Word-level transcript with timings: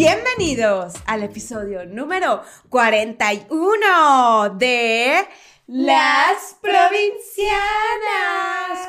Bienvenidos 0.00 0.94
al 1.04 1.24
episodio 1.24 1.84
número 1.84 2.42
41 2.70 4.54
de 4.56 5.28
Las 5.66 6.56
Provincianas. 6.62 7.58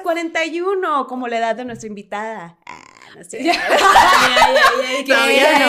41, 0.03 1.07
como 1.07 1.27
la 1.27 1.39
edad 1.39 1.57
de 1.57 1.65
nuestra 1.65 1.89
invitada. 1.89 2.57
No 3.15 3.23
sé. 3.25 3.39
Ay, 3.39 3.51
ay, 3.51 4.85
ay, 4.87 5.03
todavía 5.05 5.59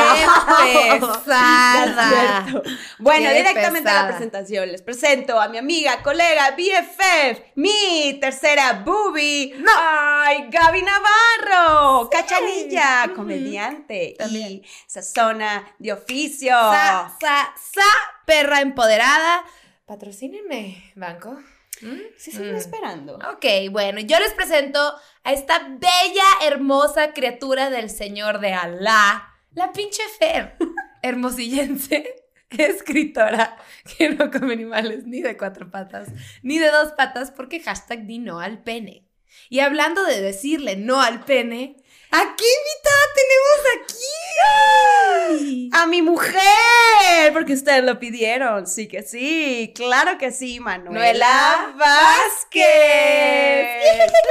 no. 1.00 1.12
pesada. 1.25 2.46
Bueno, 2.99 3.30
Qué 3.30 3.37
directamente 3.37 3.91
a 3.91 4.03
la 4.03 4.09
presentación. 4.09 4.71
Les 4.71 4.80
presento 4.82 5.41
a 5.41 5.49
mi 5.49 5.59
amiga, 5.59 6.03
colega, 6.03 6.55
BFF, 6.57 7.41
mi 7.57 8.18
tercera 8.21 8.82
boobie. 8.85 9.55
¡Ay, 9.77 10.46
Gaby 10.50 10.82
Navarro! 10.82 12.09
Cachanilla, 12.11 13.05
Ujú. 13.07 13.17
comediante 13.17 14.14
También. 14.18 14.49
y 14.53 14.63
sazona 14.86 15.75
de 15.79 15.93
oficio. 15.93 16.53
Sa, 16.54 17.13
sa, 17.21 17.53
sa, 17.57 17.82
perra 18.25 18.61
empoderada. 18.61 19.45
Patrocínenme, 19.85 20.93
banco. 20.95 21.36
¿Mm? 21.82 21.99
Sí, 22.17 22.31
estoy 22.31 22.53
Mm. 22.53 22.57
esperando. 22.57 23.14
Ok, 23.32 23.45
bueno, 23.71 24.00
yo 24.00 24.18
les 24.18 24.32
presento 24.35 24.79
a 25.25 25.32
esta 25.32 25.59
bella, 25.68 26.25
hermosa 26.46 27.13
criatura 27.13 27.71
del 27.71 27.91
Señor 27.91 28.41
de 28.41 28.53
Alá, 28.55 29.29
la 29.53 29.72
pinche 29.72 30.03
Fer, 30.18 30.57
hermosillense, 31.03 32.25
escritora 32.50 33.56
que 33.97 34.11
no 34.11 34.31
come 34.31 34.53
animales 34.55 35.05
ni 35.06 35.20
de 35.22 35.36
cuatro 35.36 35.70
patas, 35.70 36.08
ni 36.42 36.58
de 36.58 36.70
dos 36.70 36.92
patas, 36.92 37.31
porque 37.31 37.61
hashtag 37.61 38.06
di 38.06 38.19
no 38.19 38.41
al 38.41 38.62
pene. 38.62 39.08
Y 39.48 39.61
hablando 39.61 40.05
de 40.05 40.20
decirle 40.20 40.77
no 40.77 41.00
al 41.00 41.25
pene, 41.25 41.81
¿a 42.12 42.36
qué 42.36 42.44
invitada 42.44 43.05
tenemos 43.16 43.61
aquí? 43.83 45.70
A 45.72 45.86
mi 45.86 46.02
mujer, 46.02 47.32
porque 47.32 47.54
ustedes 47.54 47.82
lo 47.82 47.98
pidieron. 47.98 48.66
Sí 48.66 48.86
que 48.86 49.02
sí, 49.02 49.72
claro 49.74 50.19
que 50.19 50.30
sí, 50.30 50.60
Manuela 50.60 51.74
Vázquez. 51.77 52.62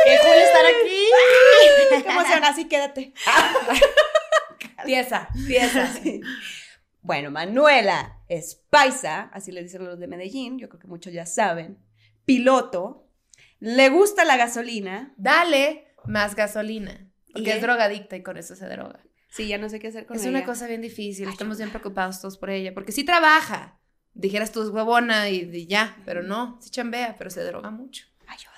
Qué 0.06 0.20
cool 0.22 0.38
estar 0.38 0.66
aquí. 0.66 1.10
Qué 1.90 2.10
emoción, 2.10 2.44
así 2.44 2.68
quédate. 2.68 3.14
Pieza, 4.86 5.28
pieza. 5.48 5.92
Sí. 6.02 6.22
Bueno, 7.02 7.32
Manuela 7.32 8.20
es 8.28 8.62
paisa, 8.70 9.32
así 9.34 9.52
le 9.52 9.64
dicen 9.64 9.84
los 9.86 10.00
de 10.00 10.08
Medellín, 10.08 10.60
yo 10.60 10.70
creo 10.70 10.80
que 10.80 10.88
muchos 10.88 11.12
ya 11.12 11.26
saben. 11.26 11.80
Piloto, 12.26 13.08
le 13.60 13.90
gusta 13.90 14.24
la 14.24 14.38
gasolina. 14.38 15.14
Dale 15.18 15.88
más 16.06 16.36
gasolina. 16.36 17.11
Porque 17.34 17.50
¿Y? 17.50 17.54
es 17.54 17.62
drogadicta 17.62 18.16
y 18.16 18.24
con 18.24 18.38
eso 18.38 18.56
se 18.56 18.68
droga. 18.68 19.00
Sí, 19.30 19.48
ya 19.48 19.58
no 19.58 19.70
sé 19.70 19.80
qué 19.80 19.88
hacer 19.88 20.06
con 20.06 20.18
Es 20.18 20.24
ella. 20.24 20.32
una 20.32 20.46
cosa 20.46 20.68
bien 20.68 20.82
difícil, 20.82 21.30
estamos 21.30 21.58
bien 21.58 21.70
preocupados 21.70 22.20
todos 22.20 22.38
por 22.38 22.50
ella, 22.50 22.74
porque 22.74 22.92
sí 22.92 23.04
trabaja. 23.04 23.80
Dijeras 24.14 24.52
tú 24.52 24.62
es 24.62 24.70
huevona 24.70 25.30
y, 25.30 25.50
y 25.54 25.68
ya, 25.68 25.96
pero 26.06 26.22
no, 26.22 26.58
sí 26.62 26.70
chambea, 26.70 27.16
pero 27.18 27.30
se 27.30 27.42
droga 27.44 27.70
mucho. 27.72 28.06
Ayuda. 28.28 28.52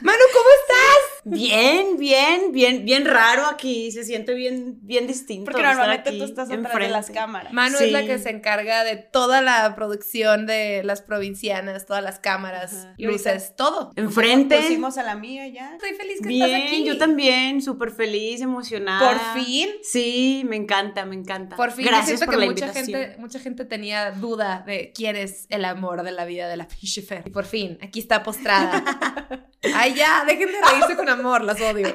Manu, 0.00 0.18
¿cómo 0.32 0.48
estás? 0.62 1.11
Bien, 1.24 1.96
bien, 1.98 2.52
bien, 2.52 2.84
bien 2.84 3.04
raro 3.04 3.46
aquí. 3.46 3.90
Se 3.92 4.04
siente 4.04 4.34
bien, 4.34 4.78
bien 4.82 5.06
distinto. 5.06 5.44
Porque 5.44 5.60
estar 5.60 5.74
normalmente 5.76 6.10
aquí 6.10 6.18
tú 6.18 6.24
estás 6.24 6.48
atrás 6.48 6.62
de 6.62 6.68
enfrente. 6.68 6.92
las 6.92 7.10
cámaras. 7.10 7.52
Manu 7.52 7.78
es 7.78 7.92
la 7.92 8.04
que 8.04 8.18
se 8.18 8.30
encarga 8.30 8.82
de 8.84 8.96
toda 8.96 9.40
la 9.40 9.74
producción 9.76 10.46
de 10.46 10.82
las 10.84 11.00
provincianas, 11.02 11.86
todas 11.86 12.02
las 12.02 12.18
cámaras, 12.18 12.74
Ajá. 12.74 12.94
Luces, 12.98 13.54
todo. 13.56 13.92
Enfrente. 13.96 14.56
Pusimos 14.60 14.98
a 14.98 15.02
la 15.04 15.14
mía 15.14 15.46
ya. 15.48 15.74
Estoy 15.74 15.90
feliz 15.94 16.20
que 16.22 16.32
estás 16.34 16.48
Bien, 16.48 16.62
aquí. 16.66 16.84
yo 16.84 16.98
también, 16.98 17.62
súper 17.62 17.90
feliz, 17.92 18.40
emocionada. 18.40 19.08
Por 19.34 19.42
fin. 19.44 19.68
Sí, 19.82 20.42
me 20.48 20.56
encanta, 20.56 21.04
me 21.04 21.14
encanta. 21.14 21.56
Por 21.56 21.70
fin, 21.70 21.86
Gracias 21.86 22.18
siento 22.18 22.26
por 22.26 22.34
que 22.34 22.40
la 22.40 22.46
mucha 22.46 22.66
invitación. 22.66 23.00
gente, 23.00 23.20
mucha 23.20 23.38
gente 23.38 23.64
tenía 23.64 24.10
duda 24.10 24.64
de 24.66 24.92
quién 24.94 25.16
es 25.16 25.46
el 25.50 25.64
amor 25.64 26.02
de 26.02 26.12
la 26.12 26.24
vida 26.24 26.48
de 26.48 26.56
la 26.56 26.66
pinche. 26.68 27.04
Y 27.24 27.30
por 27.30 27.44
fin, 27.44 27.78
aquí 27.82 28.00
está 28.00 28.22
postrada. 28.22 28.82
Ay, 29.74 29.94
ya, 29.94 30.24
dejen 30.26 30.48
de 30.48 30.54
reírse 30.70 30.96
con 30.96 31.08
amor, 31.12 31.44
las 31.44 31.60
odio. 31.60 31.92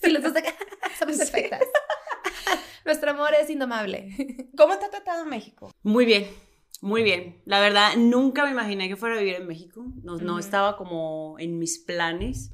Si 0.00 0.10
les 0.10 0.22
gusta, 0.22 0.42
somos 0.98 1.16
perfectas. 1.16 1.62
Nuestro 2.84 3.10
amor 3.10 3.30
es 3.40 3.48
indomable. 3.48 4.50
¿Cómo 4.56 4.76
te 4.78 4.84
ha 4.84 4.90
tratado 4.90 5.24
México? 5.24 5.72
Muy 5.82 6.04
bien, 6.04 6.26
muy 6.80 7.02
bien. 7.02 7.40
La 7.46 7.60
verdad, 7.60 7.96
nunca 7.96 8.44
me 8.44 8.50
imaginé 8.50 8.88
que 8.88 8.96
fuera 8.96 9.16
a 9.16 9.18
vivir 9.18 9.36
en 9.36 9.46
México. 9.46 9.86
No, 10.02 10.38
estaba 10.38 10.76
como 10.76 11.36
en 11.38 11.58
mis 11.58 11.78
planes. 11.78 12.52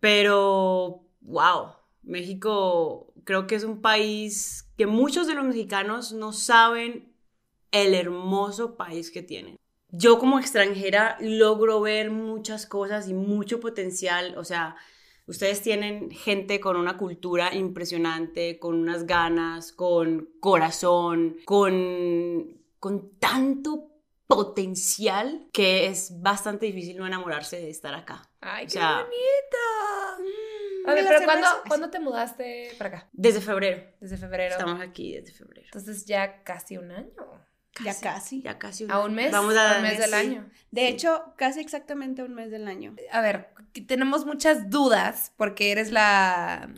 Pero, 0.00 1.06
wow, 1.20 1.72
México 2.02 3.12
creo 3.24 3.46
que 3.46 3.56
es 3.56 3.64
un 3.64 3.82
país 3.82 4.70
que 4.78 4.86
muchos 4.86 5.26
de 5.26 5.34
los 5.34 5.44
mexicanos 5.44 6.12
no 6.12 6.32
saben 6.32 7.12
el 7.72 7.94
hermoso 7.94 8.76
país 8.76 9.10
que 9.10 9.22
tienen. 9.22 9.56
Yo 9.90 10.18
como 10.18 10.38
extranjera 10.38 11.16
logro 11.20 11.80
ver 11.80 12.10
muchas 12.10 12.66
cosas 12.66 13.08
y 13.08 13.14
mucho 13.14 13.60
potencial. 13.60 14.36
O 14.38 14.44
sea, 14.44 14.76
ustedes 15.26 15.62
tienen 15.62 16.10
gente 16.10 16.60
con 16.60 16.76
una 16.76 16.96
cultura 16.96 17.54
impresionante, 17.54 18.58
con 18.58 18.74
unas 18.76 19.06
ganas, 19.06 19.72
con 19.72 20.28
corazón, 20.40 21.36
con, 21.44 22.60
con 22.78 23.18
tanto 23.18 23.90
potencial 24.26 25.48
que 25.52 25.86
es 25.86 26.20
bastante 26.20 26.66
difícil 26.66 26.96
no 26.96 27.06
enamorarse 27.06 27.56
de 27.60 27.70
estar 27.70 27.94
acá. 27.94 28.28
Ay, 28.40 28.64
O 28.64 28.66
qué 28.66 28.72
sea, 28.72 28.96
bonito. 29.02 30.22
Mm, 30.84 30.88
A 30.88 30.94
ver, 30.94 31.00
¿y 31.00 31.04
la 31.04 31.08
pero 31.10 31.24
¿cuándo, 31.24 31.46
cerveza? 31.46 31.68
¿cuándo 31.68 31.90
te 31.90 32.00
mudaste 32.00 32.70
para 32.78 32.88
acá? 32.88 33.08
Desde 33.12 33.40
febrero. 33.40 33.84
Desde 34.00 34.16
febrero. 34.16 34.50
Estamos 34.52 34.80
aquí 34.80 35.14
desde 35.14 35.32
febrero. 35.32 35.66
Entonces 35.66 36.04
ya 36.06 36.42
casi 36.42 36.76
un 36.76 36.90
año. 36.90 37.45
Ya 37.84 37.98
casi. 38.00 38.42
Ya 38.42 38.58
casi 38.58 38.84
un 38.84 38.90
A 38.90 39.00
un 39.00 39.14
mes. 39.14 39.32
Vamos 39.32 39.56
a 39.56 39.74
a 39.74 39.76
un 39.76 39.82
mes 39.82 39.98
del 39.98 40.10
sí. 40.10 40.14
año. 40.14 40.48
De 40.70 40.88
hecho, 40.88 41.22
casi 41.36 41.60
exactamente 41.60 42.22
un 42.22 42.34
mes 42.34 42.50
del 42.50 42.66
año. 42.68 42.94
A 43.12 43.20
ver, 43.20 43.48
tenemos 43.86 44.24
muchas 44.26 44.70
dudas 44.70 45.32
porque 45.36 45.70
eres 45.72 45.90
la, 45.92 46.68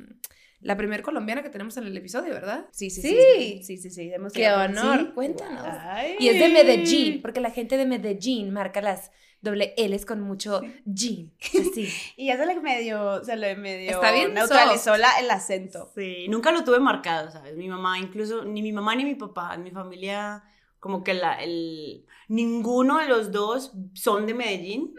la 0.60 0.76
primer 0.76 1.02
colombiana 1.02 1.42
que 1.42 1.50
tenemos 1.50 1.76
en 1.76 1.84
el 1.86 1.96
episodio, 1.96 2.34
¿verdad? 2.34 2.66
Sí, 2.72 2.90
sí, 2.90 3.02
Sí. 3.02 3.16
sí. 3.36 3.62
Sí, 3.62 3.76
sí, 3.78 3.90
sí. 3.90 4.12
hemos 4.12 4.32
Qué 4.32 4.50
honor. 4.50 4.98
Sí. 5.00 5.10
Cuéntanos. 5.14 5.62
Ay. 5.82 6.16
Y 6.18 6.28
es 6.28 6.38
de 6.40 6.48
Medellín, 6.48 7.22
porque 7.22 7.40
la 7.40 7.50
gente 7.50 7.76
de 7.76 7.86
Medellín 7.86 8.52
marca 8.52 8.80
las 8.82 9.10
doble 9.40 9.72
L's 9.76 10.04
con 10.04 10.20
mucho 10.20 10.60
jean. 10.84 11.30
Así. 11.70 11.88
Y 12.16 12.26
ya 12.26 12.36
se 12.36 12.44
le 12.44 12.58
medio, 12.58 13.22
se 13.24 13.36
le 13.36 13.54
medio 13.54 13.92
Está 13.92 14.10
bien 14.10 14.34
neutralizó 14.34 14.96
la- 14.96 15.16
el 15.20 15.30
acento. 15.30 15.92
Sí, 15.94 16.26
nunca 16.28 16.50
lo 16.50 16.64
tuve 16.64 16.80
marcado, 16.80 17.30
¿sabes? 17.30 17.54
Mi 17.56 17.68
mamá, 17.68 18.00
incluso, 18.00 18.44
ni 18.44 18.62
mi 18.62 18.72
mamá 18.72 18.96
ni 18.96 19.04
mi 19.04 19.14
papá, 19.14 19.54
en 19.54 19.62
mi 19.62 19.70
familia, 19.70 20.42
como 20.80 21.02
que 21.02 21.14
la, 21.14 21.34
el, 21.42 22.06
ninguno 22.28 22.98
de 22.98 23.08
los 23.08 23.32
dos 23.32 23.72
son 23.94 24.26
de 24.26 24.34
Medellín, 24.34 24.94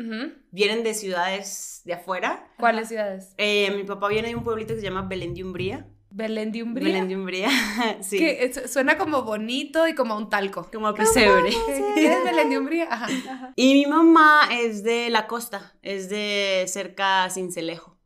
vienen 0.52 0.84
de 0.84 0.94
ciudades 0.94 1.82
de 1.86 1.94
afuera. 1.94 2.52
¿Cuáles 2.58 2.90
ciudades? 2.90 3.34
Eh, 3.38 3.72
mi 3.76 3.84
papá 3.84 4.08
viene 4.10 4.30
de 4.30 4.36
un 4.36 4.44
pueblito 4.44 4.74
que 4.74 4.80
se 4.80 4.86
llama 4.86 5.04
Belén 5.04 5.34
de 5.34 5.44
Umbría. 5.44 5.88
Belén 6.12 6.52
de 6.52 6.64
Umbría. 6.64 6.88
Belén 6.88 7.08
de 7.08 7.16
Umbría, 7.16 7.50
sí. 8.02 8.18
Que 8.18 8.52
suena 8.68 8.98
como 8.98 9.22
bonito 9.22 9.88
y 9.88 9.94
como 9.94 10.18
un 10.18 10.30
talco. 10.30 10.68
Como 10.74 10.88
a 10.88 10.96
pesebre. 10.96 11.52
¿Qué 11.94 12.08
es 12.12 12.24
Belén 12.24 12.50
de 12.50 12.58
Umbría? 12.58 12.88
Ajá. 12.90 13.54
Y 13.56 13.74
mi 13.74 13.86
mamá 13.86 14.50
es 14.52 14.84
de 14.84 15.10
la 15.12 15.28
costa, 15.28 15.76
es 15.84 16.10
de 16.10 16.66
cerca 16.68 17.26
a 17.26 17.30
Cincelejo. 17.30 18.00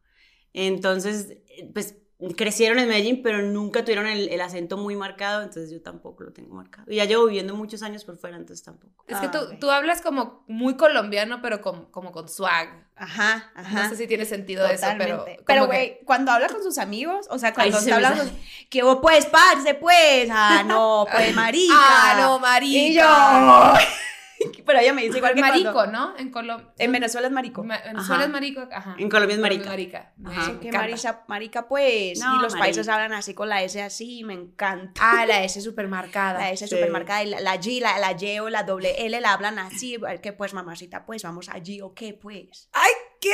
Entonces, 0.52 1.38
pues 1.74 1.98
crecieron 2.36 2.80
en 2.80 2.88
Medellín, 2.88 3.22
pero 3.24 3.42
nunca 3.42 3.82
tuvieron 3.84 4.08
el, 4.08 4.30
el 4.30 4.42
acento 4.42 4.78
muy 4.78 4.96
marcado, 4.96 5.42
entonces 5.42 5.72
yo 5.72 5.82
tampoco 5.82 6.24
lo 6.24 6.32
tengo 6.34 6.56
marcado. 6.56 6.90
Y 6.92 6.96
ya 6.98 7.06
llevo 7.06 7.26
viviendo 7.26 7.56
muchos 7.56 7.84
años 7.84 8.06
por 8.06 8.18
fuera, 8.18 8.38
entonces 8.38 8.64
tampoco. 8.64 9.04
Es 9.08 9.18
que 9.18 9.26
Ah, 9.28 9.32
tú, 9.32 9.40
tú 9.60 9.70
hablas 9.72 10.02
como 10.02 10.44
muy 10.48 10.76
colombiano, 10.78 11.42
pero 11.42 11.62
con- 11.62 11.86
como 11.92 12.12
con 12.12 12.30
swag. 12.30 12.70
Ajá, 12.96 13.52
ajá. 13.56 13.84
No 13.84 13.90
sé 13.90 13.96
si 13.98 14.08
tiene 14.08 14.26
sentido 14.26 14.66
eso, 14.68 14.86
pero. 14.98 15.26
Pero, 15.46 15.62
que- 15.64 15.68
güey, 15.68 16.00
cuando 16.06 16.32
habla 16.32 16.48
con 16.48 16.62
sus 16.64 16.78
amigos, 16.78 17.26
o 17.30 17.40
sea, 17.40 17.54
cuando 17.54 17.78
está 17.78 17.84
se 17.84 17.90
me 17.90 17.96
hablando, 17.96 18.24
sale. 18.24 18.38
que 18.70 18.84
vos 18.84 19.00
pues, 19.02 19.26
parce, 19.26 19.74
pues, 19.76 20.30
ah, 20.32 20.64
no, 20.66 21.08
pues, 21.12 21.34
marica. 21.36 21.74
Ah, 21.76 22.16
no, 22.20 22.40
marica. 22.40 22.78
Y 22.80 22.94
yo, 22.94 23.04
pero 24.66 24.80
ella 24.80 24.94
me 24.94 25.04
dice 25.04 25.18
igual 25.18 25.34
que 25.34 25.42
marico, 25.42 25.74
cuando- 25.74 25.92
¿no? 26.12 26.18
En 26.18 26.30
Colombia. 26.32 26.74
en 26.78 26.92
Venezuela 26.92 27.28
es 27.28 27.34
marico. 27.34 27.62
Venezuela 27.64 28.00
Ajá. 28.00 28.24
es 28.24 28.30
marico, 28.30 28.68
ajá. 28.72 28.96
En 28.98 29.10
Colombia 29.10 29.36
es 29.36 29.42
marica. 29.42 29.70
marica. 29.70 30.14
Me 30.18 30.32
Ajá. 30.36 30.60
Que 30.60 30.72
marica, 30.72 31.24
marica, 31.28 31.68
pues. 31.68 32.20
No, 32.20 32.38
y 32.40 32.42
los 32.42 32.54
países 32.56 32.88
marica. 32.88 33.04
hablan 33.04 33.18
así 33.20 33.34
con 33.34 33.50
la 33.50 33.64
S 33.64 33.82
así, 33.82 34.24
me 34.24 34.34
encanta. 34.34 35.02
Ah, 35.04 35.26
la 35.26 35.44
S 35.44 35.60
súper 35.62 35.88
marcada. 35.88 36.40
La 36.40 36.52
S 36.52 36.68
Sí. 36.68 36.76
super 36.76 36.90
marcada 36.92 37.24
y 37.24 37.30
la, 37.30 37.40
la 37.42 37.56
G, 37.60 37.80
la, 37.82 37.98
la 38.00 38.12
Y 38.20 38.40
o 38.40 38.50
la 38.50 38.64
doble 38.64 39.06
L 39.06 39.20
la 39.22 39.34
hablan 39.34 39.60
así. 39.60 39.98
Que 40.22 40.34
pues, 40.34 40.54
mamacita, 40.54 41.06
pues, 41.06 41.24
vamos 41.24 41.50
allí 41.50 41.82
o 41.82 41.94
qué, 41.94 42.14
pues. 42.14 42.70
¡Ay, 42.74 42.92
qué! 43.20 43.34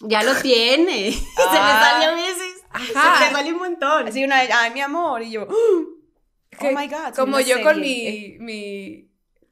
Ya 0.00 0.22
lo 0.22 0.34
tiene. 0.34 1.10
Se 1.12 1.18
me 1.18 1.58
Ah. 1.58 1.80
sale 1.92 2.04
a 2.06 2.14
veces. 2.14 2.62
Ajá. 2.70 3.18
Se 3.18 3.24
me 3.30 3.32
sale 3.32 3.52
un 3.52 3.58
montón. 3.58 4.08
Así 4.08 4.22
una 4.24 4.40
vez, 4.42 4.50
ay, 4.52 4.70
mi 4.72 4.80
amor. 4.80 5.22
Y 5.22 5.30
yo, 5.32 5.46
oh 6.60 6.70
my 6.76 6.86
God. 6.88 7.14
Como 7.16 7.40
yo 7.40 7.62
con 7.62 7.76
serie. 7.76 8.36
mi, 8.38 8.44
mi. 8.44 9.09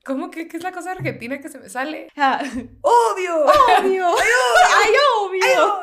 ¿Cómo 0.08 0.30
que 0.30 0.48
qué 0.48 0.56
es 0.56 0.62
la 0.62 0.72
cosa 0.72 0.92
argentina 0.92 1.38
que 1.38 1.50
se 1.50 1.58
me 1.58 1.68
sale? 1.68 2.08
Ah, 2.16 2.42
¡Obvio! 2.80 3.44
obvio. 3.80 4.06
Ay, 4.06 4.92
obvio. 5.20 5.80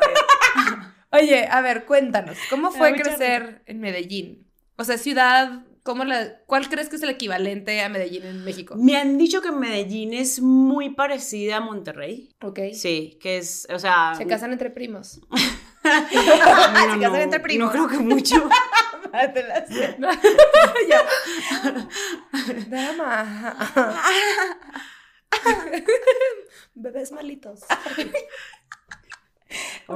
Oye, 1.11 1.47
a 1.49 1.61
ver, 1.61 1.85
cuéntanos, 1.85 2.35
¿cómo 2.49 2.71
da 2.71 2.77
fue 2.77 2.93
crecer 2.93 3.61
en 3.67 3.79
Medellín? 3.79 4.47
O 4.77 4.83
sea, 4.83 4.97
ciudad, 4.97 5.63
¿cómo 5.83 6.03
la, 6.05 6.39
¿cuál 6.47 6.67
crees 6.69 6.89
que 6.89 6.95
es 6.95 7.03
el 7.03 7.11
equivalente 7.11 7.81
a 7.81 7.89
Medellín 7.89 8.25
en 8.25 8.43
México? 8.43 8.75
Me 8.75 8.97
han 8.97 9.19
dicho 9.19 9.41
que 9.41 9.51
Medellín 9.51 10.13
es 10.13 10.41
muy 10.41 10.89
parecida 10.89 11.57
a 11.57 11.61
Monterrey. 11.61 12.31
Ok. 12.41 12.59
Sí, 12.73 13.19
que 13.21 13.37
es, 13.37 13.67
o 13.71 13.77
sea... 13.77 14.15
Se 14.15 14.25
casan 14.25 14.51
entre 14.51 14.71
primos. 14.71 15.21
no, 15.83 16.93
Se 16.93 16.99
casan 16.99 17.21
entre 17.21 17.39
primos. 17.39 17.67
No 17.67 17.71
creo 17.71 17.87
que 17.87 18.03
mucho. 18.03 18.49
Te 19.33 19.43
la 19.43 19.65
sé. 19.65 19.95
Dama. 22.67 23.55
Bebés 26.75 27.11
malitos. 27.11 27.61
Oh. 29.87 29.93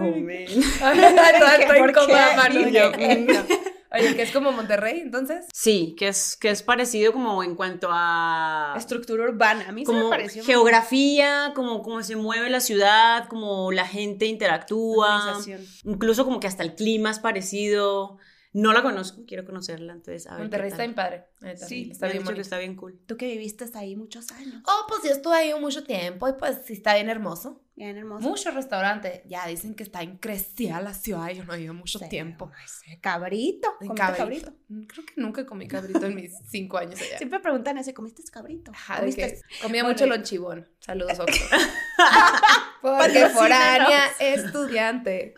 Oye, 3.92 4.16
que 4.16 4.22
es 4.22 4.32
como 4.32 4.52
Monterrey, 4.52 5.00
entonces. 5.00 5.46
Sí, 5.52 5.96
que 5.98 6.10
es, 6.10 6.38
que 6.38 6.52
es 6.52 6.62
parecido 6.62 7.12
como 7.12 7.44
en 7.44 7.56
cuanto 7.56 7.90
a... 7.92 8.76
Estructura 8.78 9.24
urbana. 9.24 9.66
A 9.68 9.72
mí 9.72 9.84
se 9.86 9.92
me 9.92 9.98
como 9.98 10.12
pareció. 10.12 10.44
geografía, 10.44 11.54
como 11.56 11.82
cómo 11.82 12.04
se 12.04 12.16
mueve 12.16 12.52
la 12.52 12.60
ciudad, 12.60 13.28
como 13.28 13.72
la 13.72 13.88
gente 13.88 14.28
interactúa, 14.28 15.40
incluso 15.84 16.24
como 16.24 16.40
que 16.40 16.46
hasta 16.46 16.62
el 16.62 16.76
clima 16.76 17.10
es 17.10 17.18
parecido. 17.18 18.20
No 18.52 18.74
la 18.74 18.82
conozco, 18.82 19.26
quiero 19.28 19.46
conocerla, 19.46 19.94
entonces 19.94 20.26
a 20.26 20.32
ver. 20.32 20.42
Monterrey 20.42 20.70
está 20.72 20.82
bien 20.82 20.96
padre. 20.96 21.26
Sí, 21.56 21.90
está 21.92 22.08
bien 22.08 22.18
dicho 22.20 22.24
que 22.24 22.32
bonito. 22.32 22.42
está 22.42 22.58
bien 22.58 22.76
cool. 22.76 23.00
Tú 23.06 23.16
que 23.16 23.28
viviste 23.28 23.64
hasta 23.64 23.78
ahí 23.80 23.96
muchos 23.96 24.32
años. 24.32 24.64
Oh, 24.66 24.86
pues 24.88 25.02
yo 25.04 25.12
estuve 25.12 25.36
ahí 25.36 25.54
mucho 25.60 25.84
tiempo 25.84 26.28
y 26.28 26.34
pues 26.34 26.62
sí 26.66 26.74
está 26.74 26.96
bien 26.96 27.10
hermoso. 27.10 27.62
Bien 27.76 27.96
hermoso. 27.96 28.28
Mucho 28.28 28.50
restaurante. 28.50 29.22
Ya 29.28 29.46
dicen 29.46 29.76
que 29.76 29.84
está 29.84 30.02
increcida 30.04 30.82
la 30.82 30.96
ciudad. 30.96 31.30
Yo 31.30 31.44
no 31.46 31.54
he 31.54 31.62
ido 31.62 31.76
mucho 31.76 32.00
Sí, 32.00 32.10
tiempo. 32.10 32.52
Cabrito. 33.02 33.70
En 33.82 33.88
¿Comiste 33.90 33.96
cabrito. 34.18 34.18
cabrito? 34.48 34.54
Mm, 34.68 34.84
Creo 34.88 35.06
que 35.06 35.14
nunca 35.18 35.46
comí 35.46 35.68
cabrito 35.68 36.04
en 36.08 36.16
mis 36.16 36.34
cinco 36.50 36.80
años 36.80 37.00
allá. 37.00 37.20
Siempre 37.20 37.40
preguntan 37.40 37.78
ese, 37.78 37.94
¿comiste 37.94 38.24
cabrito? 38.32 38.72
Ajá, 38.72 39.00
¿Comiste? 39.00 39.28
que 39.28 39.42
comía 39.62 39.84
Bueno, 39.84 39.94
mucho 39.94 40.06
y- 40.06 40.10
lonchibón. 40.10 40.68
Saludos, 40.80 41.20
Oxxo. 41.20 41.46
Porque 42.82 43.28
foránea 43.30 44.08
estudiante. 44.20 45.36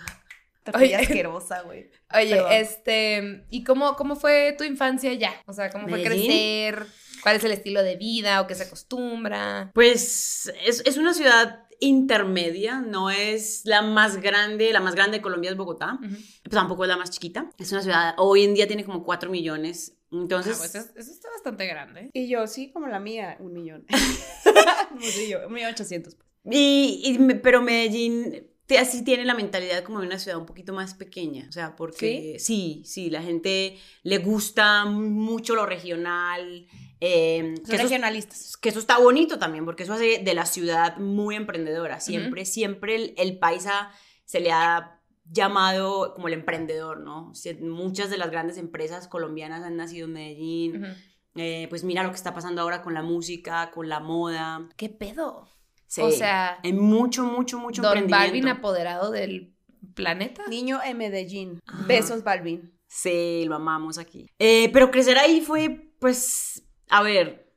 Oye. 0.73 0.95
asquerosa, 0.95 1.61
güey. 1.63 1.89
Oye, 2.13 2.31
Perdón. 2.35 2.51
este, 2.51 3.45
¿y 3.49 3.63
cómo, 3.63 3.95
cómo 3.95 4.15
fue 4.15 4.53
tu 4.57 4.63
infancia 4.63 5.11
allá? 5.11 5.33
O 5.45 5.53
sea, 5.53 5.69
¿cómo 5.69 5.87
fue 5.87 6.01
crecer? 6.03 6.85
¿Cuál 7.23 7.35
es 7.35 7.43
el 7.43 7.51
estilo 7.51 7.83
de 7.83 7.95
vida 7.97 8.41
o 8.41 8.47
qué 8.47 8.55
se 8.55 8.63
acostumbra? 8.63 9.71
Pues 9.73 10.51
es, 10.65 10.81
es 10.85 10.97
una 10.97 11.13
ciudad 11.13 11.65
intermedia, 11.79 12.79
no 12.79 13.09
es 13.09 13.61
la 13.65 13.81
más 13.81 14.17
grande, 14.21 14.71
la 14.71 14.79
más 14.79 14.95
grande 14.95 15.17
de 15.17 15.21
Colombia 15.21 15.51
es 15.51 15.57
Bogotá, 15.57 15.97
Ujú. 16.01 16.15
pues 16.43 16.51
tampoco 16.53 16.83
es 16.83 16.89
la 16.89 16.97
más 16.97 17.09
chiquita. 17.11 17.49
Es 17.57 17.71
una 17.71 17.81
ciudad, 17.81 18.13
hoy 18.17 18.43
en 18.43 18.53
día 18.53 18.67
tiene 18.67 18.85
como 18.85 19.03
4 19.03 19.29
millones, 19.31 19.97
entonces... 20.11 20.53
Ah, 20.57 20.59
pues 20.59 20.75
eso, 20.75 20.91
eso 20.95 21.11
está 21.11 21.29
bastante 21.29 21.65
grande. 21.67 22.09
Y 22.13 22.27
yo, 22.27 22.45
sí, 22.47 22.71
como 22.71 22.87
la 22.87 22.99
mía, 22.99 23.35
un 23.39 23.53
millón. 23.53 23.85
no 24.95 25.01
sé 25.01 25.27
yo, 25.29 25.47
un 25.47 25.53
millón 25.53 25.71
ochocientos. 25.71 26.15
pues. 26.15 26.55
Y, 26.55 27.01
y 27.03 27.33
pero 27.35 27.61
Medellín 27.61 28.47
así 28.79 29.03
tiene 29.03 29.25
la 29.25 29.33
mentalidad 29.33 29.83
como 29.83 29.99
de 29.99 30.07
una 30.07 30.19
ciudad 30.19 30.39
un 30.39 30.45
poquito 30.45 30.73
más 30.73 30.93
pequeña, 30.93 31.45
o 31.49 31.51
sea, 31.51 31.75
porque 31.75 32.37
sí, 32.39 32.83
sí, 32.85 33.09
la 33.09 33.21
gente 33.21 33.77
le 34.03 34.17
gusta 34.19 34.85
mucho 34.85 35.55
lo 35.55 35.65
regional, 35.65 36.67
eh, 36.99 37.53
Son 37.57 37.65
que, 37.65 37.75
eso, 37.75 37.83
regionalistas. 37.83 38.57
que 38.57 38.69
eso 38.69 38.79
está 38.79 38.97
bonito 38.97 39.39
también, 39.39 39.65
porque 39.65 39.83
eso 39.83 39.93
hace 39.93 40.19
de 40.19 40.33
la 40.33 40.45
ciudad 40.45 40.97
muy 40.97 41.35
emprendedora, 41.35 41.99
siempre, 41.99 42.45
siempre 42.45 42.95
el, 42.95 43.13
el 43.17 43.39
paisa 43.39 43.91
se 44.25 44.39
le 44.39 44.51
ha 44.51 45.01
llamado 45.25 46.13
como 46.13 46.27
el 46.27 46.33
emprendedor, 46.33 46.99
¿no? 46.99 47.33
Muchas 47.61 48.09
de 48.09 48.17
las 48.17 48.31
grandes 48.31 48.57
empresas 48.57 49.07
colombianas 49.07 49.63
han 49.63 49.77
nacido 49.77 50.07
en 50.07 50.13
Medellín, 50.13 50.85
eh, 51.35 51.67
pues 51.69 51.83
mira 51.83 52.03
lo 52.03 52.09
que 52.09 52.17
está 52.17 52.33
pasando 52.33 52.61
ahora 52.61 52.81
con 52.81 52.93
la 52.93 53.01
música, 53.01 53.71
con 53.71 53.87
la 53.87 53.99
moda. 53.99 54.67
¿Qué 54.75 54.89
pedo? 54.89 55.47
Sí. 55.91 56.01
O 56.01 56.09
sea, 56.09 56.57
Hay 56.63 56.71
mucho, 56.71 57.25
mucho, 57.25 57.59
mucho 57.59 57.81
Don 57.81 57.97
emprendimiento. 57.97 58.47
Balvin 58.47 58.47
apoderado 58.47 59.11
del 59.11 59.53
planeta. 59.93 60.41
Niño 60.47 60.79
en 60.81 60.97
Medellín. 60.97 61.59
Ajá. 61.67 61.85
Besos, 61.85 62.23
Balvin. 62.23 62.71
Sí, 62.87 63.43
lo 63.45 63.55
amamos 63.55 63.97
aquí. 63.97 64.25
Eh, 64.39 64.69
pero 64.71 64.89
crecer 64.89 65.17
ahí 65.17 65.41
fue, 65.41 65.91
pues, 65.99 66.63
a 66.87 67.03
ver, 67.03 67.51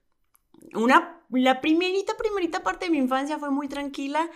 una, 0.75 1.23
la 1.31 1.61
primerita, 1.61 2.17
primerita 2.17 2.65
parte 2.65 2.87
de 2.87 2.91
mi 2.91 2.99
infancia 2.99 3.39
fue 3.39 3.53
muy 3.53 3.69
tranquila. 3.69 4.29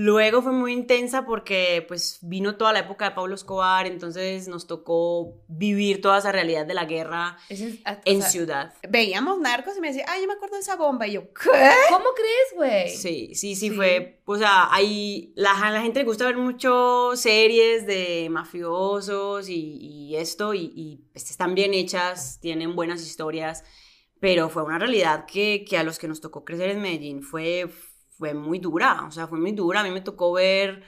Luego 0.00 0.42
fue 0.42 0.52
muy 0.52 0.72
intensa 0.72 1.26
porque, 1.26 1.84
pues, 1.88 2.18
vino 2.22 2.56
toda 2.56 2.72
la 2.72 2.78
época 2.78 3.06
de 3.06 3.16
Pablo 3.16 3.34
Escobar, 3.34 3.84
entonces 3.88 4.46
nos 4.46 4.68
tocó 4.68 5.34
vivir 5.48 6.00
toda 6.00 6.18
esa 6.18 6.30
realidad 6.30 6.66
de 6.66 6.74
la 6.74 6.84
guerra 6.84 7.36
Es 7.48 7.60
en- 7.60 7.80
sea, 8.20 8.28
ciudad. 8.30 8.74
Veíamos 8.88 9.40
narcos 9.40 9.76
y 9.76 9.80
me 9.80 9.88
decía, 9.88 10.04
ay, 10.06 10.20
yo 10.22 10.28
me 10.28 10.34
acuerdo 10.34 10.54
de 10.54 10.60
esa 10.60 10.76
bomba. 10.76 11.08
Y 11.08 11.14
yo, 11.14 11.22
¿qué? 11.34 11.50
¿Cómo 11.90 12.10
crees, 12.14 12.54
güey? 12.54 12.90
Sí, 12.90 13.34
sí, 13.34 13.56
sí, 13.56 13.70
Sí. 13.70 13.70
fue, 13.70 14.20
o 14.24 14.36
sea, 14.38 14.72
hay, 14.72 15.32
la, 15.34 15.50
a 15.60 15.70
la 15.72 15.82
gente 15.82 15.98
le 15.98 16.04
gusta 16.04 16.26
ver 16.26 16.36
mucho 16.36 17.16
series 17.16 17.84
de 17.84 18.28
mafiosos 18.30 19.48
y, 19.48 19.78
y 20.10 20.16
esto, 20.16 20.54
y, 20.54 20.70
y, 20.76 20.96
pues, 21.12 21.28
están 21.28 21.56
bien 21.56 21.74
hechas, 21.74 22.38
tienen 22.40 22.76
buenas 22.76 23.02
historias, 23.02 23.64
pero 24.20 24.48
fue 24.48 24.62
una 24.62 24.78
realidad 24.78 25.26
que, 25.26 25.64
que 25.68 25.76
a 25.76 25.82
los 25.82 25.98
que 25.98 26.06
nos 26.08 26.20
tocó 26.20 26.44
crecer 26.44 26.70
en 26.70 26.82
Medellín 26.82 27.22
fue, 27.22 27.68
fue 28.18 28.34
muy 28.34 28.58
dura, 28.58 29.04
o 29.06 29.10
sea, 29.10 29.28
fue 29.28 29.38
muy 29.38 29.52
dura, 29.52 29.80
a 29.80 29.84
mí 29.84 29.90
me 29.90 30.00
tocó 30.00 30.32
ver, 30.32 30.82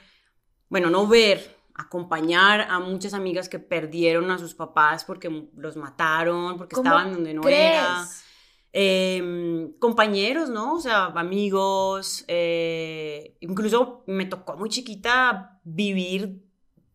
bueno, 0.69 0.89
no 0.89 1.07
ver, 1.07 1.57
acompañar 1.73 2.61
a 2.61 2.79
muchas 2.79 3.13
amigas 3.13 3.47
que 3.47 3.57
perdieron 3.57 4.29
a 4.31 4.37
sus 4.37 4.53
papás 4.53 5.05
porque 5.05 5.49
los 5.55 5.77
mataron, 5.77 6.57
porque 6.57 6.75
¿Cómo 6.75 6.89
estaban 6.89 7.13
donde 7.13 7.33
no 7.33 7.41
¿Crees? 7.41 7.73
era 7.73 8.05
eh, 8.73 9.71
compañeros, 9.79 10.49
¿no? 10.49 10.75
O 10.75 10.79
sea, 10.79 11.05
amigos, 11.07 12.23
eh, 12.27 13.37
incluso 13.39 14.03
me 14.07 14.25
tocó 14.25 14.57
muy 14.57 14.69
chiquita 14.69 15.59
vivir 15.63 16.45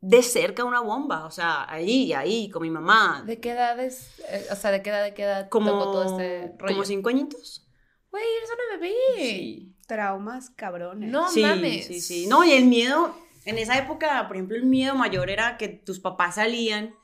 de 0.01 0.23
cerca 0.23 0.65
una 0.65 0.81
bomba, 0.81 1.25
o 1.27 1.31
sea, 1.31 1.71
ahí, 1.71 2.13
ahí, 2.13 2.49
con 2.51 2.63
mi 2.63 2.71
mamá. 2.71 3.25
¿De 3.27 3.41
qué 3.41 3.51
edad 3.51 3.79
es? 3.81 4.19
eh, 4.29 4.47
o 4.51 4.57
sea, 4.57 4.71
¿de 4.71 4.83
qué 4.83 4.91
edad, 4.91 5.03
de 5.03 5.15
qué 5.15 5.23
edad 5.23 5.49
como, 5.49 5.71
tocó 5.71 5.93
todo 5.93 6.05
este 6.05 6.55
rollo? 6.59 6.75
como 6.75 6.85
cinco 6.85 7.09
añitos. 7.09 7.67
Güey, 8.11 8.25
eres 8.39 8.51
una 8.51 8.81
bebé. 8.81 8.95
Sí. 9.17 9.76
Traumas 9.87 10.51
cabrones. 10.51 11.11
No 11.11 11.31
sí, 11.31 11.43
mames. 11.43 11.87
sí, 11.87 12.01
sí. 12.01 12.27
No, 12.27 12.45
y 12.45 12.53
el 12.53 12.65
miedo, 12.67 13.17
en 13.45 13.59
esa 13.59 13.79
época, 13.79 14.27
por 14.27 14.37
ejemplo, 14.37 14.57
el 14.57 14.65
miedo 14.65 14.95
mayor 14.95 15.31
era 15.31 15.57
que 15.57 15.69
tus 15.69 16.01
papás 16.01 16.37
salían 16.37 16.95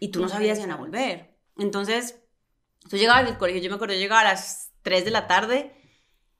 y 0.00 0.08
tú 0.08 0.20
no 0.20 0.28
sabías 0.28 0.58
si 0.58 0.64
iban 0.64 0.76
a 0.76 0.80
volver. 0.80 1.34
Entonces, 1.56 2.20
tú 2.88 2.96
llegabas 2.96 3.26
del 3.26 3.38
colegio, 3.38 3.60
yo 3.60 3.70
me 3.70 3.76
acuerdo, 3.76 3.94
yo 3.94 4.00
llegaba 4.00 4.20
a 4.20 4.32
las 4.32 4.72
3 4.82 5.04
de 5.04 5.10
la 5.10 5.26
tarde 5.26 5.74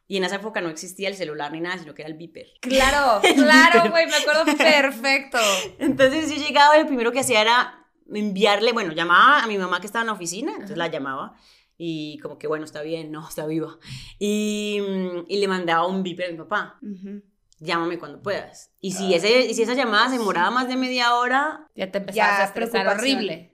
y 0.06 0.16
en 0.16 0.24
esa 0.24 0.36
época 0.36 0.60
no 0.60 0.70
existía 0.70 1.08
el 1.08 1.16
celular 1.16 1.52
ni 1.52 1.60
nada, 1.60 1.78
sino 1.78 1.94
que 1.94 2.02
era 2.02 2.10
el 2.10 2.16
beeper. 2.16 2.46
Claro, 2.60 3.20
claro, 3.34 3.90
güey, 3.90 4.06
me 4.06 4.16
acuerdo 4.16 4.44
perfecto. 4.56 5.38
Entonces 5.78 6.30
yo 6.30 6.36
llegaba 6.36 6.76
y 6.76 6.82
lo 6.82 6.86
primero 6.86 7.12
que 7.12 7.20
hacía 7.20 7.40
era 7.42 7.86
enviarle, 8.12 8.72
bueno, 8.72 8.92
llamaba 8.92 9.42
a 9.42 9.46
mi 9.46 9.58
mamá 9.58 9.80
que 9.80 9.86
estaba 9.86 10.02
en 10.02 10.06
la 10.06 10.12
oficina, 10.14 10.52
entonces 10.52 10.78
la 10.78 10.86
llamaba 10.86 11.36
y 11.78 12.18
como 12.18 12.38
que, 12.38 12.46
bueno, 12.48 12.64
está 12.64 12.82
bien, 12.82 13.10
no, 13.12 13.26
está 13.26 13.46
viva. 13.46 13.78
Y, 14.18 14.80
mm, 14.86 15.24
y 15.28 15.38
le 15.38 15.48
mandaba 15.48 15.86
un 15.86 16.02
beeper 16.02 16.26
a 16.28 16.32
mi 16.32 16.38
papá, 16.38 16.78
Ujú. 16.82 17.22
llámame 17.60 17.98
cuando 17.98 18.20
puedas. 18.20 18.70
Y 18.80 18.92
si, 18.92 19.14
ese, 19.14 19.46
y 19.46 19.54
si 19.54 19.62
esa 19.62 19.74
llamada 19.74 20.10
se 20.10 20.18
demoraba 20.18 20.50
más 20.50 20.68
de 20.68 20.76
media 20.76 21.14
hora, 21.14 21.66
Ya 21.74 21.90
te 21.90 21.98
empezabas 21.98 22.36
Ya, 22.38 22.42
a 22.42 22.46
estresar 22.46 22.88
horrible. 22.88 23.52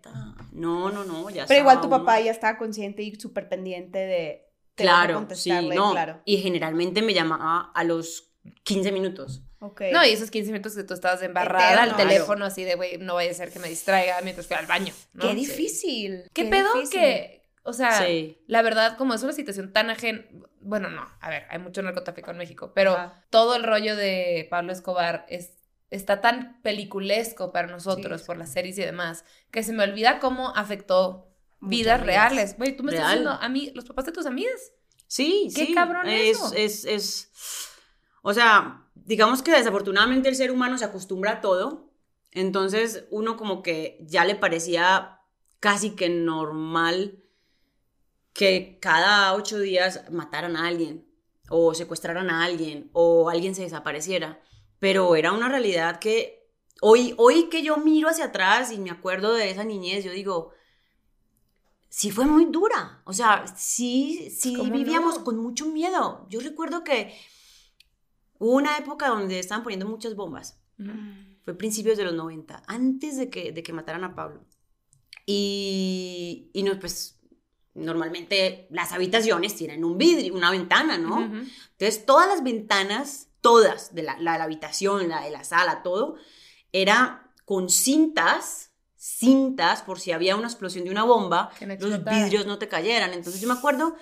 no, 0.52 0.90
no, 0.90 1.04
no, 1.04 1.28
ya 1.31 1.47
Pero 1.47 1.61
igual 1.61 1.81
tu 1.81 1.88
uno- 1.88 1.99
papá 1.99 2.21
ya 2.21 2.31
estaba 2.31 2.57
consciente 2.59 3.02
y 3.02 3.14
súper 3.16 3.49
pendiente 3.49 3.99
de... 3.99 4.47
que 4.75 4.85
Claro, 4.85 5.26
sí, 5.35 5.50
no. 5.75 5.93
claro. 5.93 6.21
Y 6.25 6.38
generalmente 6.38 7.02
me 7.02 7.12
llamaba 7.14 7.71
a 7.75 7.85
los 7.85 8.31
15 8.62 8.90
minutos. 8.93 9.43
Ok. 9.61 9.81
No, 9.93 10.04
y 10.04 10.11
esos 10.11 10.31
15 10.31 10.52
minutos 10.52 10.75
que 10.75 10.85
tú 10.85 10.93
estabas 10.93 11.23
embarrada 11.23 11.73
Eterno. 11.73 11.90
al 11.93 11.97
teléfono 11.97 12.45
así 12.45 12.64
de, 12.64 12.75
güey, 12.75 12.99
no 12.99 13.14
vaya 13.14 13.31
a 13.31 13.35
ser 13.35 13.50
que 13.50 13.59
me 13.59 13.69
distraiga 13.69 14.21
mientras 14.23 14.47
fui 14.47 14.57
al 14.57 14.66
baño. 14.66 14.93
¿no? 15.14 15.23
Qué 15.26 15.35
difícil. 15.35 16.25
¿Qué, 16.35 16.45
pedo 16.45 16.75
difícil. 16.75 17.00
que, 17.00 17.34
o 17.64 17.73
sea, 17.73 18.04
Sí. 18.06 18.38
la 18.47 18.62
verdad, 18.62 18.97
como 18.97 19.14
es 19.14 19.23
una 19.23 19.33
situación 19.33 19.73
tan 19.73 19.90
ajena, 19.90 20.25
bueno, 20.61 20.88
no, 20.90 21.04
a 21.21 21.28
ver, 21.30 21.44
hay 21.50 21.59
mucho 21.59 21.83
narcotráfico 21.83 22.30
en 22.30 22.38
México, 22.38 22.73
pero 22.75 22.92
Ajá. 22.92 23.25
todo 23.30 23.56
el 23.56 23.64
rollo 23.64 23.97
de 23.97 24.47
Pablo 24.50 24.73
Escobar 24.73 25.26
es, 25.28 25.50
está 25.90 26.21
tan 26.21 26.61
peliculesco 26.62 27.52
para 27.52 27.66
nosotros 27.68 28.21
Sí. 28.23 28.26
por 28.26 28.37
las 28.37 28.52
series 28.52 28.78
y 28.78 28.83
demás, 28.83 29.25
que 29.50 29.62
se 29.62 29.73
me 29.73 29.83
olvida 29.85 30.21
cómo 30.21 30.50
afectó 30.56 31.28
vidas 31.61 32.00
reales. 32.02 32.56
Güey, 32.56 32.76
tú 32.76 32.83
me 32.85 32.92
estás 32.92 33.09
diciendo 33.09 33.30
a 33.40 33.49
mí, 33.49 33.73
los 33.75 33.85
papás 33.85 34.04
de 34.06 34.12
tus 34.12 34.26
amigas. 34.26 34.73
Sí, 35.06 35.49
Qué 35.54 35.66
sí. 35.66 35.75
cabrón 35.75 36.09
es, 36.09 36.37
eso. 36.38 36.52
es, 36.54 36.85
es, 36.85 37.33
o 38.23 38.33
sea, 38.35 38.83
digamos 38.94 39.42
que 39.42 39.52
desafortunadamente 39.52 40.28
el 40.28 40.37
ser 40.37 40.50
humano 40.50 40.76
se 40.78 40.85
acostumbra 40.85 41.33
a 41.33 41.40
todo, 41.40 41.90
entonces 42.33 43.04
uno 43.11 43.37
como 43.37 43.62
que 43.62 43.99
ya 44.02 44.25
le 44.25 44.35
parecía 44.35 45.21
casi 45.61 45.90
que 45.90 46.09
normal 46.09 47.24
que 48.35 48.79
cada 48.81 49.33
ocho 49.35 49.59
días 49.61 50.11
mataran 50.11 50.57
a 50.57 50.67
alguien 50.67 51.07
o 51.49 51.73
secuestraran 51.73 52.29
a 52.31 52.45
alguien 52.45 52.91
o 52.93 53.31
alguien 53.31 53.55
se 53.55 53.62
desapareciera, 53.62 54.43
pero 54.79 55.17
era 55.17 55.33
una 55.33 55.49
realidad 55.49 56.00
que 56.00 56.50
hoy, 56.81 57.14
hoy 57.17 57.49
que 57.49 57.62
yo 57.62 57.76
miro 57.79 58.09
hacia 58.09 58.26
atrás 58.26 58.73
y 58.73 58.79
me 58.79 58.91
acuerdo 58.91 59.35
de 59.35 59.50
esa 59.50 59.64
niñez, 59.64 60.05
yo 60.05 60.12
digo, 60.12 60.53
sí 61.88 62.11
fue 62.11 62.26
muy 62.26 62.47
dura. 62.47 63.03
O 63.05 63.12
sea, 63.12 63.47
sí, 63.57 64.31
sí 64.31 64.55
¿Cómo 64.55 64.73
vivíamos 64.73 65.19
no? 65.19 65.25
con 65.25 65.38
mucho 65.38 65.67
miedo. 65.67 66.26
Yo 66.29 66.41
recuerdo 66.41 66.83
que 66.83 67.14
hubo 68.38 68.57
una 68.57 68.76
época 68.76 69.09
donde 69.09 69.38
estaban 69.38 69.62
poniendo 69.62 69.87
muchas 69.87 70.17
bombas. 70.17 70.61
Fue 71.45 71.55
principios 71.55 71.97
de 71.97 72.05
los 72.05 72.14
90, 72.14 72.64
antes 72.67 73.17
de 73.17 73.31
que, 73.31 73.53
de 73.53 73.62
que 73.62 73.73
mataran 73.73 74.03
a 74.03 74.17
Pablo. 74.17 74.45
Y, 75.25 76.50
y 76.53 76.64
no, 76.64 76.76
pues, 76.81 77.21
normalmente 77.75 78.66
las 78.71 78.93
habitaciones 78.93 79.54
tienen 79.54 79.85
un 79.85 79.99
vidrio, 79.99 80.35
una 80.35 80.50
ventana, 80.50 80.99
¿no? 80.99 81.16
Ujú. 81.16 81.43
Entonces, 81.73 82.07
todas 82.07 82.28
las 82.28 82.43
ventanas, 82.43 83.28
todas, 83.40 83.95
de 83.95 84.02
la, 84.02 84.16
la, 84.19 84.38
la 84.38 84.45
habitación, 84.45 85.09
la 85.09 85.23
de 85.23 85.31
la 85.31 85.45
sala, 85.45 85.83
todo, 85.83 86.16
era 86.73 87.31
con 87.45 87.69
cintas, 87.69 88.71
cintas, 88.97 89.83
por 89.83 90.00
si 90.00 90.12
había 90.12 90.37
una 90.37 90.47
explosión 90.49 90.85
de 90.85 90.90
una 90.90 91.04
bomba, 91.04 91.50
no 91.61 91.88
los 91.88 92.04
vidrios 92.04 92.47
no 92.47 92.59
te 92.59 92.69
cayeran. 92.69 93.12
Entonces, 93.12 93.40
yo 93.40 93.49
me 93.49 93.54
acuerdo 93.54 93.95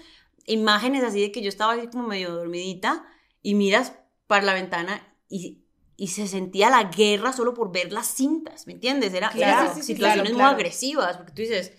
imágenes 0.46 1.02
así 1.02 1.20
de 1.20 1.32
que 1.32 1.42
yo 1.42 1.48
estaba 1.48 1.72
así 1.72 1.86
como 1.88 2.06
medio 2.08 2.32
dormidita 2.34 3.04
y 3.42 3.54
miras 3.54 3.94
para 4.26 4.44
la 4.44 4.54
ventana 4.54 5.14
y, 5.28 5.64
y 5.96 6.08
se 6.08 6.26
sentía 6.28 6.70
la 6.70 6.84
guerra 6.84 7.32
solo 7.32 7.54
por 7.54 7.72
ver 7.72 7.92
las 7.92 8.06
cintas, 8.08 8.66
¿me 8.66 8.74
entiendes? 8.74 9.12
Era, 9.14 9.30
Claro, 9.30 9.62
eran 9.62 9.74
sí, 9.74 9.80
sí, 9.82 9.86
situaciones 9.94 10.32
claro, 10.32 10.34
muy 10.34 10.40
claro. 10.40 10.56
agresivas, 10.56 11.16
porque 11.16 11.32
tú 11.32 11.42
dices, 11.42 11.72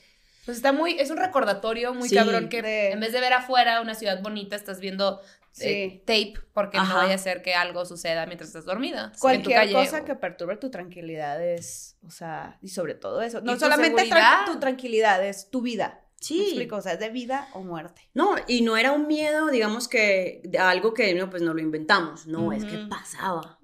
Pues 0.45 0.57
está 0.57 0.71
muy, 0.73 0.93
es 0.99 1.09
un 1.09 1.17
recordatorio 1.17 1.93
muy 1.93 2.09
Sí. 2.09 2.15
cabrón 2.15 2.49
que 2.49 2.61
De- 2.61 2.91
en 2.91 2.99
vez 2.99 3.13
de 3.13 3.19
ver 3.21 3.33
afuera 3.33 3.81
una 3.81 3.95
ciudad 3.95 4.21
bonita, 4.21 4.55
estás 4.55 4.79
viendo 4.79 5.21
eh, 5.59 5.99
tape 6.07 6.33
porque 6.51 6.77
no 6.79 6.95
vaya 6.95 7.13
a 7.13 7.17
ser 7.19 7.43
que 7.43 7.53
algo 7.53 7.85
suceda 7.85 8.25
mientras 8.25 8.49
estás 8.49 8.65
dormida. 8.65 9.05
en 9.05 9.11
tu 9.13 9.19
Cualquier 9.19 9.55
calle 9.59 9.73
cosa 9.73 10.01
o- 10.01 10.05
que 10.05 10.15
perturbe 10.15 10.57
tu 10.57 10.71
tranquilidad 10.71 11.41
es, 11.43 11.95
o 12.05 12.09
sea, 12.09 12.57
y 12.61 12.69
sobre 12.69 12.95
todo 12.95 13.21
eso. 13.21 13.39
No 13.41 13.53
tu 13.53 13.59
solamente 13.59 14.09
tra- 14.09 14.45
tu 14.45 14.59
tranquilidad, 14.59 15.23
es 15.23 15.49
tu 15.51 15.61
vida. 15.61 15.99
sí. 16.19 16.37
¿Me 16.39 16.43
explico? 16.45 16.77
O 16.77 16.81
sea, 16.81 16.93
es 16.93 16.99
de 16.99 17.09
vida 17.09 17.49
o 17.53 17.61
muerte. 17.61 18.01
No, 18.13 18.35
y 18.47 18.61
no 18.61 18.77
era 18.77 18.93
un 18.93 19.05
miedo, 19.07 19.49
digamos 19.49 19.87
que 19.89 20.41
de 20.45 20.57
algo 20.57 20.93
que 20.93 21.13
no, 21.13 21.29
pues 21.29 21.41
no 21.43 21.53
lo 21.53 21.59
inventamos. 21.61 22.25
No, 22.27 22.51
es 22.53 22.63
que 22.65 22.77
pasaba. 22.89 23.59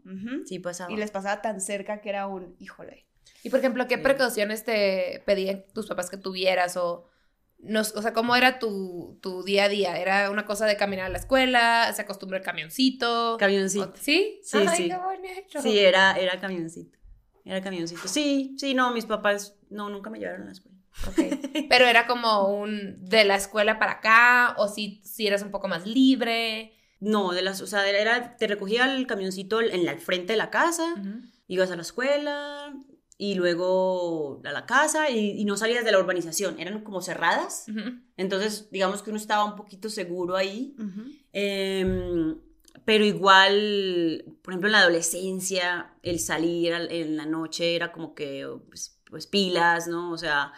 Sí 0.45 0.59
pasaba. 0.59 0.91
Y 0.91 0.98
les 0.98 1.09
pasaba 1.09 1.41
tan 1.41 1.59
cerca 1.62 2.01
que 2.01 2.09
era 2.09 2.27
un, 2.27 2.55
híjole. 2.59 3.07
Y 3.43 3.50
por 3.50 3.60
ejemplo, 3.60 3.88
¿qué 3.88 3.98
precauciones 3.98 4.63
te 4.65 5.24
pedían 5.25 5.63
tus 5.74 5.88
papás 5.88 6.10
que 6.10 6.17
tuvieras 6.17 6.75
o 6.77 7.05
nos, 7.60 7.93
o 7.96 8.01
sea, 8.01 8.13
cómo 8.13 8.36
era 8.36 8.60
tu, 8.60 9.17
tu 9.22 9.43
día 9.43 9.65
a 9.65 9.69
día? 9.69 9.98
¿Era 10.00 10.29
una 10.29 10.46
cosa 10.46 10.65
de 10.65 10.77
caminar 10.77 11.05
a 11.05 11.10
la 11.10 11.17
escuela? 11.17 11.91
¿Se 11.93 12.01
acostumbra 12.01 12.38
el 12.38 12.43
camioncito? 12.43 13.38
Camioncito. 13.39 13.91
¿O- 13.93 13.98
¿Sí? 13.98 14.39
Sí, 14.43 14.58
Ay, 14.67 14.77
sí. 14.77 14.88
qué 14.89 14.98
bonito. 14.98 15.62
Sí, 15.62 15.79
era, 15.79 16.17
era 16.17 16.39
camioncito. 16.39 16.98
Era 17.46 17.62
camioncito. 17.62 18.08
Sí, 18.08 18.55
sí, 18.60 18.74
no, 18.74 18.91
mis 18.93 19.05
papás 19.05 19.55
no, 19.69 19.89
nunca 19.89 20.10
me 20.10 20.19
llevaron 20.19 20.43
a 20.43 20.46
la 20.46 20.51
escuela. 20.51 20.77
Ok. 21.08 21.65
Pero 21.69 21.86
era 21.86 22.08
como 22.08 22.48
un 22.53 23.03
de 23.05 23.24
la 23.25 23.36
escuela 23.36 23.79
para 23.79 23.93
acá, 23.93 24.55
o 24.58 24.67
si, 24.67 25.01
si 25.05 25.27
eras 25.27 25.41
un 25.41 25.51
poco 25.51 25.67
más 25.67 25.86
libre. 25.88 26.74
No, 27.00 27.31
de 27.31 27.41
las, 27.41 27.62
o 27.62 27.67
sea, 27.67 27.89
era, 27.89 28.36
te 28.36 28.46
recogía 28.48 28.93
el 28.93 29.08
camioncito 29.08 29.62
en 29.62 29.86
la, 29.86 29.91
al 29.91 30.00
frente 30.00 30.34
de 30.34 30.38
la 30.38 30.50
casa, 30.50 30.96
ibas 31.48 31.72
a 31.72 31.75
la 31.77 31.81
escuela 31.81 32.74
y 33.21 33.35
luego 33.35 34.41
a 34.45 34.51
la 34.53 34.65
casa 34.65 35.09
y, 35.09 35.31
y 35.41 35.43
no 35.43 35.57
salías 35.57 35.83
de 35.83 35.91
la 35.91 35.99
urbanización, 35.99 36.57
eran 36.59 36.83
como 36.85 37.01
cerradas. 37.01 37.65
Entonces, 38.17 38.69
digamos 38.71 39.03
que 39.03 39.09
uno 39.09 39.19
estaba 39.19 39.43
un 39.43 39.55
poquito 39.57 39.89
seguro 39.89 40.35
ahí. 40.38 40.73
Em, 41.33 42.39
pero 42.85 43.03
igual, 43.05 44.23
por 44.41 44.53
ejemplo, 44.53 44.69
en 44.69 44.71
la 44.71 44.79
adolescencia, 44.79 45.93
el 46.01 46.19
salir 46.19 46.73
al- 46.73 46.91
en 46.91 47.17
la 47.17 47.25
noche 47.25 47.75
era 47.75 47.91
como 47.91 48.15
que, 48.15 48.47
pues, 48.69 48.99
pues, 49.09 49.27
pilas, 49.27 49.88
¿no? 49.88 50.11
O 50.11 50.17
sea, 50.17 50.53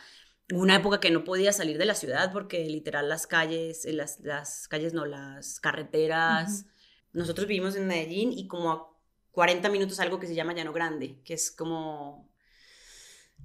una 0.53 0.75
época 0.75 0.99
que 0.99 1.11
no 1.11 1.23
podía 1.23 1.51
salir 1.53 1.77
de 1.77 1.85
la 1.85 1.95
ciudad 1.95 2.31
porque 2.31 2.63
literal 2.65 3.09
las 3.09 3.25
calles, 3.25 3.85
eh, 3.85 3.93
las, 3.93 4.19
las 4.19 4.67
calles 4.67 4.93
no, 4.93 5.05
las 5.05 5.59
carreteras. 5.59 6.65
Nosotros 7.13 7.47
vivimos 7.47 7.75
en 7.75 7.87
Medellín 7.87 8.31
y 8.33 8.47
como 8.47 8.71
a 8.71 8.87
40 9.31 9.69
minutos 9.69 9.99
algo 9.99 10.19
que 10.19 10.27
se 10.27 10.35
llama 10.35 10.53
Llano 10.53 10.73
Grande, 10.73 11.21
que 11.23 11.33
es 11.33 11.51
como, 11.51 12.29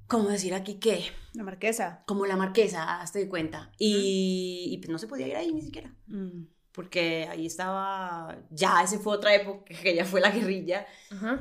¿cómo 0.08 0.28
decir 0.28 0.54
aquí 0.54 0.74
qué? 0.80 1.04
La 1.34 1.42
marquesa. 1.44 2.02
Como 2.06 2.26
la 2.26 2.36
marquesa, 2.36 3.00
hazte 3.00 3.18
de 3.20 3.28
cuenta. 3.28 3.70
Y, 3.78 4.68
y 4.70 4.78
pues 4.78 4.88
no 4.90 4.98
se 4.98 5.06
podía 5.08 5.28
ir 5.28 5.36
ahí 5.36 5.52
ni 5.52 5.62
siquiera 5.62 5.94
Mm. 6.06 6.46
porque 6.72 7.26
ahí 7.30 7.46
estaba, 7.46 8.38
ya, 8.50 8.82
ese 8.82 8.98
fue 8.98 9.14
otra 9.14 9.34
época 9.34 9.64
que 9.82 9.94
ya 9.94 10.04
fue 10.04 10.20
la 10.20 10.30
guerrilla. 10.30 10.86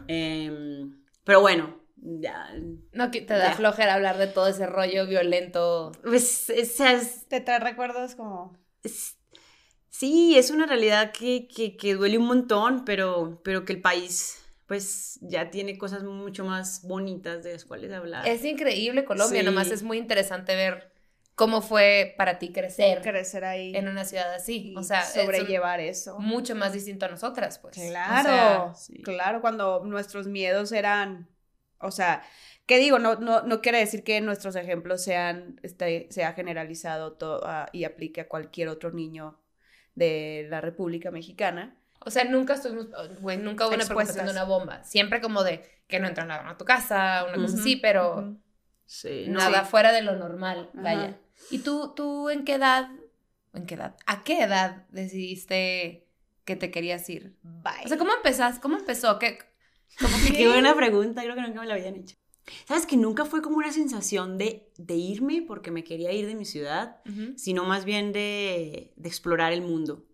Em, 0.07 1.03
pero 1.23 1.41
bueno, 1.41 1.79
ya, 1.97 2.53
No, 2.93 3.11
que 3.11 3.21
te 3.21 3.33
da 3.33 3.49
Ya. 3.49 3.53
flojera 3.55 3.95
hablar 3.95 4.17
de 4.17 4.27
todo 4.27 4.47
ese 4.47 4.65
rollo 4.67 5.07
violento. 5.07 5.91
pues, 6.03 6.49
es- 6.49 6.79
es- 6.79 7.27
Te 7.27 7.41
trae 7.41 7.59
recuerdos 7.59 8.15
como... 8.15 8.57
es- 8.83 9.17
sí, 9.89 10.37
es 10.37 10.51
una 10.51 10.65
realidad 10.67 11.11
que, 11.11 11.47
que, 11.47 11.75
que 11.77 11.95
duele 11.95 12.17
un 12.17 12.27
montón, 12.27 12.85
pero, 12.85 13.41
pero 13.43 13.65
que 13.65 13.73
el 13.73 13.81
país, 13.81 14.41
pues, 14.67 15.19
ya 15.21 15.51
tiene 15.51 15.77
cosas 15.77 16.03
mucho 16.03 16.43
más 16.45 16.81
bonitas 16.83 17.43
de 17.43 17.53
las 17.53 17.65
cuales 17.65 17.91
hablar. 17.91 18.27
Es 18.27 18.43
increíble 18.43 19.05
Colombia, 19.05 19.41
Sí. 19.41 19.45
nomás 19.45 19.69
es 19.71 19.83
muy 19.83 19.97
interesante 19.97 20.55
ver 20.55 20.91
cómo 21.35 21.61
fue 21.61 22.15
para 22.17 22.39
ti 22.39 22.51
crecer 22.53 23.01
crecer 23.01 23.43
ahí 23.43 23.75
en 23.75 23.87
una 23.89 24.05
ciudad 24.05 24.33
así. 24.33 24.73
O 24.77 24.83
sea, 24.83 25.01
es 25.01 25.13
sobrellevar 25.13 25.79
eso. 25.81 26.17
mucho 26.19 26.55
más 26.55 26.73
distinto 26.73 27.05
a 27.05 27.09
nosotras, 27.09 27.59
pues. 27.59 27.75
Claro, 27.75 28.29
O 28.69 28.73
sea, 28.73 28.73
sí. 28.75 29.01
claro, 29.03 29.41
cuando 29.41 29.83
nuestros 29.85 30.27
miedos 30.27 30.71
eran, 30.71 31.27
o 31.79 31.91
sea, 31.91 32.23
¿qué 32.65 32.79
digo? 32.79 32.99
No, 32.99 33.15
no, 33.15 33.43
no 33.43 33.61
quiere 33.61 33.79
decir 33.79 34.03
que 34.03 34.21
nuestros 34.21 34.55
ejemplos 34.55 35.03
sean, 35.03 35.59
este, 35.61 36.07
sea 36.09 36.33
generalizado 36.33 37.13
todo, 37.13 37.41
ah, 37.45 37.67
y 37.73 37.83
aplique 37.83 38.21
a 38.21 38.27
cualquier 38.29 38.69
otro 38.69 38.91
niño 38.91 39.39
de 39.93 40.47
la 40.49 40.61
República 40.61 41.11
Mexicana. 41.11 41.77
O 42.05 42.11
sea, 42.11 42.23
nunca 42.25 42.53
estuvimos, 42.53 42.87
güey, 43.19 43.37
nunca 43.37 43.65
hubo 43.67 43.73
una 43.75 43.83
preocupación 43.85 44.25
de 44.25 44.31
una 44.31 44.43
bomba. 44.43 44.83
Siempre 44.83 45.21
como 45.21 45.43
de 45.43 45.63
que 45.87 45.99
no 45.99 46.07
entran 46.07 46.29
a 46.31 46.57
tu 46.57 46.65
casa, 46.65 47.25
una 47.27 47.35
cosa 47.41 47.57
así, 47.59 47.75
pero. 47.75 48.37
Sí, 48.85 49.25
nada 49.27 49.63
sí. 49.63 49.69
fuera 49.71 49.91
de 49.91 50.03
lo 50.03 50.15
normal, 50.15 50.69
Ajá. 50.73 50.81
vaya. 50.83 51.19
¿Y 51.49 51.59
tú, 51.59 51.93
tú 51.95 52.29
en 52.29 52.45
qué 52.45 52.53
edad, 52.53 52.89
en 53.53 53.65
qué 53.65 53.73
edad, 53.75 53.95
a 54.05 54.23
qué 54.23 54.43
edad 54.43 54.85
decidiste 54.89 56.07
que 56.45 56.55
te 56.55 56.69
querías 56.71 57.09
ir? 57.09 57.35
Bye. 57.41 57.85
O 57.85 57.87
sea, 57.87 57.97
¿cómo 57.97 58.13
empezás? 58.13 58.59
¿Cómo 58.59 58.77
empezó? 58.77 59.17
¿Qué, 59.19 59.39
cómo 59.99 60.15
que- 60.27 60.33
Qué 60.33 60.47
buena 60.47 60.75
pregunta, 60.75 61.23
creo 61.23 61.35
que 61.35 61.41
nunca 61.41 61.61
me 61.61 61.67
la 61.67 61.73
habían 61.73 61.95
hecho. 61.95 62.15
¿Sabes 62.65 62.85
que 62.85 62.95
nunca 62.95 63.25
fue 63.25 63.41
como 63.41 63.57
una 63.57 63.71
sensación 63.71 64.37
de, 64.37 64.71
de 64.77 64.93
irme 64.93 65.43
porque 65.47 65.71
me 65.71 65.83
quería 65.83 66.11
ir 66.11 66.27
de 66.27 66.35
mi 66.35 66.45
ciudad, 66.45 66.97
sino 67.37 67.65
más 67.65 67.85
bien 67.85 68.11
de, 68.13 68.93
de 68.95 69.07
explorar 69.09 69.51
el 69.51 69.61
mundo? 69.63 70.05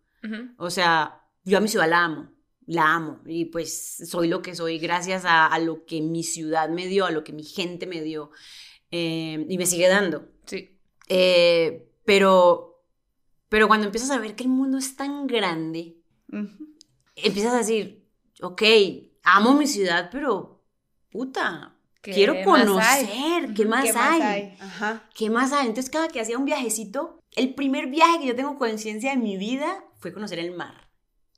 O 0.58 0.70
sea, 0.70 1.21
yo 1.44 1.58
a 1.58 1.62
mi 1.62 1.68
ciudad 1.68 1.90
la 1.90 2.04
amo, 2.04 2.32
la 2.66 2.94
amo, 2.94 3.22
y 3.26 3.46
pues 3.46 4.08
soy 4.10 4.28
lo 4.28 4.42
que 4.42 4.56
soy 4.56 4.80
gracias 4.80 5.26
a, 5.26 5.48
a 5.48 5.60
lo 5.60 5.86
que 5.86 6.02
mi 6.02 6.24
ciudad 6.24 6.70
me 6.70 6.88
dio, 6.88 7.06
a 7.06 7.12
lo 7.12 7.24
que 7.24 7.34
mi 7.34 7.44
gente 7.44 7.88
me 7.88 8.02
dio, 8.02 8.32
eh, 8.92 9.46
y 9.50 9.58
me 9.58 9.66
sigue 9.66 9.88
dando. 9.88 10.30
Sí. 10.46 10.78
Eh, 11.08 11.90
pero, 12.06 12.84
pero 13.50 13.68
cuando 13.68 13.86
empiezas 13.86 14.12
a 14.12 14.20
ver 14.20 14.36
que 14.36 14.44
el 14.44 14.50
mundo 14.50 14.78
es 14.78 14.96
tan 14.96 15.28
grande, 15.28 15.98
empiezas 17.16 17.54
a 17.54 17.58
decir, 17.58 18.08
ok, 18.42 18.62
amo 19.24 19.54
mi 19.54 19.68
ciudad, 19.68 20.10
pero 20.12 20.64
puta, 21.12 21.78
¿Qué 22.02 22.14
quiero 22.14 22.36
conocer, 22.44 23.54
¿qué 23.56 23.66
más, 23.66 23.84
¿Qué 23.84 23.92
hay? 23.96 24.58
Ajá. 24.60 25.08
¿Qué 25.14 25.30
más 25.30 25.54
hay? 25.54 25.68
Entonces, 25.68 25.92
cada 25.92 26.08
que 26.08 26.20
hacía 26.20 26.38
un 26.38 26.46
viajecito, 26.46 27.20
el 27.36 27.54
primer 27.54 27.88
viaje 27.88 28.20
que 28.20 28.26
yo 28.28 28.36
tengo 28.36 28.58
conciencia 28.58 29.14
en 29.14 29.22
mi 29.22 29.38
vida 29.38 29.84
fue 30.00 30.12
conocer 30.12 30.40
el 30.40 30.52
mar. 30.52 30.90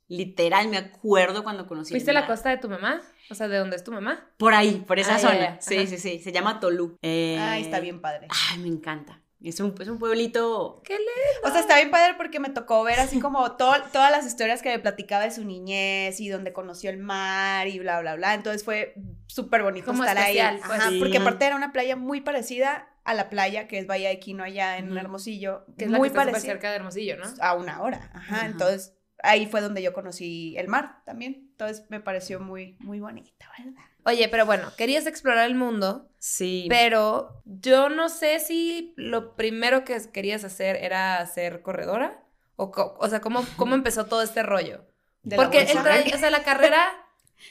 Literal, 0.08 0.68
me 0.68 0.76
acuerdo 0.76 1.42
cuando 1.44 1.66
conocí 1.66 1.92
¿Fuiste 1.92 2.10
a 2.10 2.14
la 2.14 2.26
costa 2.26 2.50
de 2.50 2.58
tu 2.58 2.68
mamá? 2.68 3.00
O 3.30 3.34
sea, 3.34 3.48
¿de 3.48 3.56
dónde 3.56 3.76
es 3.76 3.84
tu 3.84 3.90
mamá? 3.92 4.30
Por 4.36 4.52
ahí, 4.54 4.84
por 4.86 4.98
esa 4.98 5.14
Ah, 5.14 5.18
zona. 5.18 5.38
ya, 5.38 5.60
Sí, 5.60 5.78
ajá. 5.78 5.86
sí, 5.86 5.98
sí. 5.98 6.18
Se 6.18 6.30
llama 6.32 6.60
Tolú. 6.60 6.98
Eh, 7.02 7.38
Ay, 7.40 7.62
está 7.62 7.80
bien 7.80 8.00
padre. 8.02 8.28
Ay, 8.50 8.58
me 8.58 8.68
encanta. 8.68 9.20
Es 9.42 9.60
un, 9.60 9.74
es 9.78 9.88
un 9.88 9.98
pueblito. 9.98 10.80
¿Qué 10.84 10.94
le? 10.94 11.48
O 11.48 11.50
sea, 11.50 11.60
está 11.60 11.76
bien 11.76 11.90
padre 11.90 12.14
porque 12.16 12.40
me 12.40 12.48
tocó 12.50 12.82
ver 12.82 12.98
así 13.00 13.20
como 13.20 13.56
to- 13.56 13.82
todas 13.92 14.10
las 14.10 14.26
historias 14.26 14.62
que 14.62 14.70
me 14.70 14.78
platicaba 14.78 15.24
de 15.24 15.30
su 15.30 15.44
niñez 15.44 16.18
y 16.20 16.28
donde 16.30 16.52
conoció 16.54 16.88
el 16.90 16.96
mar 16.98 17.66
y 17.68 17.78
bla, 17.78 18.00
bla, 18.00 18.14
bla. 18.16 18.32
Entonces 18.34 18.64
fue 18.64 18.94
súper 19.26 19.62
bonito 19.62 19.86
Como 19.86 20.02
estar 20.04 20.16
especial, 20.18 20.54
ahí. 20.56 20.60
pues. 20.66 20.80
Ajá, 20.80 20.90
Sí. 20.90 20.98
Porque 20.98 21.18
aparte 21.18 21.44
era 21.46 21.56
una 21.56 21.72
playa 21.72 21.94
muy 21.96 22.22
parecida 22.22 22.88
a 23.04 23.12
la 23.12 23.28
playa 23.28 23.68
que 23.68 23.78
es 23.78 23.86
Bahía 23.86 24.08
de 24.08 24.18
Quino 24.18 24.44
allá 24.44 24.78
en 24.78 24.88
Ujú. 24.90 24.98
Hermosillo. 24.98 25.66
Que 25.76 25.84
es 25.86 25.90
la 25.90 25.98
muy 25.98 26.08
que 26.08 26.12
está 26.16 26.24
parecida. 26.24 26.52
cerca 26.52 26.70
de 26.70 26.76
Hermosillo, 26.76 27.16
¿no? 27.18 27.24
A 27.40 27.54
una 27.54 27.82
hora. 27.82 28.10
Ajá. 28.14 28.36
Ajá. 28.36 28.46
Entonces 28.46 28.94
ahí 29.24 29.46
fue 29.46 29.60
donde 29.60 29.82
yo 29.82 29.92
conocí 29.92 30.54
el 30.56 30.68
mar 30.68 31.02
también. 31.04 31.48
Entonces 31.52 31.84
me 31.90 32.00
pareció 32.00 32.40
muy, 32.40 32.76
muy 32.80 33.00
bonito, 33.00 33.46
¿verdad? 33.58 33.82
Oye, 34.06 34.28
pero 34.28 34.44
bueno, 34.46 34.70
querías 34.76 35.06
explorar 35.06 35.46
el 35.46 35.54
mundo, 35.54 36.10
Sí. 36.18 36.66
pero 36.68 37.42
yo 37.44 37.88
no 37.88 38.08
sé 38.08 38.38
si 38.40 38.92
lo 38.96 39.34
primero 39.34 39.84
que 39.84 39.98
querías 40.12 40.44
hacer 40.44 40.76
era 40.76 41.24
ser 41.26 41.62
corredora. 41.62 42.22
O, 42.56 42.70
co- 42.70 42.96
o 43.00 43.08
sea, 43.08 43.20
¿cómo, 43.20 43.44
¿cómo 43.56 43.74
empezó 43.74 44.06
todo 44.06 44.22
este 44.22 44.42
rollo? 44.42 44.84
De 45.22 45.36
la 45.36 45.42
Porque 45.42 45.64
bolsa. 45.64 46.00
el 46.02 46.14
o 46.14 46.18
sea, 46.18 46.30
la 46.30 46.44
carrera 46.44 46.84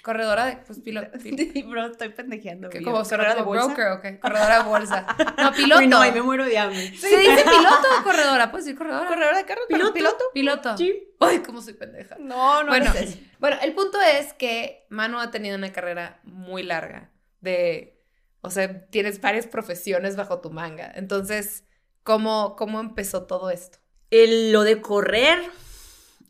Corredora 0.01 0.45
de, 0.45 0.57
pues, 0.57 0.79
piloto. 0.79 1.17
Sí, 1.21 1.63
bro, 1.67 1.85
estoy 1.87 2.09
pendejeando. 2.09 2.69
¿Qué, 2.69 2.81
como 2.81 3.03
¿Corredora 3.03 3.35
de 3.35 3.41
bolsa? 3.41 3.65
broker 3.67 3.87
o 3.87 4.01
qué? 4.01 4.19
Corredora 4.19 4.57
de 4.59 4.63
bolsa. 4.69 5.05
No, 5.37 5.51
piloto. 5.55 5.81
Uy, 5.81 5.87
no, 5.87 5.99
ahí 5.99 6.11
me 6.11 6.21
muero 6.21 6.45
de 6.45 6.57
hambre. 6.57 6.97
¿Se 6.97 7.07
dice 7.17 7.43
piloto 7.43 7.87
o 7.99 8.03
corredora? 8.03 8.49
Puedes 8.51 8.65
decir 8.65 8.77
corredora. 8.77 9.07
¿Corredora 9.07 9.37
de 9.37 9.45
carros? 9.45 9.65
¿Piloto? 9.67 9.93
¿Piloto? 9.93 10.23
Piloto. 10.33 10.77
Sí. 10.77 11.09
Ay, 11.19 11.39
cómo 11.39 11.61
soy 11.61 11.73
pendeja. 11.73 12.15
No, 12.19 12.63
no 12.63 12.69
Bueno, 12.69 12.91
eso. 12.93 13.17
bueno, 13.39 13.57
el 13.61 13.73
punto 13.73 13.97
es 14.01 14.33
que 14.33 14.85
Manu 14.89 15.19
ha 15.19 15.31
tenido 15.31 15.57
una 15.57 15.71
carrera 15.71 16.19
muy 16.23 16.63
larga 16.63 17.11
de, 17.41 18.01
o 18.41 18.49
sea, 18.49 18.85
tienes 18.87 19.21
varias 19.21 19.47
profesiones 19.47 20.15
bajo 20.15 20.41
tu 20.41 20.49
manga. 20.49 20.91
Entonces, 20.95 21.65
¿cómo, 22.03 22.55
cómo 22.57 22.79
empezó 22.79 23.23
todo 23.25 23.49
esto? 23.51 23.77
El- 24.11 24.51
lo 24.51 24.63
de 24.63 24.81
correr 24.81 25.39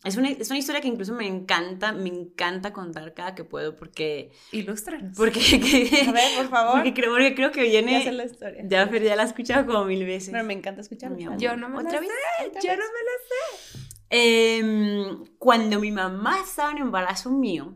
es 0.04 0.18
una, 0.18 0.30
es 0.30 0.50
una 0.50 0.60
historia 0.60 0.82
que 0.82 0.88
incluso 0.90 1.14
me 1.14 1.26
encanta, 1.28 1.94
me 1.94 2.10
encanta 2.10 2.74
contar 2.74 3.14
cada 3.14 3.36
que 3.36 3.44
puedo 3.46 3.76
porque... 3.78 4.32
Ilústranos. 4.52 5.16
porque 5.16 5.40
A 6.08 6.12
ver, 6.12 6.36
por 6.38 6.50
favor. 6.50 6.74
Porque 6.74 6.94
creo, 6.94 7.12
porque 7.12 7.36
creo 7.36 7.52
que 7.52 7.72
Ya 7.72 7.80
sé 7.80 7.86
viene... 7.88 8.12
la 8.12 8.26
historia. 8.26 8.64
Ya, 8.68 8.88
Fer, 8.88 9.04
ya 9.04 9.16
la 9.16 9.24
he 9.24 9.26
escuchado 9.26 9.66
como 9.66 9.86
mil 9.86 10.06
veces. 10.06 10.32
Pero 10.32 10.44
me 10.44 10.54
encanta 10.54 10.82
amor. 11.26 11.38
Yo 11.38 11.56
no 11.56 11.70
me 11.70 11.80
¿Otra 11.80 11.94
la 11.94 12.00
vez? 12.02 12.10
sé, 12.10 12.48
¿Otra 12.48 12.62
yo 12.62 12.70
vez? 12.70 12.80
no 12.80 12.86
me 12.86 13.00
la 13.04 13.16
sé. 13.30 13.80
Em, 14.16 15.26
cuando 15.40 15.80
mi 15.80 15.92
mamá 15.92 16.40
estaba 16.44 16.72
en 16.72 16.80
embarazo 16.80 17.32
mío, 17.32 17.76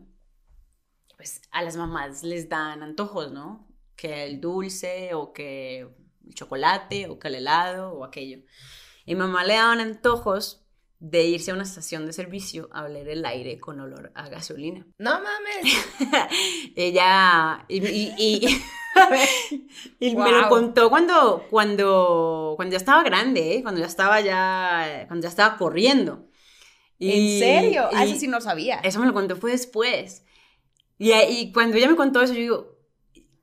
pues 1.16 1.40
a 1.50 1.62
las 1.62 1.76
mamás 1.76 2.22
les 2.22 2.48
dan 2.48 2.82
antojos, 2.82 3.32
¿no? 3.32 3.66
Que 3.96 4.24
el 4.24 4.40
dulce 4.40 5.14
o 5.14 5.32
que 5.32 5.80
el 5.80 6.34
chocolate 6.34 7.08
o 7.08 7.18
que 7.18 7.28
el 7.28 7.36
helado 7.36 7.92
o 7.92 8.04
aquello. 8.04 8.38
Y 9.04 9.14
mamá 9.14 9.44
le 9.44 9.54
daban 9.54 9.80
antojos 9.80 10.67
de 11.00 11.24
irse 11.24 11.50
a 11.52 11.54
una 11.54 11.62
estación 11.62 12.06
de 12.06 12.12
servicio 12.12 12.68
a 12.72 12.82
oler 12.84 13.08
el 13.08 13.24
aire 13.24 13.58
con 13.60 13.78
olor 13.80 14.10
a 14.14 14.28
gasolina. 14.28 14.86
No 14.98 15.12
mames. 15.20 15.76
Ella 16.76 17.64
y, 17.68 17.86
y- 17.86 18.14
y- 18.18 18.62
y 20.00 20.16
me 20.16 20.32
lo 20.32 20.48
contó 20.48 20.90
cuando 20.90 21.44
cuando 21.50 22.54
cuando 22.56 22.72
ya 22.72 22.78
estaba 22.78 23.02
grande, 23.04 23.54
¿eh? 23.56 23.62
cuando 23.62 23.80
ya 23.80 23.86
estaba 23.86 24.20
ya 24.20 25.04
cuando 25.06 25.24
ya 25.24 25.28
estaba 25.28 25.56
corriendo. 25.56 26.26
¿En 27.00 27.38
serio? 27.38 27.88
Ah, 27.92 28.04
y 28.04 28.10
eso 28.10 28.20
sí 28.20 28.26
no 28.26 28.40
sabía. 28.40 28.80
eso 28.80 28.98
me 28.98 29.06
lo 29.06 29.14
contó 29.14 29.36
fue 29.36 29.52
después. 29.52 30.24
Y, 30.98 31.12
y 31.12 31.52
cuando 31.52 31.76
ella 31.76 31.88
me 31.88 31.94
contó 31.94 32.20
eso, 32.20 32.32
yo 32.34 32.40
digo, 32.40 32.78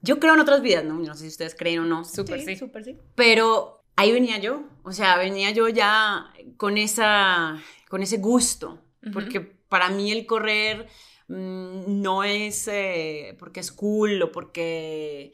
yo 0.01 0.19
creo 0.19 0.33
en 0.33 0.41
otras 0.41 0.61
vidas, 0.61 0.83
¿no? 0.83 0.95
No 0.95 1.13
sé 1.13 1.21
si 1.21 1.27
ustedes 1.29 1.55
creen 1.55 1.79
o 1.79 1.85
no. 1.85 2.03
Súper 2.03 2.41
sí. 2.41 2.57
súper 2.57 2.83
sí. 2.83 2.97
Pero 3.15 3.81
ahí 3.95 4.11
venía 4.11 4.39
yo, 4.39 4.63
o 4.85 4.91
sea, 4.91 5.17
venía 5.17 5.49
yo 5.49 5.67
ya 5.67 6.31
con 6.57 6.77
esa, 6.77 7.59
con 7.89 8.03
ese 8.03 8.17
gusto, 8.17 8.79
porque 9.11 9.41
para 9.41 9.89
mí 9.89 10.11
el 10.11 10.27
correr 10.27 10.87
mm, 11.27 12.01
no 12.01 12.23
es 12.23 12.67
eh, 12.67 13.35
porque 13.39 13.61
es 13.61 13.71
cool 13.71 14.21
o 14.21 14.31
porque 14.31 15.33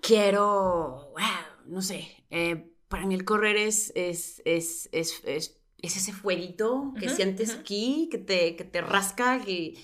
quiero, 0.00 1.10
wow, 1.10 1.66
no 1.66 1.82
sé, 1.82 2.08
eh, 2.30 2.70
para 2.86 3.04
mí 3.04 3.16
el 3.16 3.24
correr 3.24 3.56
es, 3.56 3.92
es, 3.96 4.42
es, 4.44 4.88
es, 4.92 5.22
es, 5.24 5.60
es 5.78 5.96
ese 5.96 6.12
fueguito 6.12 6.94
que 6.98 7.08
sientes 7.08 7.50
aquí, 7.50 8.08
que 8.12 8.18
te, 8.18 8.54
que 8.54 8.64
te 8.64 8.80
rasca, 8.80 9.40
que, 9.44 9.74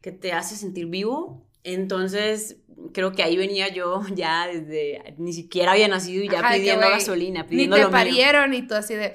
que 0.00 0.12
te 0.12 0.32
hace 0.32 0.54
sentir 0.56 0.86
vivo. 0.86 1.48
Entonces, 1.64 2.56
creo 2.92 3.12
que 3.12 3.22
ahí 3.22 3.36
venía 3.36 3.68
yo 3.68 4.02
ya 4.14 4.46
desde, 4.46 5.14
ni 5.18 5.32
siquiera 5.32 5.72
había 5.72 5.88
nacido 5.88 6.24
y 6.24 6.28
ya 6.28 6.40
Ajá, 6.40 6.54
pidiendo 6.54 6.88
gasolina, 6.88 7.42
Ni 7.42 7.48
pidiendo 7.48 7.76
te 7.76 7.82
lo 7.82 7.88
mío. 7.88 7.96
parieron 7.96 8.54
y 8.54 8.62
tú 8.66 8.74
así 8.74 8.94
de 8.94 9.14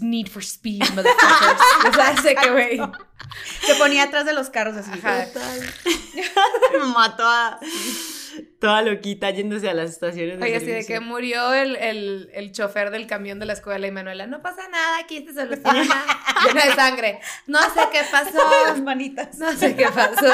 Need 0.00 0.28
for 0.28 0.42
Speed, 0.42 0.82
motherfuckers. 0.94 1.60
o 1.88 1.92
sea, 1.92 2.16
sé 2.22 2.34
que, 2.36 2.50
güey. 2.50 2.80
Se 3.66 3.74
ponía 3.74 4.04
atrás 4.04 4.24
de 4.24 4.32
los 4.32 4.48
carros 4.50 4.76
así. 4.76 4.90
Ajá. 4.92 5.26
Mamá 6.78 7.16
toda, 7.16 7.58
toda 8.60 8.82
loquita 8.82 9.30
yéndose 9.30 9.68
a 9.68 9.74
las 9.74 9.90
estaciones 9.90 10.38
de 10.38 10.44
Oye, 10.44 10.56
así 10.56 10.66
de 10.66 10.86
que 10.86 11.00
murió 11.00 11.52
el, 11.54 11.74
el, 11.76 12.30
el 12.34 12.52
chofer 12.52 12.90
del 12.90 13.06
camión 13.08 13.40
de 13.40 13.46
la 13.46 13.52
escuela 13.54 13.84
y 13.86 13.90
Manuela, 13.90 14.26
no 14.28 14.40
pasa 14.42 14.68
nada, 14.68 14.98
aquí 15.00 15.24
se 15.26 15.34
soluciona. 15.34 16.04
Llena 16.46 16.64
de 16.66 16.74
sangre. 16.74 17.20
No 17.48 17.58
sé 17.60 17.80
qué 17.90 17.98
Las 18.00 18.10
pasó. 18.10 18.82
manitas. 18.82 19.38
No 19.38 19.52
sé 19.52 19.74
qué 19.74 19.86
pasó. 19.88 20.26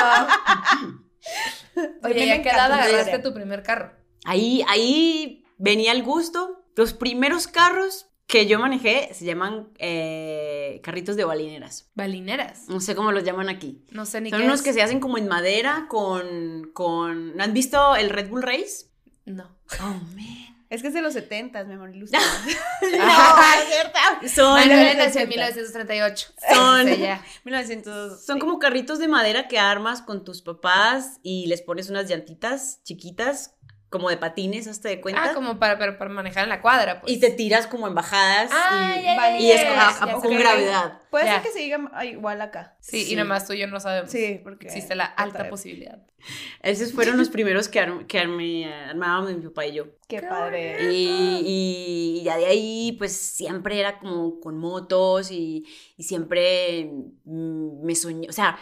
Oye, 2.02 2.14
me 2.14 2.26
¿y 2.26 2.30
a 2.30 2.42
qué 2.42 2.48
edad 2.48 2.72
agarraste 2.72 3.18
tu 3.18 3.34
primer 3.34 3.62
carro? 3.62 3.92
Ahí, 4.24 4.62
ahí 4.68 5.44
venía 5.58 5.92
el 5.92 6.02
gusto. 6.02 6.64
Los 6.74 6.92
primeros 6.92 7.46
carros 7.46 8.06
que 8.26 8.46
yo 8.46 8.58
manejé 8.58 9.10
se 9.14 9.24
llaman 9.24 9.68
eh, 9.78 10.80
carritos 10.82 11.16
de 11.16 11.24
balineras. 11.24 11.90
Balineras. 11.94 12.68
No 12.68 12.80
sé 12.80 12.94
cómo 12.96 13.12
los 13.12 13.24
llaman 13.24 13.48
aquí. 13.48 13.84
No 13.90 14.04
sé 14.04 14.20
ni 14.20 14.30
Son 14.30 14.40
qué 14.40 14.46
unos 14.46 14.60
es. 14.60 14.64
que 14.64 14.72
se 14.72 14.82
hacen 14.82 15.00
como 15.00 15.16
en 15.18 15.28
madera 15.28 15.86
con, 15.88 16.70
con... 16.72 17.36
¿no 17.36 17.44
¿Han 17.44 17.52
visto 17.54 17.94
el 17.96 18.10
Red 18.10 18.28
Bull 18.28 18.42
Race? 18.42 18.86
No. 19.24 19.56
Oh, 19.80 19.84
man. 20.14 20.55
Es 20.68 20.82
que 20.82 20.88
es 20.88 20.94
de 20.94 21.00
los 21.02 21.12
70, 21.14 21.62
mi 21.64 21.74
amor. 21.74 21.94
ilustra. 21.94 22.18
Ajá. 23.00 23.62
es 23.62 23.68
cierto. 23.68 23.98
Son, 24.34 24.54
Manuela 24.58 24.94
nació 24.94 25.20
en 25.22 25.28
1980. 25.28 25.92
1938. 25.92 26.28
Son- 26.54 26.96
ya. 27.00 27.22
1900. 27.44 28.24
son 28.24 28.36
sí. 28.36 28.40
como 28.40 28.58
carritos 28.58 28.98
de 28.98 29.08
madera 29.08 29.48
que 29.48 29.58
armas 29.58 30.02
con 30.02 30.24
tus 30.24 30.42
papás 30.42 31.18
y 31.22 31.46
les 31.46 31.62
pones 31.62 31.88
unas 31.90 32.08
llantitas 32.08 32.80
chiquitas, 32.82 33.52
como 33.88 34.10
de 34.10 34.16
patines, 34.16 34.66
hasta 34.66 34.88
de 34.88 35.00
cuenta. 35.00 35.22
Ah, 35.30 35.34
como 35.34 35.58
para, 35.60 35.78
para, 35.78 35.96
para 35.96 36.10
manejar 36.10 36.42
en 36.42 36.48
la 36.50 36.60
cuadra, 36.60 37.00
pues. 37.00 37.12
Y 37.12 37.20
te 37.20 37.30
tiras 37.30 37.68
como 37.68 37.86
en 37.86 37.94
bajadas 37.94 38.50
Ah, 38.52 38.96
y, 39.38 39.50
es 39.52 39.62
ya, 39.62 39.96
con, 40.20 40.28
sé. 40.32 40.36
gravedad. 40.36 41.00
Puede 41.10 41.26
ser 41.30 41.42
que 41.42 41.50
se 41.52 41.60
diga 41.60 41.78
igual 42.04 42.40
acá. 42.42 42.76
Sí, 42.80 43.04
Sí. 43.04 43.12
y 43.12 43.16
nada 43.16 43.28
más 43.28 43.46
tú 43.46 43.52
y 43.52 43.58
yo 43.60 43.68
no 43.68 43.78
sabemos. 43.78 44.10
Sí, 44.10 44.40
porque. 44.42 44.66
Existe 44.66 44.96
la 44.96 45.04
alta 45.04 45.48
posibilidad. 45.48 45.98
Esos 46.62 46.92
fueron 46.92 47.18
los 47.18 47.28
primeros 47.28 47.68
que, 47.68 47.80
arm- 47.80 48.06
que 48.06 48.18
armábamos 48.18 49.34
mi 49.34 49.40
papá 49.42 49.66
y 49.66 49.74
yo. 49.74 49.86
Qué 50.08 50.22
padre. 50.22 50.76
Y, 50.92 52.20
y 52.20 52.22
ya 52.24 52.36
de 52.36 52.46
ahí, 52.46 52.94
pues 52.98 53.12
siempre 53.16 53.78
era 53.80 53.98
como 53.98 54.40
con 54.40 54.58
motos 54.58 55.30
y, 55.30 55.64
y 55.96 56.02
siempre 56.02 56.90
me 57.24 57.94
soñé, 57.94 58.28
o 58.28 58.32
sea, 58.32 58.58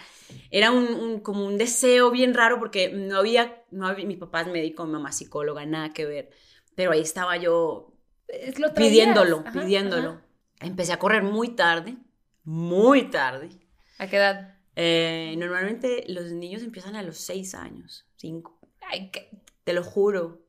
era 0.50 0.70
un, 0.70 0.84
un- 0.94 1.20
como 1.20 1.46
un 1.46 1.58
deseo 1.58 2.10
bien 2.10 2.34
raro 2.34 2.58
porque 2.58 2.90
no 2.90 3.16
había, 3.18 3.62
no 3.70 3.86
había, 3.86 4.06
mi 4.06 4.16
papá 4.16 4.42
es 4.42 4.48
médico, 4.48 4.84
mi 4.86 4.92
mamá 4.92 5.10
es 5.10 5.16
psicóloga, 5.16 5.64
nada 5.66 5.92
que 5.92 6.06
ver, 6.06 6.30
pero 6.74 6.92
ahí 6.92 7.00
estaba 7.00 7.36
yo 7.36 7.92
Es 8.28 8.58
lo 8.58 8.72
traías. 8.72 8.90
pidiéndolo, 8.90 9.40
Ajá, 9.46 9.52
pidiéndolo. 9.52 10.08
ajá. 10.10 10.22
Empecé 10.60 10.92
a 10.92 10.98
correr 10.98 11.22
muy 11.22 11.48
tarde, 11.54 11.96
muy 12.44 13.10
tarde. 13.10 13.50
¿A 13.98 14.06
qué 14.08 14.16
edad? 14.16 14.53
Eh, 14.76 15.34
normalmente 15.38 16.04
los 16.08 16.32
niños 16.32 16.62
empiezan 16.62 16.96
a 16.96 17.02
los 17.02 17.18
seis 17.18 17.54
años, 17.54 18.06
cinco, 18.16 18.58
Ay, 18.80 19.10
¿qué? 19.10 19.30
te 19.62 19.72
lo 19.72 19.82
juro. 19.82 20.42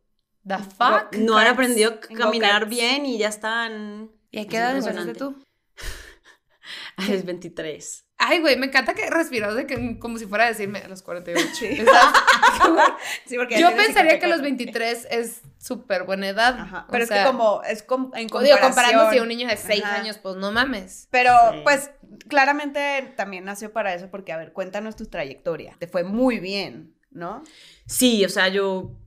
The 0.47 0.57
fuck? 0.57 1.15
No 1.17 1.37
han 1.37 1.47
aprendido 1.47 1.91
a 1.91 1.99
caminar 1.99 2.67
bien 2.67 3.05
y 3.05 3.17
ya 3.17 3.29
están 3.29 4.11
¿Y 4.35 4.39
a 4.39 4.47
qué 4.47 4.57
edad 4.57 4.75
empezaste 4.75 5.13
tú? 5.13 5.35
a 6.97 7.07
los 7.09 7.23
23. 7.23 8.04
Ay, 8.17 8.39
güey, 8.39 8.55
me 8.57 8.67
encanta 8.67 8.93
que 8.93 9.09
respiras 9.09 9.55
de 9.55 9.67
que, 9.67 9.99
como 9.99 10.17
si 10.17 10.25
fuera 10.25 10.45
a 10.45 10.47
decirme 10.47 10.79
a 10.79 10.87
los 10.87 11.01
48. 11.01 11.47
Sí. 11.53 11.67
Sí, 13.25 13.35
porque 13.37 13.59
Yo 13.59 13.75
pensaría 13.75 14.19
que 14.19 14.27
los 14.27 14.39
54. 14.39 14.41
23 14.41 15.07
es 15.11 15.41
súper 15.57 16.03
buena 16.03 16.29
edad. 16.29 16.57
Ajá. 16.59 16.85
O 16.87 16.91
Pero 16.91 17.03
es 17.03 17.09
sea, 17.09 17.23
que 17.23 17.29
como. 17.31 17.61
Es 17.63 17.83
com- 17.83 18.11
en 18.15 18.27
Digo, 18.27 18.37
comparación. 18.39 18.59
comparándose 18.61 19.19
a 19.19 19.21
un 19.21 19.27
niño 19.27 19.47
de 19.47 19.57
6 19.57 19.83
Ajá. 19.83 19.95
años, 20.01 20.17
pues 20.17 20.35
no 20.37 20.51
mames. 20.51 21.07
Pero, 21.11 21.31
Sí. 21.51 21.59
pues, 21.63 21.91
claramente 22.29 23.13
también 23.17 23.43
nació 23.45 23.73
para 23.73 23.93
eso, 23.93 24.09
porque, 24.09 24.31
a 24.31 24.37
ver, 24.37 24.53
cuéntanos 24.53 24.95
tu 24.95 25.05
trayectoria. 25.07 25.75
Te 25.79 25.87
fue 25.87 26.03
muy 26.03 26.39
bien, 26.39 26.95
¿no? 27.11 27.43
Sí, 27.85 28.23
o 28.23 28.29
sea, 28.29 28.47
yo, 28.47 28.97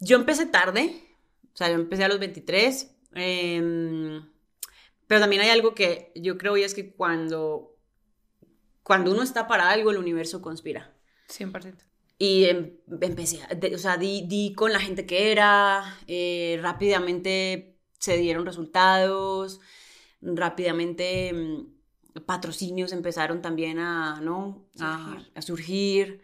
yo 0.00 0.16
empecé 0.16 0.46
tarde, 0.46 1.02
o 1.52 1.56
sea, 1.56 1.68
yo 1.68 1.74
empecé 1.74 2.04
a 2.04 2.08
los 2.08 2.18
23, 2.18 2.94
em, 3.14 4.26
pero 5.06 5.20
también 5.20 5.42
hay 5.42 5.50
algo 5.50 5.74
que 5.74 6.12
yo 6.14 6.38
creo 6.38 6.56
y 6.56 6.62
es 6.62 6.74
que 6.74 6.92
cuando, 6.94 7.76
cuando 8.88 9.12
uno 9.12 9.22
está 9.22 9.46
para 9.46 9.70
algo, 9.70 9.92
el 9.92 9.98
universo 9.98 10.42
conspira. 10.42 10.92
100%. 11.28 11.84
Y 12.18 12.46
em- 12.46 12.72
empecé, 13.00 13.38
de- 13.54 13.74
o 13.76 13.78
sea, 13.78 13.96
di, 13.96 14.22
di 14.26 14.52
con 14.54 14.72
la 14.72 14.80
gente 14.80 15.06
que 15.06 15.30
era, 15.30 15.96
eh, 16.08 16.58
rápidamente 16.60 17.76
se 18.00 18.16
dieron 18.16 18.44
resultados, 18.44 19.60
rápidamente 20.20 21.32
mm, 21.32 22.20
patrocinios 22.26 22.92
empezaron 22.92 23.40
también 23.42 23.78
a, 23.78 24.20
¿no? 24.20 24.66
A, 24.80 24.98
Surgir. 24.98 25.32
a 25.34 25.42
surgir. 25.42 26.20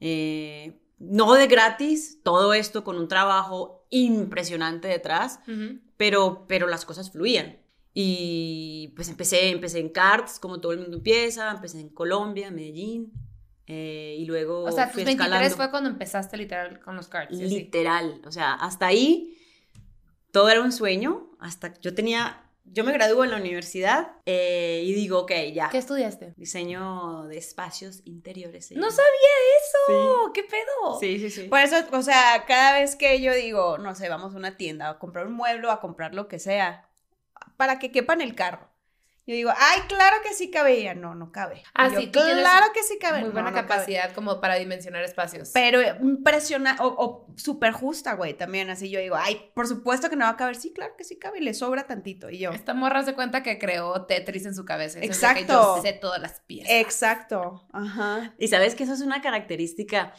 eh, 0.00 0.80
no 0.98 1.34
de 1.34 1.46
gratis, 1.46 2.18
todo 2.24 2.52
esto 2.54 2.82
con 2.82 2.98
un 2.98 3.06
trabajo 3.06 3.86
impresionante 3.90 4.88
detrás, 4.88 5.38
pero, 5.96 6.46
pero 6.48 6.66
las 6.66 6.84
cosas 6.84 7.12
fluían. 7.12 7.57
Y 8.00 8.92
pues 8.94 9.08
empecé, 9.08 9.48
empecé 9.48 9.80
en 9.80 9.88
karts, 9.88 10.38
como 10.38 10.60
todo 10.60 10.70
el 10.70 10.78
mundo 10.78 10.98
empieza, 10.98 11.50
empecé 11.50 11.80
en 11.80 11.88
Colombia, 11.88 12.48
Medellín, 12.48 13.12
eh, 13.66 14.14
y 14.20 14.24
luego 14.24 14.62
O 14.62 14.70
sea, 14.70 14.84
tus 14.84 14.94
fui 14.94 15.02
23 15.02 15.28
escalando. 15.28 15.56
fue 15.56 15.70
cuando 15.72 15.90
empezaste 15.90 16.36
literal 16.36 16.78
con 16.78 16.94
los 16.94 17.12
así. 17.12 17.34
Literal, 17.34 18.22
o 18.24 18.30
sea, 18.30 18.54
hasta 18.54 18.86
ahí 18.86 19.36
todo 20.30 20.48
era 20.48 20.60
un 20.60 20.70
sueño, 20.70 21.32
hasta 21.40 21.74
yo 21.80 21.92
tenía 21.92 22.44
yo 22.70 22.84
me 22.84 22.92
gradúo 22.92 23.24
en 23.24 23.30
la 23.30 23.38
universidad 23.38 24.12
eh, 24.26 24.82
y 24.84 24.92
digo, 24.92 25.20
ok, 25.20 25.32
ya. 25.52 25.68
¿Qué 25.70 25.78
estudiaste? 25.78 26.34
Diseño 26.36 27.24
de 27.24 27.38
espacios 27.38 28.02
interiores. 28.04 28.70
No 28.72 28.90
sabía 28.92 29.34
eso. 29.58 30.32
¿Qué 30.32 30.44
pedo? 30.44 31.00
Sí, 31.00 31.18
sí, 31.18 31.30
sí. 31.30 31.48
Por 31.48 31.58
eso, 31.58 31.76
o 31.90 32.02
sea, 32.02 32.44
cada 32.46 32.78
vez 32.78 32.94
que 32.94 33.20
yo 33.20 33.34
digo, 33.34 33.78
no 33.78 33.94
sé, 33.96 34.08
vamos 34.08 34.34
a 34.34 34.36
una 34.36 34.56
tienda 34.56 34.88
a 34.90 34.98
comprar 35.00 35.26
un 35.26 35.32
mueble 35.32 35.68
a 35.70 35.80
comprar 35.80 36.14
lo 36.14 36.28
que 36.28 36.38
sea, 36.38 36.87
para 37.58 37.78
que 37.78 37.92
quepa 37.92 38.14
en 38.14 38.22
el 38.22 38.34
carro. 38.34 38.70
Yo 39.26 39.34
digo, 39.34 39.50
ay, 39.54 39.80
claro 39.88 40.16
que 40.26 40.32
sí 40.32 40.50
cabe. 40.50 40.78
Ella, 40.78 40.94
no, 40.94 41.14
no 41.14 41.32
cabe. 41.32 41.62
Ah, 41.74 41.88
Y 41.88 41.92
yo, 41.92 42.00
sí, 42.00 42.06
tú 42.06 42.18
claro 42.18 42.68
que 42.72 42.82
sí 42.82 42.96
cabe. 42.98 43.20
Muy 43.20 43.28
buena 43.28 43.50
no 43.50 43.56
capacidad 43.56 44.14
como 44.14 44.40
para 44.40 44.54
dimensionar 44.54 45.04
espacios. 45.04 45.50
Pero 45.52 45.82
impresionante, 45.82 46.82
o, 46.82 46.86
o 46.86 47.26
súper 47.36 47.72
justa, 47.72 48.14
güey, 48.14 48.32
también. 48.32 48.70
Así 48.70 48.88
yo 48.88 49.00
digo, 49.00 49.16
ay, 49.16 49.50
por 49.54 49.66
supuesto 49.66 50.08
que 50.08 50.16
no 50.16 50.24
va 50.24 50.30
a 50.30 50.36
caber. 50.38 50.56
Sí, 50.56 50.72
claro 50.72 50.94
que 50.96 51.04
sí 51.04 51.18
cabe 51.18 51.40
y 51.40 51.42
le 51.42 51.52
sobra 51.52 51.86
tantito. 51.86 52.30
Y 52.30 52.38
yo, 52.38 52.52
Esta 52.52 52.72
morra 52.72 53.02
se 53.02 53.12
cuenta 53.12 53.42
que 53.42 53.58
creó 53.58 54.06
Tetris 54.06 54.46
en 54.46 54.54
su 54.54 54.64
cabeza. 54.64 54.98
Eso 54.98 55.10
es 55.12 55.20
de 55.20 55.26
que 55.34 55.40
Exacto. 55.42 55.76
yo 55.76 55.82
sé 55.82 55.92
todas 55.92 56.22
las 56.22 56.40
piezas. 56.40 56.72
exacto. 56.72 57.68
Ajá. 57.74 58.32
Y 58.38 58.48
sabes 58.48 58.74
que 58.74 58.84
eso 58.84 58.94
es 58.94 59.02
una 59.02 59.20
característica 59.20 60.14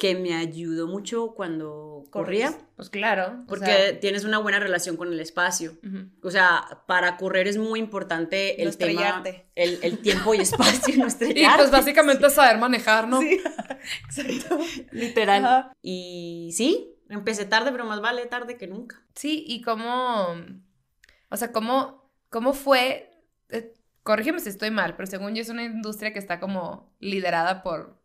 que 0.00 0.16
me 0.16 0.34
ayudó 0.34 0.88
mucho 0.88 1.34
cuando 1.34 2.06
corría, 2.10 2.58
Pues 2.74 2.88
claro. 2.88 3.44
porque 3.46 3.66
sea, 3.66 4.00
tienes 4.00 4.24
una 4.24 4.38
buena 4.38 4.58
relación 4.58 4.96
con 4.96 5.12
el 5.12 5.20
espacio. 5.20 5.78
O 6.22 6.30
sea, 6.30 6.82
para 6.86 7.18
correr 7.18 7.46
es 7.46 7.58
muy 7.58 7.78
importante 7.78 8.56
No 8.58 8.70
el 8.70 8.76
tema, 8.76 9.22
el, 9.54 9.78
el 9.82 9.98
tiempo 9.98 10.34
y 10.34 10.38
espacio, 10.40 10.96
no 10.96 11.06
Y 11.06 11.44
pues 11.56 11.70
básicamente 11.70 12.30
saber 12.30 12.58
manejar, 12.58 13.06
¿no? 13.06 13.20
Sí, 13.20 13.40
exacto. 14.06 14.58
Literal. 14.90 15.44
Ajá. 15.44 15.72
Y 15.82 16.50
sí, 16.54 16.96
empecé 17.10 17.44
tarde, 17.44 17.70
pero 17.70 17.84
más 17.84 18.00
vale 18.00 18.24
tarde 18.26 18.56
que 18.56 18.66
nunca. 18.66 19.04
Sí, 19.14 19.44
y 19.46 19.60
cómo, 19.60 20.34
o 21.28 21.36
sea, 21.36 21.52
cómo, 21.52 22.10
cómo 22.30 22.54
fue, 22.54 23.10
eh, 23.50 23.74
corrígeme 24.02 24.40
si 24.40 24.48
estoy 24.48 24.70
mal, 24.70 24.96
pero 24.96 25.06
según 25.06 25.34
yo 25.34 25.42
es 25.42 25.50
una 25.50 25.64
industria 25.64 26.14
que 26.14 26.18
está 26.18 26.40
como 26.40 26.96
liderada 27.00 27.62
por 27.62 27.99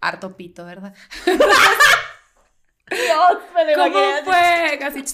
harto 0.00 0.36
pito, 0.36 0.64
¿verdad? 0.64 0.94
Dios, 2.90 3.38
me 3.54 3.64
lo 3.64 3.82
¿Cómo 3.84 4.00
fue? 4.24 4.78
Casi... 4.78 5.04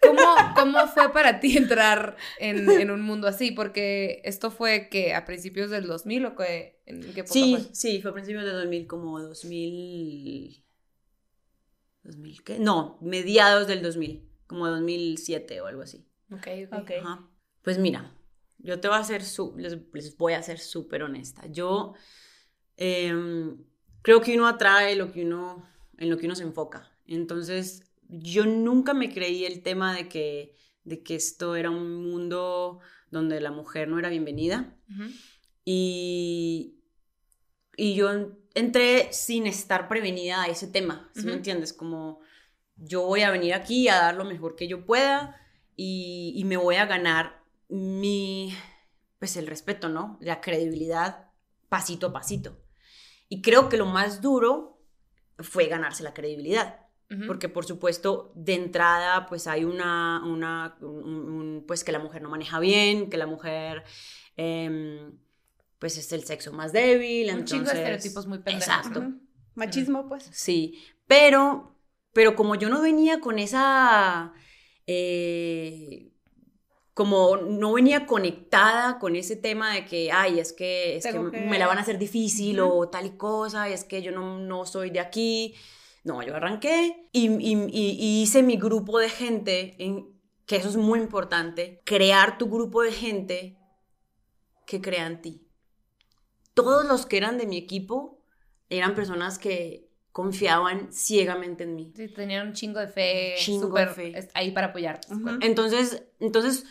¿Cómo, 0.00 0.20
¿Cómo 0.54 0.86
fue 0.88 1.12
para 1.14 1.40
ti 1.40 1.56
entrar 1.56 2.16
en, 2.38 2.68
en 2.68 2.90
un 2.90 3.00
mundo 3.00 3.26
así? 3.26 3.52
Porque 3.52 4.20
esto 4.24 4.50
fue 4.50 4.88
que 4.90 5.14
a 5.14 5.24
principios 5.24 5.70
del 5.70 5.86
2000 5.86 6.26
o 6.26 6.36
que, 6.36 6.78
¿en 6.84 7.00
qué 7.14 7.20
época 7.20 7.32
Sí, 7.32 7.50
fue? 7.50 7.74
sí, 7.74 8.02
fue 8.02 8.10
a 8.10 8.14
principios 8.14 8.44
de 8.44 8.52
2000, 8.52 8.86
como 8.86 9.18
2000... 9.20 10.62
¿2000 12.02 12.42
qué? 12.44 12.58
No, 12.58 12.98
mediados 13.00 13.66
del 13.66 13.82
2000, 13.82 14.28
como 14.46 14.68
2007 14.68 15.60
o 15.62 15.66
algo 15.66 15.80
así. 15.82 16.06
Ok, 16.30 16.46
ok. 16.66 16.72
Ok. 16.82 16.90
Ajá. 17.00 17.28
Pues 17.62 17.78
mira, 17.78 18.14
yo 18.58 18.78
te 18.78 18.88
voy 18.88 18.98
a 18.98 19.00
hacer, 19.00 19.24
su- 19.24 19.54
les, 19.56 19.78
les 19.94 20.16
voy 20.18 20.34
a 20.34 20.42
ser 20.42 20.58
súper 20.58 21.02
honesta. 21.02 21.46
Yo 21.46 21.94
em, 22.76 23.56
creo 24.02 24.20
que 24.20 24.34
uno 24.34 24.46
atrae 24.46 24.96
lo 24.96 25.12
que 25.12 25.24
uno, 25.24 25.68
en 25.98 26.10
lo 26.10 26.18
que 26.18 26.26
uno 26.26 26.34
se 26.34 26.42
enfoca. 26.42 26.90
Entonces, 27.06 27.84
yo 28.08 28.46
nunca 28.46 28.94
me 28.94 29.12
creí 29.12 29.44
el 29.44 29.62
tema 29.62 29.94
de 29.94 30.08
que, 30.08 30.56
de 30.84 31.02
que 31.02 31.14
esto 31.14 31.56
era 31.56 31.70
un 31.70 32.02
mundo 32.02 32.80
donde 33.10 33.40
la 33.40 33.50
mujer 33.50 33.88
no 33.88 33.98
era 33.98 34.08
bienvenida. 34.08 34.76
Y, 35.64 36.80
y 37.76 37.94
yo 37.94 38.10
entré 38.54 39.12
sin 39.12 39.46
estar 39.46 39.88
prevenida 39.88 40.42
a 40.42 40.46
ese 40.46 40.66
tema, 40.66 41.10
¿sí 41.14 41.24
me 41.24 41.32
entiendes? 41.32 41.72
Como 41.72 42.20
yo 42.76 43.06
voy 43.06 43.22
a 43.22 43.30
venir 43.30 43.54
aquí 43.54 43.88
a 43.88 43.96
dar 43.96 44.16
lo 44.16 44.24
mejor 44.24 44.56
que 44.56 44.68
yo 44.68 44.84
pueda 44.84 45.40
y, 45.76 46.32
y 46.36 46.44
me 46.44 46.56
voy 46.56 46.76
a 46.76 46.86
ganar 46.86 47.42
mi, 47.68 48.52
pues 49.18 49.36
el 49.36 49.46
respeto, 49.46 49.88
¿no? 49.88 50.18
La 50.20 50.40
credibilidad 50.40 51.30
pasito 51.68 52.08
a 52.08 52.12
pasito. 52.12 52.63
Y 53.34 53.42
creo 53.42 53.68
que 53.68 53.76
lo 53.76 53.86
más 53.86 54.20
duro 54.20 54.80
fue 55.40 55.66
ganarse 55.66 56.02
la 56.04 56.14
credibilidad. 56.14 56.80
Porque 57.26 57.48
por 57.48 57.64
supuesto, 57.64 58.32
de 58.34 58.54
entrada, 58.54 59.26
pues 59.26 59.46
hay 59.46 59.64
una, 59.64 60.20
una 60.24 60.76
un- 60.80 61.30
un- 61.30 61.64
pues 61.66 61.84
que 61.84 61.92
la 61.92 62.00
mujer 62.00 62.22
no 62.22 62.28
maneja 62.28 62.58
bien, 62.58 63.08
que 63.08 63.16
la 63.16 63.26
mujer, 63.26 63.84
em, 64.36 65.16
pues 65.78 65.96
es 65.96 66.10
el 66.12 66.24
sexo 66.24 66.52
más 66.52 66.72
débil. 66.72 67.28
Un 67.32 67.44
chingo 67.44 67.64
de 67.64 67.70
entonces- 67.70 67.78
estereotipos 67.78 68.26
muy 68.26 68.38
pendejos. 68.38 68.66
Exacto. 68.68 69.12
Machismo, 69.54 70.08
pues. 70.08 70.28
Sí, 70.32 70.82
pero, 71.06 71.76
pero 72.12 72.34
como 72.34 72.54
yo 72.56 72.68
no 72.68 72.80
venía 72.82 73.20
con 73.20 73.38
esa, 73.38 74.32
eh, 74.86 76.10
como 76.94 77.36
no 77.36 77.72
venía 77.72 78.06
conectada 78.06 78.98
con 79.00 79.16
ese 79.16 79.34
tema 79.36 79.74
de 79.74 79.84
que, 79.84 80.12
ay, 80.12 80.38
es 80.38 80.52
que, 80.52 80.96
es 80.96 81.04
que, 81.12 81.18
me 81.50 81.58
la 81.58 81.66
van 81.66 81.78
a 81.78 81.80
hacer 81.82 81.98
difícil 81.98 82.60
o 82.60 82.88
tal 82.88 83.06
y 83.06 83.16
cosa, 83.16 83.68
es 83.68 83.82
que 83.84 84.00
yo 84.00 84.12
no, 84.12 84.38
no 84.38 84.64
soy 84.64 84.90
de 84.90 85.00
aquí. 85.00 85.54
No, 86.04 86.22
yo 86.22 86.36
arranqué 86.36 87.08
y, 87.12 87.26
y- 87.28 87.66
y- 87.72 87.96
y 87.98 88.22
hice 88.22 88.42
mi 88.42 88.56
grupo 88.56 88.98
de 88.98 89.08
gente, 89.08 89.74
en, 89.82 90.06
que 90.46 90.56
eso 90.56 90.68
es 90.68 90.76
muy 90.76 91.00
importante, 91.00 91.80
crear 91.84 92.38
tu 92.38 92.48
grupo 92.48 92.82
de 92.82 92.92
gente 92.92 93.56
que 94.66 94.80
crea 94.80 95.06
en 95.06 95.20
ti. 95.20 95.48
Todos 96.54 96.84
los 96.86 97.06
que 97.06 97.16
eran 97.16 97.38
de 97.38 97.46
mi 97.46 97.56
equipo 97.56 98.22
eran 98.68 98.94
personas 98.94 99.38
que 99.38 99.83
confiaban 100.14 100.92
ciegamente 100.92 101.64
en 101.64 101.74
mí. 101.74 101.92
Sí, 101.96 102.06
tenían 102.06 102.46
un 102.46 102.52
chingo 102.52 102.78
de 102.78 102.86
fe, 102.86 103.34
Chingo 103.36 103.68
de 103.76 103.88
fe. 103.88 104.28
ahí 104.34 104.52
para 104.52 104.68
apoyarte. 104.68 105.12
Ujú. 105.12 105.38
Entonces, 105.40 106.04
entonces 106.20 106.64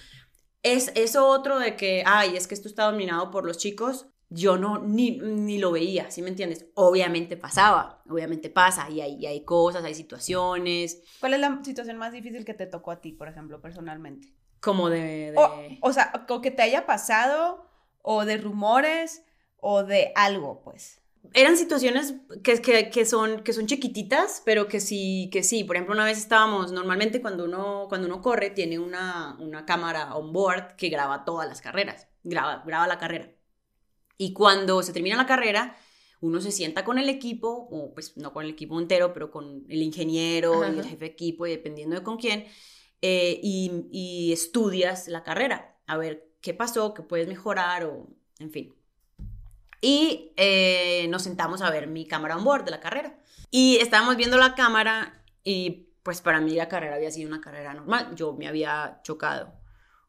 es 0.64 0.94
eso 0.96 1.28
otro 1.28 1.60
de 1.60 1.76
que, 1.76 2.04
ay, 2.06 2.38
es 2.38 2.48
que 2.48 2.54
esto 2.54 2.70
está 2.70 2.86
dominado 2.86 3.32
por 3.32 3.46
los 3.46 3.58
chicos. 3.58 4.08
Yo 4.30 4.58
no, 4.58 4.80
ni, 4.80 5.18
ni 5.20 5.58
lo 5.60 5.72
veía, 5.74 6.10
¿sí 6.10 6.22
me 6.22 6.30
entiendes? 6.30 6.68
Obviamente 6.74 7.36
pasaba, 7.36 8.02
obviamente 8.10 8.50
pasa, 8.50 8.90
y 8.90 9.02
hay, 9.02 9.16
y 9.20 9.26
hay 9.26 9.44
cosas, 9.44 9.84
hay 9.84 9.94
situaciones, 9.94 11.04
¿Cuál 11.20 11.34
es 11.34 11.42
la 11.42 11.60
situación 11.66 11.98
más 11.98 12.14
difícil 12.14 12.46
que 12.46 12.54
te 12.54 12.66
tocó 12.66 12.92
a 12.92 13.02
ti, 13.02 13.12
por 13.12 13.28
ejemplo, 13.28 13.62
personalmente? 13.62 14.34
como 14.62 14.90
de... 14.90 15.34
de- 15.34 15.38
O, 15.38 15.90
o 15.90 15.94
sea, 15.94 16.26
o 16.30 16.40
que 16.42 16.50
te 16.50 16.62
haya 16.62 16.86
pasado, 16.86 17.70
o 18.02 18.24
de 18.24 18.38
rumores, 18.38 19.24
o 19.58 19.84
de 19.84 20.14
algo, 20.16 20.62
pues. 20.64 21.03
Eran 21.32 21.58
situaciones 21.58 22.16
que, 22.44 22.62
que, 22.62 22.90
que 22.90 23.06
son, 23.06 23.44
que 23.44 23.54
son 23.54 23.66
chiquititas, 23.66 24.42
pero 24.46 24.68
que 24.68 24.80
sí, 24.80 25.30
que 25.32 25.42
sí. 25.42 25.64
Por 25.64 25.76
ejemplo, 25.76 25.96
una 25.96 26.06
vez 26.06 26.18
estábamos, 26.18 26.72
normalmente 26.72 27.22
cuando 27.22 27.46
uno, 27.46 27.86
cuando 27.90 28.08
uno 28.08 28.22
corre, 28.22 28.50
tiene 28.50 28.78
una, 28.78 29.38
una 29.40 29.66
cámara 29.66 30.16
on 30.16 30.34
board 30.34 30.76
que 30.76 30.90
graba 30.90 31.24
todas 31.26 31.48
las 31.48 31.62
carreras, 31.62 32.08
graba, 32.24 32.64
graba 32.66 32.88
la 32.88 32.98
carrera. 33.00 33.32
Y 34.18 34.34
cuando 34.34 34.84
se 34.84 34.94
termina 34.94 35.16
la 35.18 35.26
carrera, 35.26 35.76
uno 36.22 36.40
se 36.42 36.52
sienta 36.52 36.86
con 36.86 37.00
el 37.00 37.10
equipo, 37.10 37.68
o 37.72 37.94
pues 37.94 38.18
no 38.18 38.34
con 38.34 38.46
el 38.46 38.52
equipo 38.52 38.80
entero, 38.80 39.14
pero 39.14 39.32
con 39.32 39.66
el 39.70 39.82
ingeniero 39.82 40.64
Ajá, 40.64 40.74
y 40.74 40.80
el 40.80 40.86
jefe 40.86 41.06
de 41.06 41.12
equipo, 41.12 41.48
y 41.48 41.52
dependiendo 41.52 41.96
de 41.96 42.04
con 42.04 42.18
quién, 42.18 42.46
eh, 43.02 43.40
y, 43.44 43.88
y 43.92 44.34
estudias 44.34 45.08
la 45.08 45.24
carrera, 45.24 45.78
a 45.88 45.98
ver 45.98 46.32
qué 46.42 46.54
pasó, 46.54 46.94
qué 46.94 47.02
puedes 47.04 47.28
mejorar, 47.28 47.86
o 47.86 48.08
en 48.40 48.52
fin. 48.52 48.74
Y 49.86 50.32
eh, 50.38 51.08
nos 51.10 51.24
sentamos 51.24 51.62
a 51.62 51.70
ver 51.70 51.88
mi 51.88 52.08
cámara 52.08 52.38
on 52.38 52.46
board 52.46 52.64
de 52.64 52.72
la 52.72 52.80
carrera. 52.80 53.20
Y 53.52 53.80
estábamos 53.82 54.16
viendo 54.16 54.38
la 54.38 54.56
cámara 54.56 55.22
y 55.44 55.90
pues 56.04 56.22
para 56.22 56.40
mí 56.40 56.56
la 56.56 56.70
carrera 56.70 56.96
había 56.96 57.12
sido 57.12 57.28
una 57.28 57.42
carrera 57.42 57.74
normal. 57.74 58.16
Yo 58.16 58.32
me 58.32 58.48
había 58.48 59.02
chocado. 59.04 59.54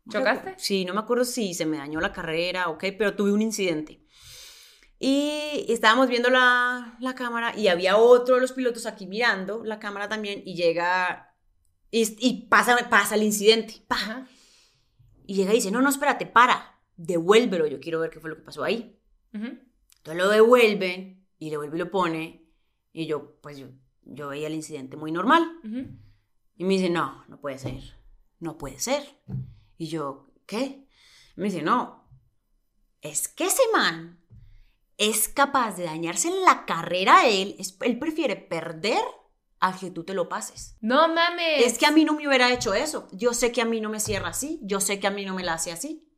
¿Chocaste? 0.08 0.54
Sí, 0.58 0.84
no 0.84 0.94
me 0.94 1.00
acuerdo 1.00 1.24
si 1.24 1.54
se 1.54 1.66
me 1.66 1.78
dañó 1.78 2.00
la 2.00 2.12
carrera 2.12 2.68
o 2.68 2.78
qué, 2.78 2.92
pero 2.92 3.16
tuve 3.16 3.32
un 3.32 3.42
incidente. 3.42 4.06
Y 5.00 5.66
estábamos 5.68 6.06
viendo 6.06 6.30
la, 6.30 6.96
la 7.00 7.16
cámara 7.16 7.52
y 7.56 7.66
había 7.66 7.96
otro 7.96 8.37
de 8.37 8.42
los 8.42 8.52
pilotos 8.52 8.87
aquí 8.87 9.08
mirando 9.08 9.64
la 9.64 9.80
cámara 9.80 10.08
también 10.08 10.40
y 10.46 10.54
llega 10.54 11.34
y, 11.90 12.16
y 12.20 12.46
pasa, 12.46 12.76
pasa 12.88 13.16
el 13.16 13.24
incidente. 13.24 13.84
Y 15.26 15.34
llega 15.34 15.50
y 15.50 15.56
dice, 15.56 15.72
no, 15.72 15.82
no, 15.82 15.88
espérate, 15.88 16.26
para, 16.26 16.80
devuélvelo, 16.96 17.66
yo 17.66 17.80
quiero 17.80 17.98
ver 17.98 18.10
qué 18.10 18.20
fue 18.20 18.30
lo 18.30 18.37
que 18.37 18.42
pasó 18.42 18.62
ahí. 18.62 19.00
Entonces 19.35 20.16
lo 20.23 20.29
devuelven 20.29 21.27
y 21.38 21.51
le 21.51 21.57
vuelve 21.57 21.77
y 21.77 21.81
lo 21.81 21.90
pone. 21.90 22.49
Y 22.92 23.07
yo, 23.07 23.40
pues 23.40 23.59
yo, 23.59 23.66
yo 24.03 24.29
veía 24.29 24.47
el 24.47 24.55
incidente 24.55 24.97
muy 24.97 25.11
normal. 25.12 25.42
Ujú. 25.64 25.87
Y 26.57 26.64
me 26.64 26.75
dice, 26.75 26.88
no, 26.90 27.25
no 27.29 27.40
puede 27.40 27.59
ser. 27.59 27.83
No 28.38 28.57
puede 28.59 28.79
ser. 28.79 29.03
Y 29.77 29.88
yo, 29.88 30.31
¿qué? 30.47 30.87
Me 31.37 31.47
dice, 31.47 31.62
no. 31.62 32.09
Es 33.01 33.29
que 33.29 33.47
ese 33.47 33.62
man 33.73 34.20
es 34.97 35.29
capaz 35.29 35.77
de 35.77 35.85
dañarse 35.85 36.29
en 36.29 36.42
la 36.42 36.64
carrera 36.64 37.20
a 37.20 37.29
él. 37.29 37.57
Es- 37.59 37.77
él 37.81 37.99
prefiere 37.99 38.37
perder 38.37 39.03
a 39.61 39.77
que 39.77 39.90
tú 39.90 40.05
te 40.05 40.14
lo 40.14 40.29
pases. 40.29 40.77
No 40.81 41.09
mames. 41.09 41.66
Es 41.66 41.79
que 41.79 41.87
a 41.87 41.90
mí 41.90 42.05
no 42.05 42.12
me 42.14 42.29
hubiera 42.29 42.53
hecho 42.53 42.75
eso. 42.75 43.09
Yo 43.12 43.35
sé 43.35 43.51
que 43.51 43.62
a 43.62 43.64
mí 43.64 43.81
no 43.81 43.88
me 43.90 43.99
cierra 43.99 44.29
así. 44.29 44.61
Yo 44.62 44.81
sé 44.81 45.01
que 45.01 45.07
a 45.07 45.11
mí 45.11 45.25
no 45.25 45.35
me 45.35 45.42
la 45.42 45.55
hace 45.55 45.73
así. 45.73 46.09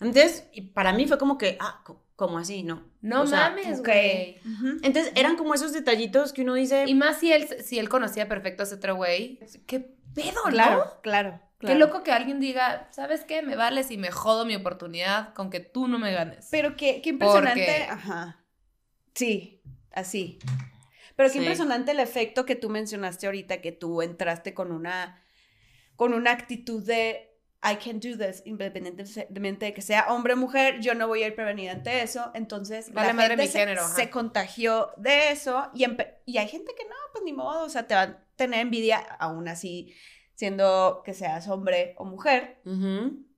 Entonces, 0.00 0.48
y 0.52 0.60
para 0.72 0.92
mí 0.92 1.06
fue 1.08 1.18
como 1.18 1.38
que, 1.38 1.56
ah, 1.60 1.82
¿cómo 2.16 2.38
así? 2.38 2.62
No. 2.62 2.84
No 3.00 3.22
O 3.22 3.26
sea, 3.26 3.50
mames, 3.50 3.82
güey. 3.82 4.38
Entonces, 4.82 5.12
eran 5.16 5.36
como 5.36 5.54
esos 5.54 5.72
detallitos 5.72 6.32
que 6.32 6.42
uno 6.42 6.54
dice, 6.54 6.84
Y 6.86 6.94
más 6.94 7.18
si 7.18 7.32
él, 7.32 7.46
si 7.64 7.78
él 7.78 7.88
conocía 7.88 8.28
perfecto 8.28 8.62
a 8.62 8.66
ese 8.66 8.76
otro 8.76 8.94
güey. 8.96 9.38
¿Qué 9.66 9.80
pedo, 10.14 10.44
no? 10.44 10.50
Claro, 10.50 10.98
claro, 11.02 11.40
Qué 11.60 11.74
loco 11.76 12.02
que 12.02 12.12
alguien 12.12 12.40
diga, 12.40 12.88
¿sabes 12.92 13.24
qué? 13.24 13.40
Me 13.40 13.56
vales 13.56 13.90
y 13.90 13.96
me 13.96 14.10
jodo 14.10 14.44
mi 14.44 14.54
oportunidad 14.54 15.32
con 15.32 15.48
que 15.48 15.60
tú 15.60 15.88
no 15.88 15.98
me 15.98 16.12
ganes. 16.12 16.48
Pero 16.50 16.76
qué, 16.76 17.00
qué 17.00 17.10
impresionante. 17.10 17.60
Porque- 17.64 17.82
Ajá. 17.90 18.44
Sí, 19.14 19.62
así. 19.92 20.38
Pero 21.16 21.28
qué 21.28 21.34
Sí. 21.34 21.38
impresionante 21.38 21.92
el 21.92 22.00
efecto 22.00 22.44
que 22.44 22.54
tú 22.56 22.68
mencionaste 22.68 23.26
ahorita, 23.26 23.62
que 23.62 23.72
tú 23.72 24.02
entraste 24.02 24.52
con 24.52 24.72
una, 24.72 25.22
con 25.96 26.12
una 26.12 26.32
actitud 26.32 26.82
de 26.84 27.33
I 27.64 27.76
can 27.76 27.98
do 27.98 28.16
this, 28.18 28.42
independientemente 28.44 29.66
de 29.66 29.74
que 29.74 29.80
sea 29.80 30.12
hombre 30.12 30.34
o 30.34 30.36
mujer, 30.36 30.80
yo 30.80 30.94
no 30.94 31.08
voy 31.08 31.22
a 31.22 31.28
ir 31.28 31.34
prevenida 31.34 31.72
ante 31.72 32.02
eso. 32.02 32.30
Entonces, 32.34 32.92
Vale 32.92 33.08
la 33.08 33.14
madre 33.14 33.28
gente 33.30 33.42
mi 33.44 33.48
se, 33.48 33.58
género, 33.58 33.80
ajá. 33.82 33.94
se 33.94 34.10
contagió 34.10 34.90
de 34.98 35.30
eso 35.30 35.70
y, 35.74 35.84
hay 35.84 36.48
gente 36.48 36.74
que 36.76 36.84
no, 36.84 36.94
pues 37.12 37.24
ni 37.24 37.32
modo, 37.32 37.64
o 37.64 37.68
sea, 37.68 37.86
te 37.86 37.94
va 37.94 38.02
a 38.02 38.18
tener 38.36 38.60
envidia 38.60 38.98
aún 38.98 39.48
así, 39.48 39.94
siendo 40.34 41.02
que 41.04 41.14
seas 41.14 41.48
hombre 41.48 41.94
o 41.96 42.04
mujer. 42.04 42.60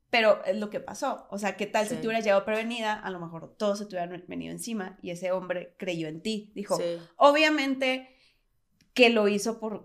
Pero 0.08 0.42
es 0.44 0.56
lo 0.56 0.70
que 0.70 0.80
pasó. 0.80 1.26
O 1.30 1.38
sea, 1.38 1.56
¿qué 1.56 1.66
tal 1.66 1.86
si 1.86 1.96
te 1.96 2.06
hubieras 2.06 2.24
llegado 2.24 2.44
prevenida? 2.44 2.94
A 2.94 3.10
lo 3.10 3.20
mejor 3.20 3.54
todos 3.56 3.78
se 3.78 3.86
te 3.86 3.96
hubieran 3.96 4.24
venido 4.28 4.52
encima 4.52 4.98
y 5.02 5.10
ese 5.10 5.30
hombre 5.32 5.74
creyó 5.78 6.08
en 6.08 6.20
ti. 6.22 6.52
Dijo, 6.54 6.76
Sí. 6.78 6.98
obviamente 7.16 8.16
que 8.94 9.10
lo 9.10 9.28
hizo 9.28 9.58
por, 9.60 9.84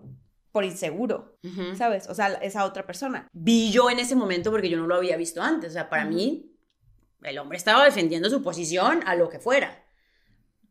por 0.52 0.64
inseguro. 0.64 1.38
¿sabes? 1.76 2.08
O 2.08 2.14
sea, 2.14 2.28
esa 2.34 2.64
otra 2.64 2.86
persona. 2.86 3.26
vi 3.32 3.72
yo 3.72 3.90
en 3.90 3.98
ese 3.98 4.14
momento 4.14 4.50
porque 4.50 4.68
yo 4.68 4.76
no 4.78 4.86
lo 4.86 4.94
había 4.94 5.16
visto 5.16 5.42
antes. 5.42 5.70
O 5.70 5.72
sea, 5.72 5.88
para 5.88 6.04
mí, 6.04 6.54
el 7.22 7.38
hombre 7.38 7.56
estaba 7.58 7.84
defendiendo 7.84 8.28
su 8.30 8.42
posición 8.42 9.00
a 9.06 9.14
lo 9.16 9.28
que 9.28 9.38
fuera. 9.40 9.84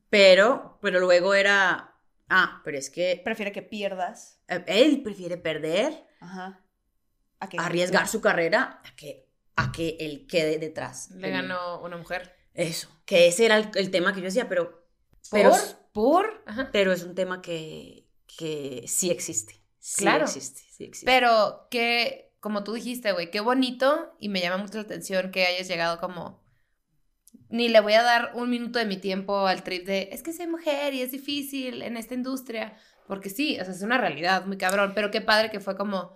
Pero, 0.09 0.77
pero 0.81 0.99
luego 0.99 1.33
era, 1.33 1.95
ah, 2.29 2.61
pero 2.63 2.77
es 2.77 2.89
que 2.89 3.21
Prefiere 3.23 3.51
que 3.51 3.61
pierdas. 3.61 4.41
eh, 4.47 4.63
él 4.67 5.01
prefiere 5.03 5.37
perder, 5.37 6.05
Ajá. 6.19 6.63
A 7.39 7.49
que 7.49 7.57
arriesgar 7.57 8.07
su 8.07 8.21
carrera 8.21 8.81
a 8.85 8.95
que, 8.95 9.27
a 9.55 9.71
que 9.71 9.97
él 9.99 10.27
quede 10.27 10.59
detrás. 10.59 11.09
Le 11.11 11.27
de 11.27 11.27
mí. 11.27 11.31
ganó 11.33 11.81
una 11.81 11.97
mujer. 11.97 12.35
Eso, 12.53 12.89
que 13.05 13.27
ese 13.27 13.45
era 13.45 13.57
el, 13.57 13.69
el 13.75 13.89
tema 13.89 14.13
que 14.13 14.19
yo 14.19 14.25
decía, 14.25 14.47
pero, 14.47 14.85
¿Por? 15.29 15.29
pero, 15.31 15.53
¿Por? 15.93 16.43
Ajá. 16.45 16.69
pero 16.71 16.91
es 16.91 17.03
un 17.03 17.15
tema 17.15 17.41
que, 17.41 18.07
que 18.27 18.83
sí 18.87 19.09
existe. 19.09 19.60
Sí 19.81 20.03
Claro. 20.03 20.25
existe, 20.25 20.61
sí 20.71 20.83
existe. 20.85 21.05
Pero 21.11 21.67
que, 21.71 22.31
como 22.39 22.63
tú 22.63 22.73
dijiste, 22.73 23.11
güey, 23.11 23.31
qué 23.31 23.39
bonito 23.39 24.15
y 24.19 24.29
me 24.29 24.39
llama 24.39 24.57
mucho 24.57 24.75
la 24.75 24.83
atención 24.83 25.31
que 25.31 25.45
hayas 25.45 25.67
llegado 25.67 25.99
como... 25.99 26.39
Ni 27.49 27.67
le 27.67 27.81
voy 27.81 27.93
a 27.93 28.03
dar 28.03 28.31
un 28.35 28.49
minuto 28.49 28.79
de 28.79 28.85
mi 28.85 28.95
tiempo 28.95 29.47
al 29.47 29.63
trip 29.63 29.85
de, 29.85 30.09
es 30.13 30.23
que 30.23 30.31
soy 30.31 30.47
mujer 30.47 30.93
y 30.93 31.01
es 31.01 31.11
difícil 31.11 31.81
en 31.81 31.97
esta 31.97 32.13
industria. 32.13 32.77
Porque 33.07 33.29
sí, 33.29 33.59
o 33.59 33.65
sea, 33.65 33.73
es 33.73 33.81
una 33.81 33.97
realidad 33.97 34.45
muy 34.45 34.57
cabrón, 34.57 34.93
pero 34.95 35.11
qué 35.11 35.19
padre 35.19 35.49
que 35.49 35.59
fue 35.59 35.75
como, 35.75 36.15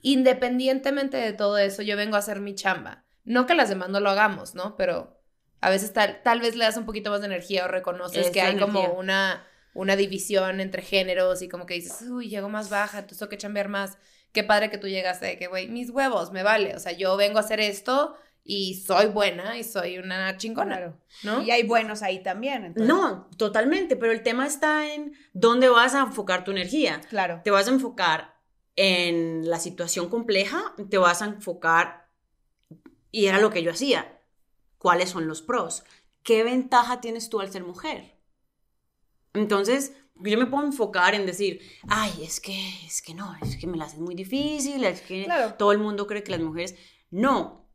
independientemente 0.00 1.18
de 1.18 1.32
todo 1.32 1.58
eso, 1.58 1.82
yo 1.82 1.96
vengo 1.96 2.16
a 2.16 2.20
hacer 2.20 2.40
mi 2.40 2.54
chamba. 2.54 3.04
No 3.24 3.46
que 3.46 3.54
las 3.54 3.68
demás 3.68 3.90
no 3.90 4.00
lo 4.00 4.10
hagamos, 4.10 4.54
¿no? 4.54 4.76
Pero 4.76 5.20
a 5.60 5.70
veces 5.70 5.92
tal, 5.92 6.22
tal 6.24 6.40
vez 6.40 6.56
le 6.56 6.64
das 6.64 6.76
un 6.76 6.86
poquito 6.86 7.10
más 7.10 7.20
de 7.20 7.26
energía 7.26 7.66
o 7.66 7.68
reconoces 7.68 8.26
Es 8.26 8.32
que 8.32 8.40
hay 8.40 8.56
como 8.56 8.94
una, 8.94 9.46
una 9.74 9.96
división 9.96 10.60
entre 10.60 10.82
géneros 10.82 11.42
y 11.42 11.48
como 11.48 11.66
que 11.66 11.74
dices, 11.74 12.02
uy, 12.08 12.28
llego 12.28 12.48
más 12.48 12.68
baja, 12.70 12.98
entonces 12.98 13.18
tengo 13.18 13.30
que 13.30 13.38
chambear 13.38 13.68
más. 13.68 13.96
Qué 14.32 14.44
padre 14.44 14.70
que 14.70 14.78
tú 14.78 14.88
llegaste 14.88 15.26
de 15.26 15.38
que, 15.38 15.46
güey, 15.46 15.68
mis 15.68 15.90
huevos, 15.90 16.32
me 16.32 16.42
vale. 16.42 16.74
O 16.74 16.78
sea, 16.80 16.92
yo 16.92 17.16
vengo 17.16 17.38
a 17.38 17.42
hacer 17.42 17.60
esto 17.60 18.14
y 18.44 18.74
soy 18.80 19.06
buena 19.06 19.56
y 19.56 19.62
soy 19.64 19.98
una 19.98 20.36
chingona, 20.36 20.76
Claro. 20.76 20.98
¿no? 21.22 21.42
Y 21.42 21.50
hay 21.50 21.62
buenos 21.64 22.02
ahí 22.02 22.22
también. 22.22 22.64
entonces, 22.64 22.88
No, 22.88 23.28
totalmente, 23.36 23.94
pero 23.96 24.10
el 24.12 24.22
tema 24.22 24.46
está 24.46 24.92
en 24.92 25.12
dónde 25.32 25.68
vas 25.68 25.94
a 25.94 26.00
enfocar 26.00 26.44
tu 26.44 26.50
energía. 26.50 27.00
Claro. 27.08 27.40
Te 27.44 27.50
vas 27.50 27.68
a 27.68 27.70
enfocar 27.70 28.34
en 28.74 29.48
la 29.48 29.58
situación 29.58 30.08
compleja, 30.08 30.74
te 30.90 30.98
vas 30.98 31.20
a 31.22 31.26
enfocar, 31.26 32.08
y 33.10 33.26
era 33.26 33.38
lo 33.38 33.50
que 33.50 33.62
yo 33.62 33.70
hacía, 33.70 34.18
cuáles 34.78 35.10
son 35.10 35.28
los 35.28 35.42
pros, 35.42 35.84
qué 36.22 36.42
ventaja 36.42 37.00
tienes 37.02 37.28
tú 37.28 37.40
al 37.40 37.52
ser 37.52 37.62
mujer. 37.64 38.11
Entonces, 39.34 39.92
yo 40.16 40.38
me 40.38 40.46
puedo 40.46 40.64
enfocar 40.64 41.14
en 41.14 41.26
decir, 41.26 41.60
ay, 41.88 42.12
es 42.22 42.40
que, 42.40 42.68
es 42.86 43.02
que 43.02 43.14
no, 43.14 43.34
es 43.42 43.56
que 43.56 43.66
me 43.66 43.76
la 43.76 43.84
hacen 43.84 44.02
muy 44.02 44.14
difícil, 44.14 44.84
es 44.84 45.00
que 45.00 45.24
Claro. 45.24 45.54
todo 45.54 45.72
el 45.72 45.78
mundo 45.78 46.06
cree 46.06 46.22
que 46.22 46.30
las 46.32 46.40
mujeres, 46.40 46.74
no, 47.10 47.68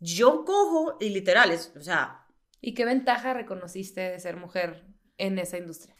yo 0.00 0.44
cojo 0.44 0.96
y 1.00 1.08
literal, 1.10 1.50
es, 1.50 1.72
o 1.76 1.80
sea, 1.82 2.24
¿Y 2.60 2.74
qué 2.74 2.84
ventaja 2.84 3.34
reconociste 3.34 4.00
de 4.00 4.18
ser 4.18 4.36
mujer 4.36 4.84
en 5.16 5.38
esa 5.38 5.58
industria? 5.58 5.94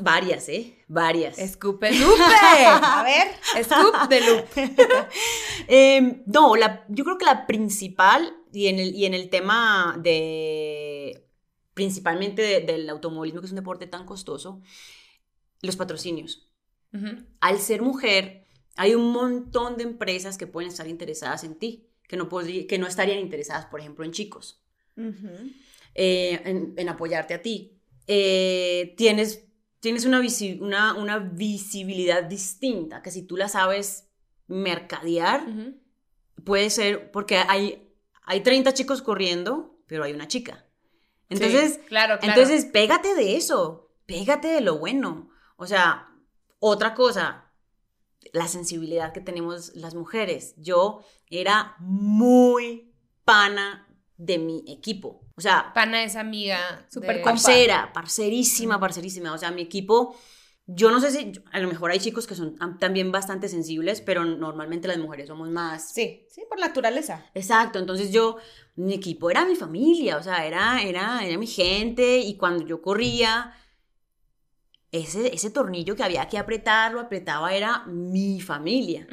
varias, 0.00 0.48
¿eh? 0.48 0.78
Varias. 0.88 1.36
De 1.36 1.90
Lupe. 1.90 1.90
A 2.66 3.02
ver. 3.02 3.64
Scoop 3.64 4.08
de 4.08 4.20
Lupe. 4.20 4.74
Eh, 5.68 6.22
no, 6.26 6.56
la, 6.56 6.84
yo 6.88 7.04
creo 7.04 7.18
que 7.18 7.26
la 7.26 7.46
principal, 7.46 8.34
y 8.52 8.66
en 8.68 8.78
el, 8.78 8.94
y 8.94 9.04
en 9.04 9.14
el 9.14 9.28
tema 9.28 9.96
de, 10.02 10.89
principalmente 11.80 12.42
de- 12.42 12.60
del 12.60 12.90
automovilismo, 12.90 13.40
que 13.40 13.46
es 13.46 13.52
un 13.52 13.56
deporte 13.56 13.86
tan 13.86 14.04
costoso, 14.04 14.60
los 15.62 15.76
patrocinios. 15.76 16.46
Al 17.40 17.58
ser 17.58 17.80
mujer, 17.80 18.44
hay 18.76 18.94
un 18.94 19.12
montón 19.12 19.78
de 19.78 19.84
empresas 19.84 20.36
que 20.36 20.46
pueden 20.46 20.68
estar 20.70 20.86
interesadas 20.86 21.42
en 21.42 21.54
ti, 21.54 21.88
que 22.06 22.18
no, 22.18 22.28
que 22.28 22.76
no 22.78 22.86
estarían 22.86 23.18
interesadas, 23.18 23.64
por 23.66 23.80
ejemplo, 23.80 24.04
en 24.04 24.12
chicos, 24.12 24.62
eh, 25.94 26.42
en, 26.44 26.74
en 26.76 26.88
apoyarte 26.90 27.32
a 27.32 27.40
ti. 27.40 27.80
Eh, 28.06 28.94
tienes, 28.98 29.46
tienes 29.80 30.04
una, 30.04 30.20
visi- 30.20 30.60
una, 30.60 30.92
una 30.94 31.18
visibilidad 31.18 32.22
distinta, 32.24 33.00
que 33.00 33.10
si 33.10 33.22
tú 33.22 33.38
la 33.38 33.48
sabes 33.48 34.10
mercadear, 34.48 35.46
puede 36.44 36.68
ser 36.68 37.10
porque 37.10 37.36
hay, 37.38 37.90
hay 38.24 38.40
30 38.42 38.74
chicos 38.74 39.00
corriendo, 39.00 39.78
pero 39.86 40.04
hay 40.04 40.12
una 40.12 40.28
chica. 40.28 40.66
Entonces, 41.30 41.74
Sí, 41.74 41.80
claro, 41.88 42.18
claro. 42.18 42.40
entonces 42.40 42.66
pégate 42.66 43.14
de 43.14 43.36
eso, 43.36 43.90
pégate 44.06 44.48
de 44.48 44.60
lo 44.60 44.78
bueno. 44.78 45.30
O 45.56 45.66
sea, 45.66 46.08
otra 46.58 46.94
cosa, 46.94 47.50
la 48.32 48.46
sensibilidad 48.48 49.12
que 49.12 49.20
tenemos 49.20 49.74
las 49.74 49.94
mujeres. 49.94 50.54
Yo 50.58 51.04
era 51.30 51.74
muy 51.78 52.92
pana 53.24 53.86
de 54.16 54.38
mi 54.38 54.64
equipo. 54.68 55.22
O 55.36 55.40
sea, 55.40 55.72
Pana 55.72 56.02
es 56.02 56.16
amiga. 56.16 56.86
Súper 56.90 57.16
de- 57.18 57.22
parcera, 57.22 57.92
parcerísima, 57.94 58.78
parcerísima. 58.78 59.32
O 59.32 59.38
sea, 59.38 59.50
mi 59.50 59.62
equipo, 59.62 60.14
yo 60.72 60.90
no 60.90 61.00
sé 61.00 61.10
si, 61.10 61.32
a 61.52 61.58
lo 61.58 61.68
mejor 61.68 61.90
hay 61.90 61.98
chicos 61.98 62.26
que 62.26 62.34
son 62.34 62.54
am- 62.60 62.78
también 62.78 63.10
bastante 63.10 63.48
sensibles, 63.48 64.00
pero 64.00 64.24
normalmente 64.24 64.86
las 64.88 64.98
mujeres 64.98 65.26
somos 65.26 65.48
más 65.50 65.92
Sí, 65.92 66.26
sí, 66.30 66.42
por 66.48 66.58
naturaleza. 66.60 67.24
Exacto, 67.34 67.78
entonces 67.78 68.12
yo, 68.12 68.36
mi 68.76 68.94
equipo 68.94 69.30
era 69.30 69.44
mi 69.44 69.56
familia, 69.56 70.16
o 70.16 70.22
sea, 70.22 70.46
era, 70.46 70.82
era, 70.82 71.24
era 71.24 71.36
mi 71.38 71.46
gente 71.46 72.18
y 72.18 72.36
cuando 72.36 72.64
yo 72.66 72.80
corría, 72.82 73.54
ese, 74.92 75.32
ese 75.34 75.50
tornillo 75.50 75.94
que 75.94 76.02
había 76.02 76.26
que 76.28 76.38
apretar, 76.38 76.92
lo 76.92 77.00
apretaba, 77.00 77.54
era 77.54 77.84
mi 77.86 78.40
familia. 78.40 79.06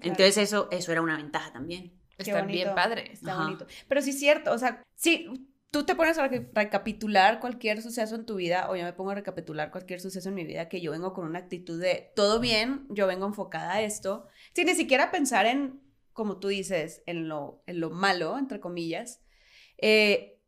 Entonces 0.00 0.36
eso, 0.38 0.68
eso 0.70 0.92
era 0.92 1.02
una 1.02 1.16
ventaja 1.16 1.52
también. 1.52 1.92
Qué 2.16 2.22
Están 2.22 2.46
bien 2.46 2.74
padres. 2.74 3.10
Está 3.12 3.32
Ajá. 3.32 3.44
bonito. 3.44 3.66
Pero 3.88 4.00
sí 4.02 4.10
es 4.10 4.18
cierto, 4.18 4.52
o 4.52 4.58
sea, 4.58 4.82
sí, 4.94 5.26
tú 5.70 5.84
te 5.84 5.94
pones 5.94 6.18
a 6.18 6.28
re- 6.28 6.50
recapitular 6.54 7.40
cualquier 7.40 7.82
suceso 7.82 8.14
en 8.14 8.26
tu 8.26 8.36
vida, 8.36 8.70
o 8.70 8.76
yo 8.76 8.84
me 8.84 8.92
pongo 8.92 9.10
a 9.10 9.14
recapitular 9.14 9.70
cualquier 9.70 10.00
suceso 10.00 10.28
en 10.28 10.34
mi 10.34 10.44
vida, 10.44 10.68
que 10.68 10.80
yo 10.80 10.90
vengo 10.92 11.12
con 11.12 11.26
una 11.26 11.38
actitud 11.40 11.80
de 11.80 12.12
todo 12.16 12.40
bien, 12.40 12.86
yo 12.90 13.06
vengo 13.06 13.26
enfocada 13.26 13.74
a 13.74 13.82
esto, 13.82 14.26
sin 14.54 14.66
ni 14.66 14.74
siquiera 14.74 15.10
pensar 15.10 15.46
en, 15.46 15.80
como 16.12 16.38
tú 16.38 16.48
dices, 16.48 17.02
en 17.06 17.28
lo, 17.28 17.62
en 17.66 17.80
lo 17.80 17.90
malo, 17.90 18.38
entre 18.38 18.60
comillas, 18.60 19.20
eh, 19.76 20.40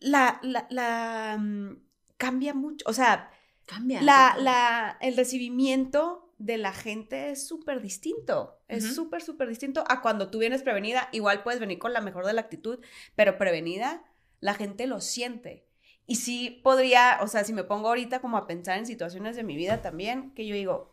la, 0.00 0.40
la, 0.42 0.66
la, 0.70 1.36
mm, 1.38 1.76
cambia 2.16 2.54
mucho, 2.54 2.84
o 2.88 2.92
sea, 2.92 3.30
Cambia. 3.66 4.00
la, 4.02 4.36
la, 4.38 4.98
el 5.00 5.16
recibimiento 5.16 6.32
de 6.38 6.58
la 6.58 6.72
gente 6.72 7.30
es 7.30 7.46
súper 7.46 7.80
distinto. 7.80 8.60
Es 8.68 8.94
súper, 8.94 9.22
súper 9.22 9.48
distinto 9.48 9.84
a 9.88 10.02
cuando 10.02 10.30
tú 10.30 10.38
vienes 10.38 10.62
prevenida. 10.62 11.08
Igual 11.12 11.42
puedes 11.42 11.60
venir 11.60 11.78
con 11.78 11.92
la 11.92 12.00
mejor 12.00 12.26
de 12.26 12.32
la 12.34 12.42
actitud, 12.42 12.78
pero 13.14 13.38
prevenida, 13.38 14.04
la 14.46 14.54
gente 14.54 14.86
lo 14.86 15.00
siente. 15.00 15.66
Y 16.06 16.16
sí 16.16 16.60
podría, 16.62 17.18
o 17.20 17.26
sea, 17.26 17.42
si 17.42 17.52
me 17.52 17.64
pongo 17.64 17.88
ahorita 17.88 18.20
como 18.20 18.36
a 18.36 18.46
pensar 18.46 18.78
en 18.78 18.86
situaciones 18.86 19.34
de 19.34 19.42
mi 19.42 19.56
vida 19.56 19.82
también, 19.82 20.30
que 20.34 20.46
yo 20.46 20.54
digo, 20.54 20.92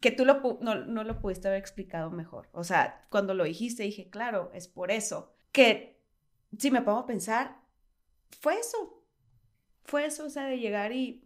que 0.00 0.10
tú 0.10 0.24
lo, 0.24 0.58
no, 0.60 0.74
no 0.74 1.04
lo 1.04 1.20
pudiste 1.20 1.46
haber 1.46 1.60
explicado 1.60 2.10
mejor. 2.10 2.48
O 2.50 2.64
sea, 2.64 3.06
cuando 3.08 3.34
lo 3.34 3.44
dijiste 3.44 3.84
dije, 3.84 4.10
claro, 4.10 4.50
es 4.52 4.66
por 4.66 4.90
eso. 4.90 5.32
Que 5.52 6.02
si 6.58 6.72
me 6.72 6.82
pongo 6.82 6.98
a 6.98 7.06
pensar, 7.06 7.60
fue 8.40 8.58
eso. 8.58 9.00
Fue 9.84 10.04
eso, 10.04 10.24
o 10.26 10.30
sea, 10.30 10.46
de 10.46 10.58
llegar 10.58 10.90
y 10.90 11.24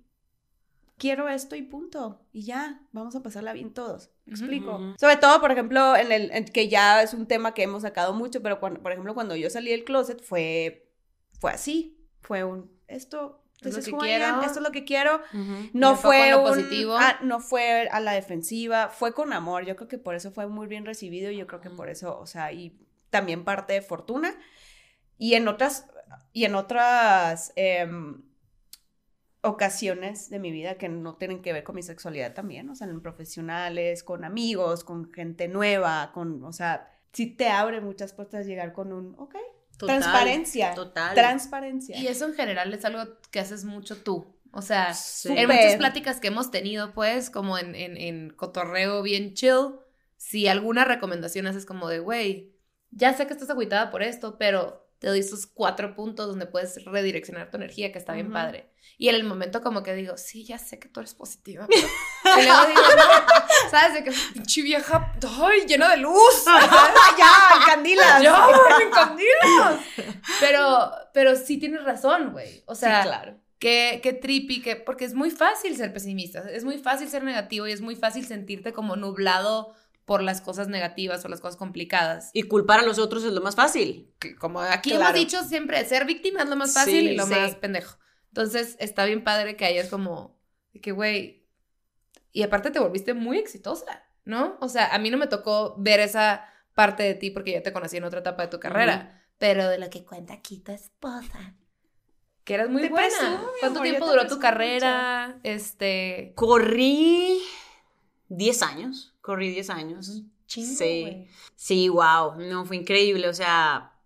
quiero 0.99 1.27
esto 1.31 1.57
y 1.57 1.63
punto. 1.63 2.21
Y 2.35 2.45
ya, 2.45 2.83
vamos 2.93 3.17
a 3.17 3.23
pasarla 3.23 3.55
bien 3.55 3.73
todos. 3.73 4.11
¿Me 4.27 4.35
Ujú. 4.35 4.43
explico? 4.45 4.95
Sobre 5.01 5.17
todo, 5.17 5.41
por 5.41 5.51
ejemplo, 5.51 5.97
en 5.97 6.13
el 6.13 6.31
en 6.33 6.45
que 6.45 6.69
ya 6.69 7.03
es 7.03 7.15
un 7.15 7.27
tema 7.27 7.55
que 7.55 7.63
hemos 7.63 7.81
sacado 7.81 8.13
mucho, 8.13 8.43
pero 8.43 8.61
cuando, 8.61 8.83
por 8.83 8.93
ejemplo, 8.93 9.15
cuando 9.15 9.37
yo 9.37 9.49
salí 9.49 9.71
del 9.71 9.85
closet 9.85 10.23
fue 10.23 10.92
fue 11.43 11.51
así, 11.51 11.99
fue 12.21 12.45
un 12.45 12.71
esto 12.87 13.43
Es 13.63 13.75
lo 13.75 13.83
que 13.83 13.91
quiero. 14.07 14.43
esto 14.43 14.59
es 14.61 14.63
lo 14.65 14.71
que 14.71 14.85
quiero. 14.85 15.21
No 15.73 15.97
fue 15.97 16.37
un- 16.37 16.45
positivo. 16.45 16.97
ah, 16.97 17.19
no 17.23 17.41
fue 17.41 17.89
a 17.91 17.99
la 17.99 18.13
defensiva, 18.13 18.89
fue 18.91 19.13
con 19.13 19.33
amor. 19.33 19.65
Yo 19.65 19.75
creo 19.75 19.89
que 19.89 19.99
por 19.99 20.15
eso 20.15 20.31
fue 20.31 20.47
muy 20.47 20.69
bien 20.69 20.87
recibido 20.87 21.33
y 21.33 21.37
yo 21.39 21.49
creo 21.49 21.61
que 21.61 21.71
por 21.71 21.89
eso, 21.89 22.17
o 22.17 22.27
sea, 22.27 22.53
y 22.53 22.79
también 23.11 23.43
parte 23.45 23.73
de 23.73 23.83
fortuna. 23.83 24.33
Y 25.19 25.35
en 25.35 25.49
otras, 25.49 25.87
y 26.33 26.45
en 26.45 26.55
otras 26.55 27.53
em, 27.57 28.23
ocasiones 29.41 30.31
de 30.31 30.39
mi 30.39 30.53
vida 30.53 30.77
que 30.79 30.89
no 30.89 31.17
tienen 31.17 31.43
que 31.43 31.53
ver 31.53 31.65
con 31.65 31.75
mi 31.75 31.83
sexualidad 31.83 32.35
también, 32.35 32.71
o 32.71 32.77
sea, 32.77 32.87
en 32.87 33.01
profesionales, 33.03 34.05
con 34.05 34.25
amigos, 34.25 34.85
con 34.85 35.13
gente 35.13 35.49
nueva, 35.49 36.13
con, 36.15 36.45
o 36.45 36.53
sea, 36.53 36.89
sí 37.13 37.27
te 37.27 37.49
abre 37.49 37.81
muchas 37.81 38.13
puertas 38.13 38.47
llegar 38.47 38.73
con 38.73 38.93
un, 38.93 39.17
ok, 39.19 39.35
Total, 39.83 39.99
transparencia, 39.99 40.75
Total. 40.75 41.14
transparencia. 41.14 41.99
Y 41.99 42.07
eso 42.07 42.27
en 42.27 42.35
general 42.35 42.73
es 42.73 42.85
algo 42.85 43.18
que 43.33 43.40
haces 43.40 43.64
mucho 43.64 43.97
tú. 43.97 44.27
O 44.53 44.62
sea, 44.62 44.92
en 45.25 45.49
muchas 45.49 45.77
pláticas 45.77 46.21
que 46.21 46.29
hemos 46.29 46.53
tenido, 46.53 46.92
pues, 46.92 47.31
como 47.31 47.59
en, 47.59 47.75
en, 47.75 47.97
en 47.97 48.31
cotorreo 48.31 49.03
bien 49.03 49.35
chill, 49.35 49.71
si 50.16 50.47
alguna 50.47 50.85
recomendación 50.85 51.49
haces 51.49 51.66
como 51.66 51.88
de, 51.88 51.99
güey, 51.99 52.53
ya 52.92 53.12
sé 53.12 53.27
que 53.27 53.33
estás 53.33 53.51
agüitada 53.51 53.90
por 53.90 54.05
esto, 54.05 54.38
pero 54.38 54.82
te 55.03 55.09
doy 55.09 55.19
estos 55.19 55.47
cuatro 55.47 55.97
puntos 55.97 56.29
donde 56.29 56.47
puedes 56.47 56.85
redireccionar 56.85 57.51
tu 57.51 57.57
energía, 57.57 57.91
que 57.91 57.99
está 57.99 58.12
bien 58.12 58.33
padre. 58.33 58.71
Y 58.99 59.09
en 59.09 59.17
el 59.17 59.25
momento 59.25 59.61
como 59.61 59.83
que 59.83 59.95
digo, 59.95 60.17
sí, 60.17 60.45
ya 60.45 60.59
sé 60.59 60.79
que 60.79 60.88
tú 60.88 61.01
eres 61.01 61.12
positiva, 61.12 61.67
pero... 61.69 61.88
y 62.41 62.45
luego 62.45 62.67
digo, 62.67 62.81
no, 62.81 63.69
¿sabes? 63.69 63.95
De 63.95 64.05
que, 64.05 64.12
pinche 64.33 64.62
vieja, 64.62 65.12
ay, 65.41 65.67
llena 65.67 65.88
de 65.91 65.97
luz. 65.97 66.45
ya, 67.19 67.67
candilas. 67.67 68.23
¡Ya, 68.23 68.47
me 68.79 68.85
encandilas! 68.85 69.81
Pero, 70.38 70.93
pero 71.12 71.35
sí 71.35 71.59
tienes 71.59 71.83
razón, 71.83 72.31
güey. 72.31 72.62
O 72.67 72.77
sea, 72.77 73.03
sí, 73.03 73.09
claro. 73.09 73.41
Qué, 73.59 73.99
qué 74.05 74.12
trippy, 74.12 74.62
que, 74.62 74.77
porque 74.77 75.05
es 75.05 75.15
muy 75.15 75.33
fácil 75.33 75.77
ser 75.77 75.93
pesimista, 75.93 76.49
es 76.49 76.62
muy 76.62 76.79
fácil 76.79 77.09
ser 77.09 77.25
negativo 77.25 77.67
y 77.67 77.73
es 77.73 77.81
muy 77.81 77.97
fácil 77.97 78.25
sentirte 78.25 78.73
como 78.73 78.95
nublado 78.95 79.75
por 80.12 80.22
las 80.22 80.42
cosas 80.42 80.68
negativas 80.68 81.25
o 81.25 81.29
las 81.29 81.40
cosas 81.40 81.57
complicadas. 81.57 82.29
Y 82.35 82.42
culpar 82.42 82.81
a 82.81 82.83
los 82.83 82.98
otros 82.98 83.25
es 83.25 83.33
lo 83.33 83.40
más 83.40 83.57
fácil. 83.57 84.12
Que 84.18 84.37
Como 84.37 84.61
aquí 84.61 84.90
Claro. 84.90 85.05
hemos 85.07 85.14
dicho 85.14 85.42
siempre, 85.42 85.83
ser 85.87 86.05
víctima 86.05 86.42
es 86.42 86.51
lo 86.51 86.57
más 86.57 86.75
fácil 86.75 87.01
Sí, 87.01 87.09
y 87.12 87.16
lo 87.16 87.25
sí. 87.25 87.31
más 87.33 87.55
pendejo. 87.55 87.96
Entonces 88.29 88.77
está 88.79 89.07
bien 89.07 89.25
padre 89.25 89.57
que 89.57 89.64
hayas 89.64 89.88
como, 89.88 90.38
que 90.83 90.92
güey, 90.92 91.46
y 92.31 92.42
aparte 92.42 92.70
te 92.70 92.79
volviste 92.79 93.14
muy 93.14 93.38
exitosa, 93.38 94.05
¿no? 94.27 94.59
O 94.61 94.68
sea, 94.68 94.94
a 94.94 94.98
mí 94.98 95.09
no 95.09 95.16
me 95.16 95.29
tocó 95.29 95.77
ver 95.79 95.98
esa 96.01 96.44
parte 96.75 97.03
de 97.05 97.14
ti 97.14 97.31
porque 97.31 97.53
ya 97.53 97.62
te 97.62 97.72
conocí 97.72 97.96
en 97.96 98.05
otra 98.05 98.20
etapa 98.20 98.42
de 98.42 98.48
tu 98.48 98.61
carrera, 98.61 99.25
pero 99.38 99.66
de 99.66 99.79
lo 99.79 99.88
que 99.88 100.05
cuenta 100.05 100.35
aquí 100.35 100.59
tu 100.59 100.72
esposa. 100.72 101.55
Que 102.44 102.53
eras 102.53 102.68
muy 102.68 102.83
Te 102.83 102.90
buena. 102.90 103.09
presumo, 103.09 103.46
¿Cuánto 103.61 103.79
amor, 103.79 103.88
tiempo 103.88 104.07
duró 104.07 104.27
tu 104.27 104.38
carrera? 104.38 105.38
Este. 105.42 106.33
Corrí 106.37 107.40
10 108.29 108.62
años. 108.62 109.12
Corrí 109.23 109.51
10 109.51 109.71
años. 109.71 110.25
Chingo, 110.47 110.77
Sí. 110.77 111.29
Sí, 111.55 111.89
wow. 111.89 112.35
No, 112.37 112.67
fue 112.67 112.77
increíble. 112.77 113.29
O 113.29 113.33
sea, 113.33 113.99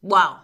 wow. 0.00 0.36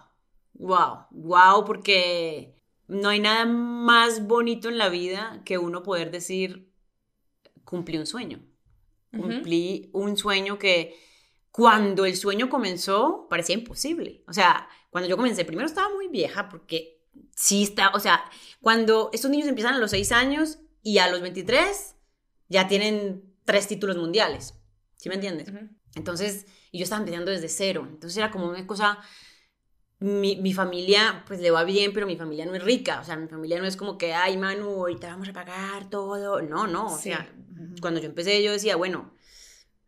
Wow. 0.55 1.05
Wow, 1.11 1.63
porque 1.65 2.59
no 2.87 3.09
hay 3.09 3.19
nada 3.19 3.45
más 3.45 4.27
bonito 4.27 4.67
en 4.67 4.77
la 4.77 4.89
vida 4.89 5.41
que 5.45 5.57
uno 5.57 5.83
poder 5.83 6.11
decir, 6.11 6.73
cumplí 7.63 7.97
un 7.97 8.05
sueño. 8.05 8.43
Cumplí 9.11 9.91
un 9.93 10.17
sueño 10.17 10.57
que 10.57 10.99
cuando 11.51 12.05
el 12.05 12.15
sueño 12.15 12.49
comenzó 12.49 13.27
parecía 13.29 13.53
imposible. 13.53 14.23
O 14.27 14.33
sea, 14.33 14.67
cuando 14.89 15.07
yo 15.07 15.15
comencé, 15.15 15.45
primero 15.45 15.67
estaba 15.67 15.93
muy 15.93 16.07
vieja 16.07 16.49
porque 16.49 17.03
sí 17.35 17.61
está, 17.61 17.89
o 17.89 17.99
sea, 17.99 18.23
cuando 18.59 19.11
estos 19.13 19.29
niños 19.29 19.47
empiezan 19.47 19.75
a 19.75 19.77
los 19.77 19.91
6 19.91 20.11
años 20.13 20.59
y 20.81 20.97
a 20.97 21.09
los 21.09 21.21
23 21.21 21.95
ya 22.49 22.67
tienen 22.67 23.32
tres 23.45 23.67
títulos 23.67 23.97
mundiales. 23.97 24.55
¿Sí 24.97 25.09
me 25.09 25.15
entiendes? 25.15 25.51
Entonces, 25.95 26.45
y 26.71 26.79
yo 26.79 26.83
estaba 26.83 27.01
empezando 27.01 27.31
desde 27.31 27.49
cero. 27.49 27.85
Entonces 27.89 28.17
era 28.17 28.31
como 28.31 28.47
una 28.49 28.65
cosa, 28.65 28.99
mi, 29.99 30.35
mi 30.37 30.53
familia 30.53 31.23
pues 31.27 31.39
le 31.39 31.51
va 31.51 31.63
bien, 31.63 31.93
pero 31.93 32.05
mi 32.05 32.17
familia 32.17 32.45
no 32.45 32.55
es 32.55 32.63
rica. 32.63 32.99
O 32.99 33.03
sea, 33.03 33.15
mi 33.15 33.27
familia 33.27 33.59
no 33.59 33.65
es 33.65 33.77
como 33.77 33.97
que, 33.97 34.13
ay, 34.13 34.37
Manu, 34.37 34.69
ahorita 34.69 35.07
vamos 35.07 35.29
a 35.29 35.33
pagar 35.33 35.89
todo. 35.89 36.41
No, 36.41 36.67
no. 36.67 36.87
O 36.87 36.97
Sí. 36.97 37.03
sea, 37.09 37.31
cuando 37.81 37.99
yo 37.99 38.07
empecé 38.07 38.41
yo 38.43 38.51
decía, 38.51 38.75
bueno, 38.75 39.13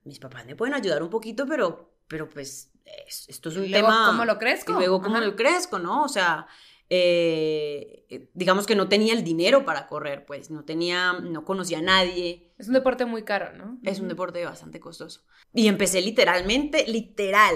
mis 0.04 0.20
papás 0.20 0.46
me 0.46 0.56
pueden 0.56 0.74
ayudar 0.76 1.02
un 1.04 1.10
poquito, 1.10 1.46
pero, 1.48 1.94
pero 2.08 2.30
pues 2.30 2.72
es- 3.08 3.26
esto 3.28 3.50
es 3.50 3.58
un 3.58 3.66
Y 3.66 3.70
luego, 3.70 3.88
tema... 3.88 4.06
¿cómo 4.08 4.26
lo 4.26 4.38
crezco? 4.38 4.74
Y 4.74 4.76
luego, 4.76 5.02
¿cómo 5.02 5.18
Ajá. 5.18 5.26
lo 5.26 5.36
crezco, 5.36 5.80
no? 5.80 6.04
O 6.04 6.10
sea, 6.10 6.48
eh, 6.90 8.06
eh, 8.10 8.30
digamos 8.34 8.66
que 8.66 8.76
no 8.76 8.88
tenía 8.90 9.14
el 9.14 9.24
dinero 9.24 9.66
para 9.66 9.88
correr, 9.88 10.26
pues, 10.26 10.50
no 10.52 10.64
tenía, 10.66 11.14
no 11.14 11.46
conocía 11.46 11.80
a 11.80 11.82
nadie. 11.82 12.54
Es 12.58 12.68
un 12.68 12.74
deporte 12.74 13.06
muy 13.06 13.24
caro, 13.24 13.54
¿no? 13.54 13.80
Es 13.84 14.00
un 14.00 14.08
deporte 14.08 14.44
bastante 14.46 14.80
costoso. 14.80 15.22
Y 15.54 15.68
empecé 15.68 16.02
literalmente, 16.02 16.86
literal. 16.88 17.56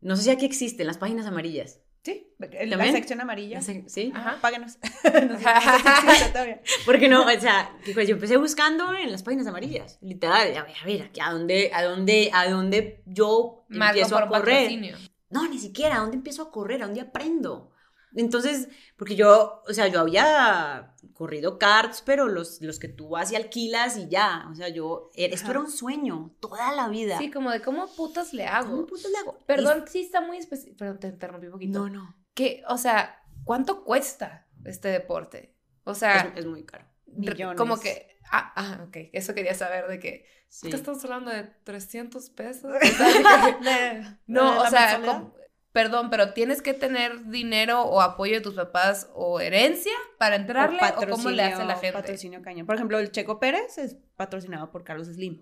No 0.00 0.16
sé 0.16 0.22
si 0.24 0.30
aquí 0.30 0.46
existen 0.46 0.86
las 0.86 0.98
páginas 0.98 1.26
amarillas. 1.26 1.80
Sí, 2.02 2.32
en 2.40 2.70
la 2.70 2.76
¿También? 2.78 2.94
sección 2.96 3.20
amarilla. 3.20 3.60
¿Sí? 3.60 4.10
Ajá. 4.14 4.38
Páganos. 4.40 4.78
no 5.04 5.10
sé, 5.12 5.26
no 5.26 5.38
sé 5.38 5.44
si 5.44 5.88
existe 6.08 6.28
todavía. 6.32 6.62
Porque 6.86 7.08
no, 7.10 7.26
o 7.26 7.40
sea, 7.40 7.76
pues 7.92 8.08
yo 8.08 8.14
empecé 8.14 8.38
buscando 8.38 8.94
en 8.94 9.12
las 9.12 9.22
páginas 9.22 9.46
amarillas, 9.46 9.98
literal, 10.00 10.56
a 10.56 10.62
ver, 10.62 10.74
a 10.82 10.86
ver, 10.86 11.02
aquí, 11.02 11.20
a 11.20 11.30
dónde, 11.30 11.70
a 11.74 11.82
dónde, 11.82 12.30
a 12.32 12.48
dónde 12.48 13.02
yo 13.04 13.66
Marco 13.68 13.98
empiezo 13.98 14.16
a 14.16 14.28
correr. 14.28 14.42
patrocinio. 14.62 14.96
No, 15.28 15.46
ni 15.46 15.58
siquiera, 15.58 15.96
¿a 15.96 16.00
dónde 16.00 16.16
empiezo 16.16 16.42
a 16.42 16.50
correr? 16.50 16.82
¿A 16.82 16.86
dónde 16.86 17.02
aprendo? 17.02 17.69
Entonces, 18.14 18.68
porque 18.96 19.14
yo, 19.16 19.62
o 19.68 19.72
sea, 19.72 19.86
yo 19.88 20.00
había 20.00 20.94
corrido 21.14 21.58
karts, 21.58 22.02
pero 22.02 22.28
los, 22.28 22.60
los 22.60 22.78
que 22.78 22.88
tú 22.88 23.10
vas 23.10 23.30
y 23.32 23.36
alquilas 23.36 23.96
y 23.96 24.08
ya, 24.08 24.46
o 24.50 24.54
sea, 24.54 24.68
yo, 24.68 25.10
eh, 25.14 25.26
esto 25.32 25.44
Ajá. 25.46 25.50
era 25.52 25.60
un 25.60 25.70
sueño, 25.70 26.34
toda 26.40 26.72
la 26.74 26.88
vida. 26.88 27.18
Sí, 27.18 27.30
como 27.30 27.50
de 27.50 27.60
cómo 27.62 27.86
putas 27.94 28.32
le 28.32 28.44
¿Cómo 28.46 28.56
hago. 28.56 28.86
putas 28.86 29.10
le 29.10 29.18
hago? 29.18 29.38
Perdón, 29.46 29.84
sí 29.88 30.00
está 30.02 30.20
muy 30.20 30.38
específico. 30.38 30.76
Perdón, 30.78 30.98
te 31.00 31.08
interrumpí 31.08 31.46
un 31.46 31.52
poquito. 31.52 31.78
No, 31.78 31.88
no, 31.88 32.16
Que, 32.34 32.62
o 32.68 32.78
sea, 32.78 33.22
¿cuánto 33.44 33.84
cuesta 33.84 34.46
este 34.64 34.88
deporte? 34.88 35.54
O 35.84 35.94
sea, 35.94 36.32
es, 36.34 36.40
es 36.40 36.46
muy 36.46 36.64
caro. 36.64 36.86
Millones. 37.06 37.56
como 37.56 37.78
que. 37.80 38.18
Ah, 38.32 38.52
ah, 38.54 38.84
ok. 38.86 38.96
Eso 39.12 39.34
quería 39.34 39.54
saber 39.54 39.88
de 39.88 39.98
que. 39.98 40.24
Sí. 40.48 40.68
¿Qué 40.70 40.76
estamos 40.76 41.02
hablando 41.04 41.30
de 41.30 41.44
300 41.64 42.30
pesos? 42.30 42.72
O 42.82 42.86
sea, 42.86 43.06
de 43.08 43.58
que- 43.58 43.64
De- 43.70 44.16
no, 44.26 44.52
de 44.54 44.58
o 44.60 44.70
sea, 44.70 45.00
como- 45.04 45.34
perdón, 45.72 46.10
pero 46.10 46.32
tienes 46.32 46.62
que 46.62 46.74
tener 46.74 47.26
dinero 47.26 47.82
o 47.82 48.00
apoyo 48.00 48.34
de 48.34 48.40
tus 48.40 48.54
papás 48.54 49.08
o 49.14 49.40
herencia 49.40 49.92
para 50.18 50.36
entrarle 50.36 50.80
o, 50.96 51.08
cómo 51.08 51.30
le 51.30 51.42
hace 51.42 51.64
la 51.64 51.76
gente. 51.76 51.92
Patrocinio 51.92 52.42
cañón. 52.42 52.66
Por 52.66 52.74
ejemplo, 52.74 52.98
el 52.98 53.10
Checo 53.12 53.38
Pérez 53.38 53.78
es 53.78 53.96
patrocinado 54.16 54.70
por 54.70 54.84
Carlos 54.84 55.06
Slim. 55.08 55.40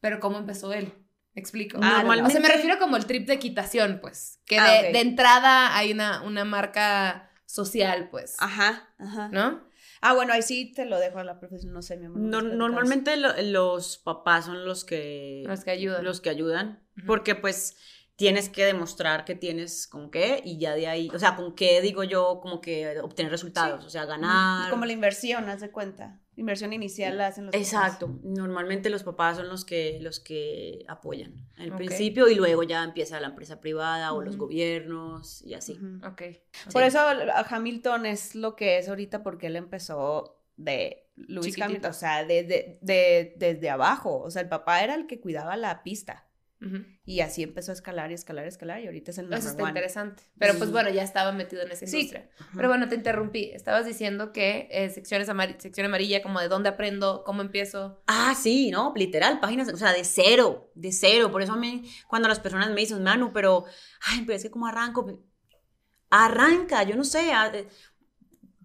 Pero 0.00 0.20
cómo 0.20 0.38
empezó 0.38 0.72
él. 0.72 0.92
¿Me 1.34 1.40
explico? 1.40 1.78
Ah, 1.82 1.98
Normalmente- 1.98 2.28
O 2.28 2.30
sea, 2.32 2.40
me 2.40 2.48
refiero 2.48 2.78
como 2.78 2.96
el 2.96 3.06
trip 3.06 3.26
de 3.26 3.34
equitación, 3.34 3.98
pues. 4.00 4.40
Que 4.46 4.58
Ah, 4.58 4.82
de, 4.82 5.00
entrada 5.00 5.76
hay 5.76 5.92
una, 5.92 6.22
una 6.22 6.44
marca 6.44 7.30
social, 7.46 8.08
pues. 8.10 8.36
Ajá, 8.40 8.88
ajá. 8.98 9.28
¿No? 9.32 9.66
Ah, 10.00 10.14
bueno, 10.14 10.32
ahí 10.32 10.42
sí 10.42 10.72
te 10.72 10.84
lo 10.84 10.98
dejo 10.98 11.18
a 11.18 11.24
la 11.24 11.38
profesión, 11.40 11.72
no 11.72 11.82
sé, 11.82 11.96
mi 11.96 12.06
amor. 12.06 12.20
No- 12.20 12.40
normalmente 12.42 13.16
lo- 13.16 13.34
los 13.42 13.98
papás 13.98 14.44
son 14.46 14.64
los 14.64 14.84
que 14.84 15.42
Los 15.46 15.64
que 15.64 15.70
ayudan. 15.72 16.04
los 16.04 16.20
que 16.20 16.30
ayudan, 16.30 16.84
porque 17.06 17.34
pues 17.34 17.76
tienes 18.18 18.48
que 18.48 18.64
demostrar 18.64 19.24
que 19.24 19.36
tienes 19.36 19.86
con 19.86 20.10
qué 20.10 20.42
y 20.44 20.58
ya 20.58 20.74
de 20.74 20.88
ahí, 20.88 21.08
o 21.14 21.20
sea, 21.20 21.36
con 21.36 21.54
qué 21.54 21.80
digo 21.80 22.02
yo 22.02 22.40
como 22.42 22.60
que 22.60 22.98
obtener 22.98 23.30
resultados, 23.30 23.84
o 23.84 23.90
sea, 23.90 24.06
ganar. 24.06 24.70
Como 24.70 24.84
la 24.84 24.92
inversión, 24.92 25.48
haz 25.48 25.60
de 25.60 25.70
cuenta. 25.70 26.20
Inversión 26.34 26.72
inicial 26.72 27.16
la 27.16 27.28
hacen 27.28 27.46
los 27.46 27.52
papás. 27.52 27.64
Exacto, 27.64 28.18
normalmente 28.24 28.90
los 28.90 29.04
papás 29.04 29.36
son 29.36 29.48
los 29.48 29.64
que 29.64 29.98
los 30.00 30.18
que 30.18 30.84
apoyan 30.88 31.48
al 31.56 31.76
principio 31.76 32.28
y 32.28 32.34
luego 32.34 32.64
ya 32.64 32.82
empieza 32.82 33.20
la 33.20 33.28
empresa 33.28 33.60
privada 33.60 34.12
o 34.12 34.20
los 34.20 34.36
gobiernos 34.36 35.40
y 35.42 35.54
así. 35.54 35.74
Ujú. 35.74 36.04
Ok. 36.04 36.22
Por 36.72 36.82
eso 36.82 36.98
a 36.98 37.46
Hamilton 37.48 38.04
es 38.06 38.34
lo 38.34 38.56
que 38.56 38.78
es 38.78 38.88
ahorita 38.88 39.22
porque 39.22 39.46
él 39.46 39.54
empezó 39.54 40.42
de 40.56 41.08
Chiquitito. 41.16 41.64
Hamilton, 41.64 41.90
o 41.90 41.94
sea, 41.94 42.24
desde, 42.24 42.78
de, 42.82 43.34
desde 43.36 43.70
abajo. 43.70 44.20
O 44.22 44.30
sea, 44.30 44.42
el 44.42 44.48
papá 44.48 44.82
era 44.82 44.96
el 44.96 45.06
que 45.06 45.20
cuidaba 45.20 45.56
la 45.56 45.84
pista. 45.84 46.27
Y 47.04 47.20
así 47.20 47.44
empezó 47.44 47.70
a 47.70 47.74
escalar 47.74 48.10
y 48.10 48.14
escalar 48.14 48.44
y 48.44 48.48
escalar 48.48 48.80
y 48.80 48.86
ahorita 48.86 49.12
es 49.12 49.18
el 49.18 49.32
Eso 49.32 49.48
está 49.50 49.62
one. 49.62 49.70
interesante. 49.70 50.24
Pero 50.38 50.54
pues 50.58 50.72
bueno, 50.72 50.90
ya 50.90 51.02
estaba 51.04 51.30
metido 51.30 51.62
en 51.62 51.70
esa 51.70 51.86
Sí. 51.86 51.96
industria. 51.98 52.28
Pero 52.56 52.66
bueno, 52.68 52.88
te 52.88 52.96
interrumpí. 52.96 53.50
Estabas 53.54 53.86
diciendo 53.86 54.32
que 54.32 54.68
eh, 54.72 54.90
secciones 54.90 55.28
amari- 55.28 55.56
sección 55.60 55.86
amarilla, 55.86 56.20
como 56.20 56.40
de 56.40 56.48
dónde 56.48 56.68
aprendo, 56.68 57.22
cómo 57.24 57.42
empiezo. 57.42 58.02
Ah, 58.08 58.34
sí, 58.36 58.70
no, 58.72 58.92
literal, 58.96 59.38
páginas, 59.38 59.72
o 59.72 59.76
sea, 59.76 59.92
de 59.92 60.02
cero, 60.02 60.72
de 60.74 60.90
cero. 60.90 61.30
Por 61.30 61.42
eso 61.42 61.52
a 61.52 61.56
mí, 61.56 61.88
cuando 62.08 62.26
las 62.28 62.40
personas 62.40 62.70
me 62.70 62.80
dicen, 62.80 63.02
Manu, 63.04 63.32
pero, 63.32 63.64
ay, 64.08 64.24
pero 64.26 64.34
es 64.36 64.42
que 64.42 64.50
como 64.50 64.66
arranco, 64.66 65.06
arranca, 66.10 66.82
yo 66.82 66.96
no 66.96 67.04
sé, 67.04 67.32
a- 67.32 67.54
eh, 67.54 67.68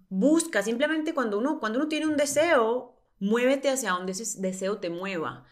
busca, 0.10 0.62
simplemente 0.64 1.14
cuando 1.14 1.38
uno, 1.38 1.60
cuando 1.60 1.80
uno 1.80 1.88
tiene 1.88 2.08
un 2.08 2.18
deseo, 2.18 3.00
muévete 3.20 3.70
hacia 3.70 3.92
donde 3.92 4.12
ese 4.14 4.40
deseo 4.42 4.80
te 4.80 4.90
mueva. 4.90 5.46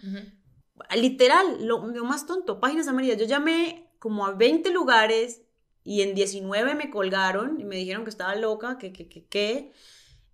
Literal, 0.95 1.65
lo, 1.65 1.87
lo 1.87 2.05
más 2.05 2.25
tonto, 2.25 2.59
páginas 2.59 2.87
amarillas. 2.87 3.17
Yo 3.17 3.25
llamé 3.25 3.89
como 3.99 4.25
a 4.25 4.33
20 4.33 4.71
lugares 4.71 5.41
Y 5.83 6.01
en 6.03 6.13
19 6.15 6.75
me 6.75 6.91
colgaron 6.91 7.59
y 7.59 7.63
me 7.65 7.75
dijeron 7.75 8.03
que 8.03 8.11
estaba 8.11 8.35
loca, 8.35 8.77
que, 8.77 8.93
que, 8.93 9.09
que, 9.09 9.25
que. 9.25 9.71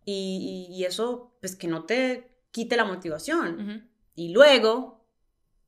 Y, 0.05 0.67
y- 0.71 0.75
y 0.75 0.85
eso, 0.85 1.35
pues 1.41 1.55
que 1.55 1.67
no 1.67 1.85
te 1.85 2.37
quite 2.51 2.75
la 2.77 2.85
motivación. 2.85 3.89
Y 4.15 4.29
luego, 4.33 5.05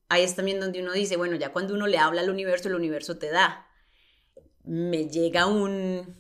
ahí 0.09 0.23
es 0.23 0.36
también 0.36 0.59
donde 0.59 0.82
uno 0.82 0.93
dice, 0.93 1.17
bueno, 1.17 1.36
ya 1.38 1.53
cuando 1.53 1.73
uno 1.75 1.88
le 1.88 1.97
habla 1.99 2.21
al 2.21 2.30
universo, 2.30 2.69
el 2.69 2.75
universo 2.75 3.17
te 3.19 3.32
da. 3.32 3.67
Me 4.63 5.07
llega 5.09 5.47
un, 5.47 6.15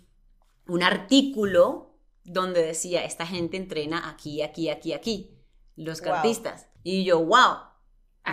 un 0.67 0.83
artículo 0.83 1.97
donde 2.23 2.63
decía, 2.63 3.03
esta 3.05 3.25
gente 3.25 3.57
entrena 3.57 4.09
aquí, 4.09 4.41
aquí, 4.41 4.69
aquí, 4.69 4.93
aquí, 4.93 5.31
los 5.75 6.01
Wow. 6.01 6.09
cartistas. 6.13 6.67
Y 6.83 7.03
yo, 7.05 7.19
wow, 7.23 7.57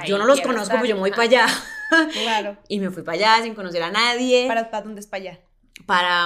Ahí 0.02 0.08
yo 0.08 0.18
no 0.18 0.26
los 0.26 0.40
conozco, 0.40 0.62
estar. 0.64 0.78
pues 0.78 0.88
yo 0.88 0.94
me 0.96 1.00
voy 1.00 1.10
para 1.10 1.22
allá. 1.22 1.46
Claro. 2.12 2.58
Y 2.68 2.80
me 2.80 2.90
fui 2.90 3.04
para 3.04 3.16
allá 3.16 3.44
sin 3.44 3.54
conocer 3.54 3.80
a 3.82 3.92
nadie, 3.92 4.48
para, 4.48 4.62
¿Para, 4.62 4.70
para 4.72 4.84
dónde 4.86 5.00
es 5.00 5.06
para 5.06 5.22
allá? 5.22 5.40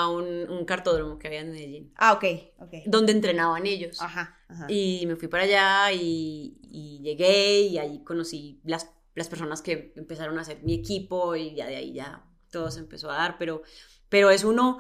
un, 0.09 0.49
un 0.51 0.64
cartódromo 0.64 1.18
que 1.18 1.27
había 1.27 1.41
en 1.41 1.51
Medellín, 1.53 1.93
Ah, 1.97 2.12
ok, 2.14 2.25
ok. 2.61 2.75
donde 2.87 3.12
entrenaban 3.12 3.66
ellos. 3.66 4.01
Ajá, 4.01 4.39
ajá. 4.49 4.66
Y 4.68 5.05
me 5.07 5.16
fui 5.16 5.29
para 5.29 5.43
allá 5.45 5.93
y, 5.93 6.59
y 6.62 7.01
llegué 7.03 7.61
y 7.61 7.77
ahí 7.79 8.03
conocí 8.05 8.61
las, 8.64 8.89
las 9.14 9.29
personas 9.29 9.61
que 9.61 9.93
empezaron 9.97 10.39
a 10.39 10.43
hacer 10.43 10.62
mi 10.62 10.73
equipo 10.75 11.37
y 11.37 11.55
ya 11.55 11.66
de 11.66 11.77
ahí 11.77 11.93
ya 11.93 12.25
todo 12.51 12.71
se 12.71 12.81
empezó 12.81 13.11
a 13.11 13.16
dar, 13.16 13.37
pero, 13.39 13.62
pero 14.09 14.31
es 14.31 14.45
uno, 14.45 14.79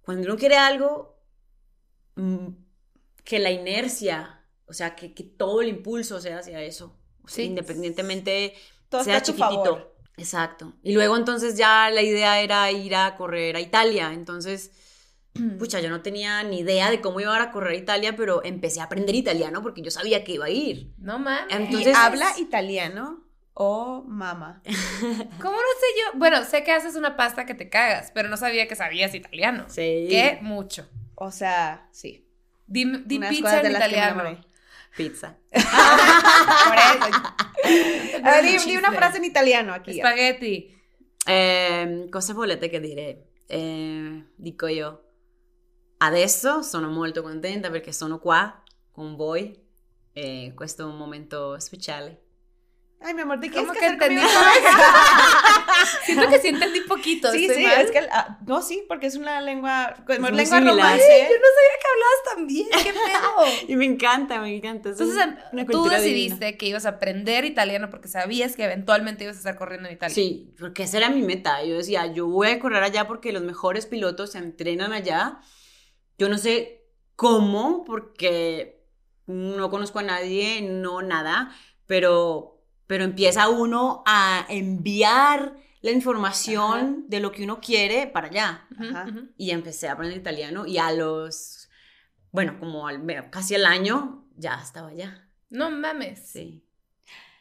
cuando 0.00 0.26
uno 0.26 0.38
quiere 0.38 0.56
algo, 0.56 1.20
mm, 2.16 2.48
que 3.22 3.38
la 3.38 3.50
inercia, 3.50 4.44
o 4.66 4.72
sea, 4.72 4.96
que, 4.96 5.12
que 5.12 5.24
todo 5.24 5.60
el 5.60 5.68
impulso 5.68 6.20
sea 6.20 6.38
hacia 6.38 6.62
eso, 6.62 6.96
Sí. 7.26 7.42
independientemente 7.42 8.54
Todo 8.88 9.04
sea 9.04 9.16
está 9.18 9.32
a 9.32 9.34
tu 9.34 9.38
chiquitito. 9.40 9.64
favor. 9.64 9.96
Exacto. 10.16 10.74
Y 10.82 10.92
luego 10.92 11.16
entonces 11.16 11.56
ya 11.56 11.88
la 11.90 12.02
idea 12.02 12.40
era 12.40 12.70
ir 12.70 12.94
a 12.94 13.16
correr 13.16 13.56
a 13.56 13.60
Italia, 13.60 14.12
entonces 14.12 14.70
Pucha, 15.60 15.78
yo 15.80 15.90
no 15.90 16.02
tenía 16.02 16.42
ni 16.42 16.58
idea 16.58 16.90
de 16.90 17.00
cómo 17.00 17.20
iba 17.20 17.40
a 17.40 17.52
correr 17.52 17.72
a 17.74 17.76
Italia, 17.76 18.16
pero 18.16 18.42
empecé 18.44 18.80
a 18.80 18.84
aprender 18.84 19.14
italiano 19.14 19.62
porque 19.62 19.80
yo 19.80 19.90
sabía 19.92 20.24
que 20.24 20.32
iba 20.32 20.46
a 20.46 20.50
ir. 20.50 20.92
No 20.98 21.20
mames. 21.20 21.54
Entonces- 21.54 21.92
¿Y 21.94 21.96
habla 21.96 22.36
italiano 22.38 23.24
o 23.54 24.02
mama? 24.08 24.60
¿Cómo 25.40 25.52
no 25.56 25.72
sé 25.80 25.86
yo? 26.12 26.18
Bueno, 26.18 26.44
sé 26.44 26.64
que 26.64 26.72
haces 26.72 26.96
una 26.96 27.16
pasta 27.16 27.46
que 27.46 27.54
te 27.54 27.68
cagas, 27.68 28.10
pero 28.12 28.28
no 28.28 28.36
sabía 28.36 28.66
que 28.66 28.74
sabías 28.74 29.14
italiano. 29.14 29.66
Sí. 29.68 30.06
Qué 30.10 30.38
mucho. 30.42 30.88
O 31.14 31.30
sea, 31.30 31.88
sí. 31.92 32.26
Di, 32.66 32.84
di 33.04 33.18
Unas 33.18 33.30
pizza 33.30 33.56
en 33.58 33.62
que 33.66 33.70
italiano. 33.72 34.40
Pizza. 34.96 35.38
Por 35.50 35.62
eso. 36.76 38.64
Di, 38.64 38.70
di 38.70 38.76
una 38.76 38.92
frase 38.92 39.18
en 39.18 39.24
italiano 39.24 39.72
aquí. 39.72 39.94
Spaghetti. 39.94 40.78
Eh, 41.26 42.06
cosa 42.10 42.32
volete 42.32 42.68
che 42.68 42.80
dire? 42.80 43.32
Eh, 43.46 44.32
dico 44.34 44.66
io, 44.66 45.04
adesso 45.98 46.62
sono 46.62 46.88
molto 46.88 47.22
contenta 47.22 47.70
perché 47.70 47.92
sono 47.92 48.18
qua 48.18 48.62
con 48.90 49.16
voi 49.16 49.56
e 50.12 50.52
questo 50.54 50.82
è 50.82 50.84
un 50.86 50.96
momento 50.96 51.58
speciale. 51.58 52.29
Ay, 53.02 53.14
mi 53.14 53.22
amor, 53.22 53.40
¿te 53.40 53.50
¿Cómo 53.50 53.72
quieres 53.72 53.80
que 53.80 53.86
entendí? 53.86 54.20
Siento 56.04 56.28
que 56.28 56.38
sí 56.38 56.48
entendí 56.48 56.80
poquito. 56.82 57.32
Sí, 57.32 57.46
¿estoy 57.46 57.62
sí, 57.62 57.66
mal? 57.66 57.80
es 57.80 57.90
que, 57.90 57.98
ah, 57.98 58.38
no, 58.46 58.60
sí, 58.60 58.84
porque 58.88 59.06
es 59.06 59.16
una 59.16 59.40
lengua, 59.40 59.94
como 60.06 60.28
lengua 60.28 60.60
romance. 60.60 61.28
Yo 61.30 61.36
no 61.38 61.48
sabía 61.56 61.76
que 61.80 61.88
hablabas 61.92 62.22
tan 62.34 62.46
bien. 62.46 62.68
¿Qué 62.70 62.92
pedo? 62.92 63.68
Y 63.68 63.76
me 63.76 63.86
encanta, 63.86 64.38
me 64.40 64.54
encanta. 64.54 64.90
es 64.90 65.00
Entonces, 65.00 65.34
tú 65.70 65.88
decidiste 65.88 66.44
divina. 66.44 66.58
que 66.58 66.66
ibas 66.66 66.84
a 66.84 66.90
aprender 66.90 67.46
italiano 67.46 67.88
porque 67.88 68.08
sabías 68.08 68.54
que 68.54 68.64
eventualmente 68.64 69.24
ibas 69.24 69.36
a 69.36 69.40
estar 69.40 69.56
corriendo 69.56 69.88
en 69.88 69.94
Italia. 69.94 70.14
Sí, 70.14 70.54
porque 70.58 70.82
esa 70.82 70.98
era 70.98 71.08
mi 71.08 71.22
meta. 71.22 71.64
Yo 71.64 71.78
decía, 71.78 72.04
yo 72.06 72.26
voy 72.26 72.48
a 72.48 72.60
correr 72.60 72.82
allá 72.82 73.06
porque 73.06 73.32
los 73.32 73.42
mejores 73.42 73.86
pilotos 73.86 74.32
se 74.32 74.38
entrenan 74.38 74.92
allá. 74.92 75.40
Yo 76.18 76.28
no 76.28 76.36
sé 76.36 76.84
cómo, 77.16 77.82
porque 77.84 78.84
no 79.26 79.70
conozco 79.70 80.00
a 80.00 80.02
nadie, 80.02 80.60
no 80.60 81.00
nada, 81.00 81.54
pero, 81.86 82.59
pero 82.90 83.04
empieza 83.04 83.48
uno 83.48 84.02
a 84.04 84.44
enviar 84.48 85.54
la 85.80 85.92
información 85.92 87.04
de 87.06 87.20
lo 87.20 87.30
que 87.30 87.44
uno 87.44 87.60
quiere 87.60 88.08
para 88.08 88.26
allá. 88.26 88.66
Ajá. 88.76 89.06
Y 89.36 89.52
empecé 89.52 89.86
a 89.88 89.92
aprender 89.92 90.18
italiano 90.18 90.66
y 90.66 90.78
a 90.78 90.90
los, 90.90 91.68
bueno, 92.32 92.58
como 92.58 92.88
al, 92.88 93.00
casi 93.30 93.54
al 93.54 93.64
año 93.66 94.24
ya 94.36 94.60
estaba 94.60 94.88
allá. 94.88 95.28
No 95.50 95.70
mames. 95.70 96.18
Sí, 96.32 96.64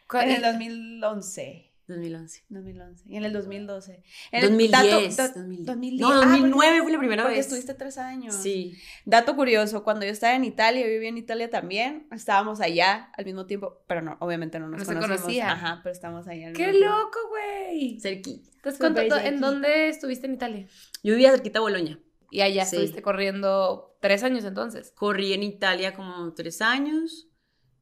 ¿Cuál- 0.07 0.29
En 0.29 0.35
el 0.35 0.41
2011. 0.43 1.68
2011. 1.89 2.43
2011. 2.49 3.03
Y 3.07 3.17
en 3.17 3.23
el 3.25 3.33
2012. 3.33 4.03
En 4.31 4.43
el 4.43 4.49
2010. 4.49 5.17
dato- 5.17 5.33
da- 5.33 5.39
2010. 5.41 5.65
2010. 5.65 6.01
No, 6.01 6.07
Ah, 6.09 6.11
porque- 6.21 6.29
2009 6.29 6.81
fue 6.83 6.91
la 6.91 6.99
primera 6.99 7.23
Porque 7.23 7.37
vez. 7.37 7.45
estuviste 7.45 7.73
tres 7.73 7.97
años. 7.97 8.35
Sí. 8.35 8.77
Dato 9.05 9.35
curioso, 9.35 9.83
cuando 9.83 10.05
yo 10.05 10.11
estaba 10.11 10.35
en 10.35 10.45
Italia, 10.45 10.81
yo 10.81 10.87
vivía 10.91 11.09
en 11.09 11.17
Italia 11.17 11.49
también, 11.49 12.07
estábamos 12.11 12.61
allá 12.61 13.11
al 13.17 13.25
mismo 13.25 13.45
tiempo, 13.45 13.83
pero 13.87 14.01
no, 14.01 14.17
obviamente 14.19 14.59
no 14.59 14.67
nos 14.69 14.79
No 14.79 14.85
se 14.85 14.99
conocían. 14.99 15.49
Ajá, 15.49 15.79
pero 15.83 15.93
estábamos 15.93 16.27
allá 16.27 16.47
al 16.47 16.53
¡Qué 16.53 16.67
mismo 16.67 16.79
tiempo. 16.79 16.97
loco, 16.97 17.19
güey! 17.29 17.99
Cerquita. 17.99 18.49
Entonces, 18.55 18.77
Súper 18.87 19.07
¿cuánto- 19.07 19.25
¿en 19.27 19.39
dónde 19.41 19.89
estuviste 19.89 20.27
en 20.27 20.33
Italia? 20.33 20.67
Yo 21.03 21.13
vivía 21.13 21.31
cerquita 21.31 21.59
de 21.59 21.61
Boloña. 21.61 21.99
Y 22.31 22.41
allá 22.41 22.63
Sí. 22.65 22.75
estuviste 22.75 23.01
corriendo 23.01 23.97
tres 24.01 24.21
años 24.23 24.43
entonces. 24.45 24.91
Corrí 24.95 25.33
en 25.33 25.41
Italia 25.43 25.95
como 25.95 26.31
tres 26.35 26.61
años. 26.61 27.27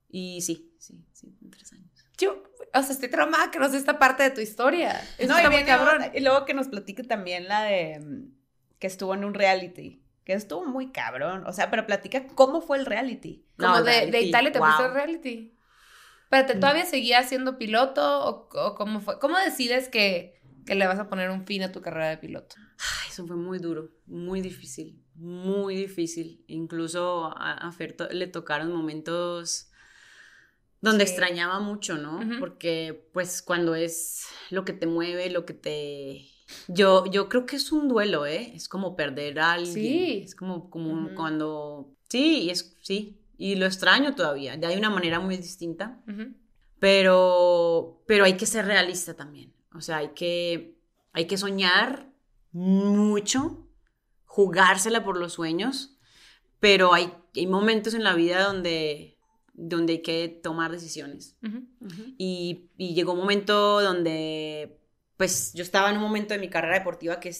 Y 0.09 0.39
sí, 0.41 0.73
sí, 0.79 1.03
sí, 1.11 1.35
tres 1.51 1.73
años. 1.73 1.91
Yo, 2.17 2.43
o 2.79 2.83
sea, 2.83 2.93
estoy 2.93 3.09
traumada 3.09 3.51
que 3.51 3.59
no 3.59 3.69
sé 3.69 3.77
esta 3.77 3.99
parte 3.99 4.23
de 4.23 4.31
tu 4.31 4.41
historia. 4.41 5.01
Eso 5.17 5.33
No, 5.33 5.39
y, 5.39 5.47
viene 5.49 5.65
cabrón. 5.65 6.11
y 6.13 6.19
luego 6.21 6.45
que 6.45 6.53
nos 6.53 6.67
platique 6.67 7.03
también 7.03 7.47
la 7.47 7.63
de 7.63 7.99
mm, 7.99 8.31
que 8.79 8.87
estuvo 8.87 9.13
en 9.13 9.25
un 9.25 9.33
reality, 9.33 10.03
que 10.23 10.33
estuvo 10.33 10.65
muy 10.65 10.91
cabrón, 10.91 11.45
o 11.47 11.53
sea, 11.53 11.69
pero 11.69 11.85
platica 11.85 12.27
cómo 12.27 12.61
fue 12.61 12.77
el 12.77 12.85
reality. 12.85 13.45
Como 13.57 13.69
No, 13.69 13.83
de, 13.83 13.91
de 13.91 13.97
reality, 13.97 14.27
Italia 14.29 14.51
te 14.51 14.59
wow. 14.59 14.67
fuiste 14.67 14.83
a 14.83 14.93
reality. 14.93 15.53
Espérate, 16.23 16.55
¿todavía 16.55 16.85
seguías 16.85 17.29
siendo 17.29 17.57
piloto 17.57 18.01
o, 18.25 18.49
o 18.53 18.75
cómo 18.75 18.99
fue? 18.99 19.17
¿Cómo 19.19 19.37
decides 19.39 19.87
que, 19.87 20.39
que 20.65 20.75
le 20.75 20.85
vas 20.85 20.99
a 20.99 21.07
poner 21.09 21.29
un 21.29 21.45
fin 21.45 21.63
a 21.63 21.71
tu 21.71 21.81
carrera 21.81 22.09
de 22.09 22.17
piloto? 22.17 22.55
Ay, 22.77 23.09
eso 23.09 23.25
fue 23.25 23.37
muy 23.37 23.59
duro, 23.59 23.89
muy 24.05 24.41
difícil, 24.41 25.01
muy 25.15 25.75
difícil. 25.75 26.43
Incluso 26.47 27.25
a, 27.35 27.53
a 27.53 27.71
Fer 27.71 27.93
to- 27.95 28.09
le 28.09 28.27
tocaron 28.27 28.71
momentos 28.73 29.71
donde 30.81 31.05
Sí. 31.05 31.11
extrañaba 31.11 31.59
mucho, 31.59 31.97
¿no? 31.97 32.19
Porque 32.39 33.09
pues 33.13 33.41
cuando 33.41 33.75
es 33.75 34.25
lo 34.49 34.63
que 34.65 34.73
te 34.73 34.87
mueve, 34.87 35.29
lo 35.29 35.45
que 35.45 35.53
te... 35.53 36.27
Yo, 36.67 37.05
yo 37.11 37.27
creo 37.27 37.45
que 37.45 37.55
es 37.57 37.71
un 37.71 37.87
duelo, 37.87 38.25
¿eh? 38.25 38.51
Es 38.55 38.69
como 38.69 38.95
perder 38.95 39.39
a 39.39 39.53
alguien. 39.53 39.73
Sí. 39.73 40.21
Es 40.23 40.35
como, 40.35 40.69
como 40.69 41.13
cuando... 41.15 41.93
Sí, 42.09 42.43
y 42.43 42.49
es, 42.51 42.77
sí. 42.81 43.19
Y 43.37 43.55
lo 43.55 43.65
extraño 43.65 44.15
todavía, 44.15 44.55
ya 44.55 44.69
de 44.69 44.77
una 44.77 44.89
manera 44.89 45.19
muy 45.19 45.35
distinta. 45.37 46.01
Pero, 46.79 48.03
pero 48.07 48.25
hay 48.25 48.37
que 48.37 48.45
ser 48.45 48.65
realista 48.65 49.15
también. 49.15 49.53
O 49.73 49.81
sea, 49.81 49.97
hay 49.97 50.09
que, 50.09 50.77
hay 51.11 51.25
que 51.25 51.37
soñar 51.37 52.07
mucho, 52.51 53.67
jugársela 54.25 55.03
por 55.03 55.17
los 55.17 55.33
sueños, 55.33 55.97
pero 56.59 56.93
hay, 56.93 57.13
hay 57.35 57.47
momentos 57.47 57.93
en 57.93 58.03
la 58.03 58.13
vida 58.13 58.43
donde, 58.43 59.16
donde 59.59 59.93
hay 59.93 60.01
que 60.03 60.29
tomar 60.29 60.71
decisiones. 60.71 61.35
Y, 62.17 62.69
y 62.77 62.93
llegó 62.93 63.13
un 63.13 63.19
momento 63.19 63.81
donde, 63.81 64.79
pues 65.17 65.51
yo 65.53 65.63
estaba 65.63 65.89
en 65.89 65.97
un 65.97 66.03
momento 66.03 66.33
de 66.33 66.39
mi 66.39 66.47
carrera 66.49 66.77
deportiva 66.77 67.19
que, 67.19 67.35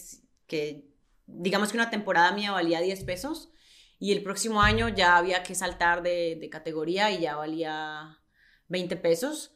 que 0.48 0.90
digamos 1.28 1.70
que 1.72 1.78
una 1.78 1.90
temporada 1.92 2.32
mía 2.34 2.52
valía 2.52 2.82
10 2.82 3.04
pesos 3.04 3.52
y 4.00 4.12
el 4.14 4.24
próximo 4.24 4.62
año 4.62 4.90
ya 4.90 5.16
había 5.18 5.44
que 5.44 5.54
saltar 5.56 6.02
de, 6.04 6.38
de 6.42 6.50
categoría 6.50 7.12
y 7.12 7.22
ya 7.22 7.36
valía 7.36 8.20
20 8.68 8.96
pesos. 8.98 9.54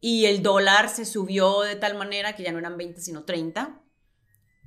Y 0.00 0.26
el 0.26 0.42
dólar 0.42 0.88
se 0.88 1.04
subió 1.04 1.62
de 1.62 1.74
tal 1.74 1.96
manera 1.98 2.36
que 2.36 2.42
ya 2.44 2.52
no 2.52 2.58
eran 2.58 2.76
20 2.76 3.00
sino 3.00 3.24
30. 3.24 3.82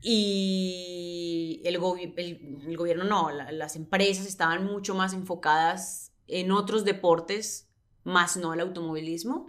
Y 0.02 1.62
el, 1.66 1.80
gobi- 1.80 2.14
el- 2.18 2.58
el 2.68 2.78
gobierno 2.78 3.04
no, 3.04 3.30
la- 3.32 3.52
las 3.52 3.76
empresas 3.76 4.26
estaban 4.26 4.66
mucho 4.66 4.96
más 4.96 5.14
enfocadas 5.14 6.09
en 6.30 6.52
otros 6.52 6.86
deportes, 6.86 7.70
más 8.04 8.38
no 8.38 8.54
el 8.54 8.60
automovilismo. 8.62 9.48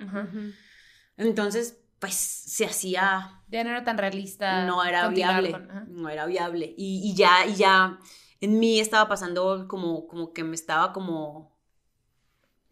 Entonces, 1.17 1.79
pues 1.99 2.15
se 2.15 2.65
hacía, 2.65 3.43
Ya 3.49 3.63
no 3.65 3.71
era 3.71 3.85
tan 3.85 3.99
realista. 3.99 4.65
no 4.65 4.83
era 4.85 5.09
viable, 5.09 5.51
con- 5.53 5.69
no 6.03 6.09
era 6.09 6.27
viable. 6.27 6.75
Y, 6.77 7.01
y 7.11 7.15
ya, 7.15 7.47
y 7.47 7.55
ya 7.57 7.99
en 8.41 8.59
mí 8.59 8.81
estaba 8.81 9.09
pasando 9.09 9.67
como, 9.69 10.07
como 10.09 10.33
que 10.33 10.43
me 10.45 10.55
estaba 10.55 10.93
como, 10.93 11.57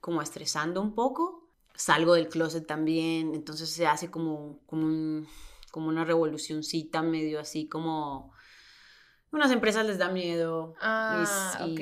como 0.01 0.23
estresando 0.23 0.81
un 0.81 0.95
poco. 0.95 1.47
Salgo 1.75 2.15
del 2.15 2.29
closet 2.29 2.67
también, 2.67 3.35
entonces 3.35 3.71
se 3.71 3.87
hace 3.87 4.11
como, 4.11 4.61
como, 4.67 4.87
un- 4.87 5.29
como 5.71 5.89
una 5.89 6.05
revolucioncita 6.05 7.03
medio 7.03 7.39
así 7.41 7.69
como... 7.69 8.33
Unas 9.31 9.51
empresas 9.51 9.85
les 9.87 9.99
da 9.99 10.09
miedo 10.11 10.74
Ah, 10.81 11.59
y, 11.66 11.74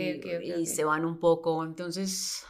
y- 0.62 0.66
se 0.66 0.82
van 0.84 1.04
un 1.04 1.18
poco. 1.20 1.62
Entonces, 1.64 2.44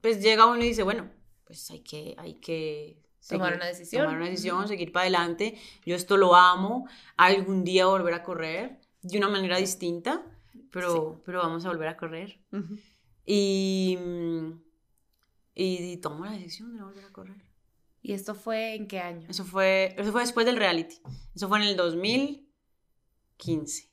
pues 0.00 0.22
llega 0.22 0.46
uno 0.46 0.62
y 0.64 0.68
dice, 0.68 0.82
bueno, 0.82 1.10
pues 1.44 1.70
hay 1.70 1.80
que, 1.80 2.14
hay 2.18 2.34
que 2.34 2.98
Tomar 3.28 3.54
una 3.54 3.66
decisión. 3.66 4.04
Tomar 4.04 4.18
una 4.18 4.28
decisión, 4.28 4.68
seguir 4.68 4.92
para 4.92 5.02
adelante. 5.04 5.58
Yo 5.86 5.94
esto 5.96 6.16
lo 6.18 6.34
amo. 6.34 6.86
Algún 7.16 7.64
día 7.64 7.86
volver 7.86 8.12
a 8.14 8.22
correr 8.22 8.80
de 9.02 9.18
una 9.18 9.28
manera 9.28 9.56
distinta, 9.58 10.22
pero, 10.70 11.22
pero 11.24 11.38
vamos 11.40 11.64
a 11.64 11.68
volver 11.68 11.88
a 11.88 11.96
correr. 11.96 12.38
Y, 13.26 13.96
y, 15.54 15.76
y 15.92 15.96
tomo 15.98 16.24
la 16.26 16.32
decisión 16.32 16.72
de 16.72 16.78
no 16.80 16.86
volver 16.86 17.04
a 17.06 17.12
correr. 17.12 17.42
¿Y 18.02 18.12
esto 18.12 18.34
fue 18.34 18.74
en 18.74 18.86
qué 18.86 19.00
año? 19.00 19.26
Eso 19.30 19.44
fue, 19.46 19.94
eso 19.96 20.12
fue 20.12 20.20
después 20.20 20.44
del 20.44 20.56
reality. 20.56 20.96
Eso 21.34 21.48
fue 21.48 21.58
en 21.62 21.68
el 21.68 21.76
2015. 21.76 23.88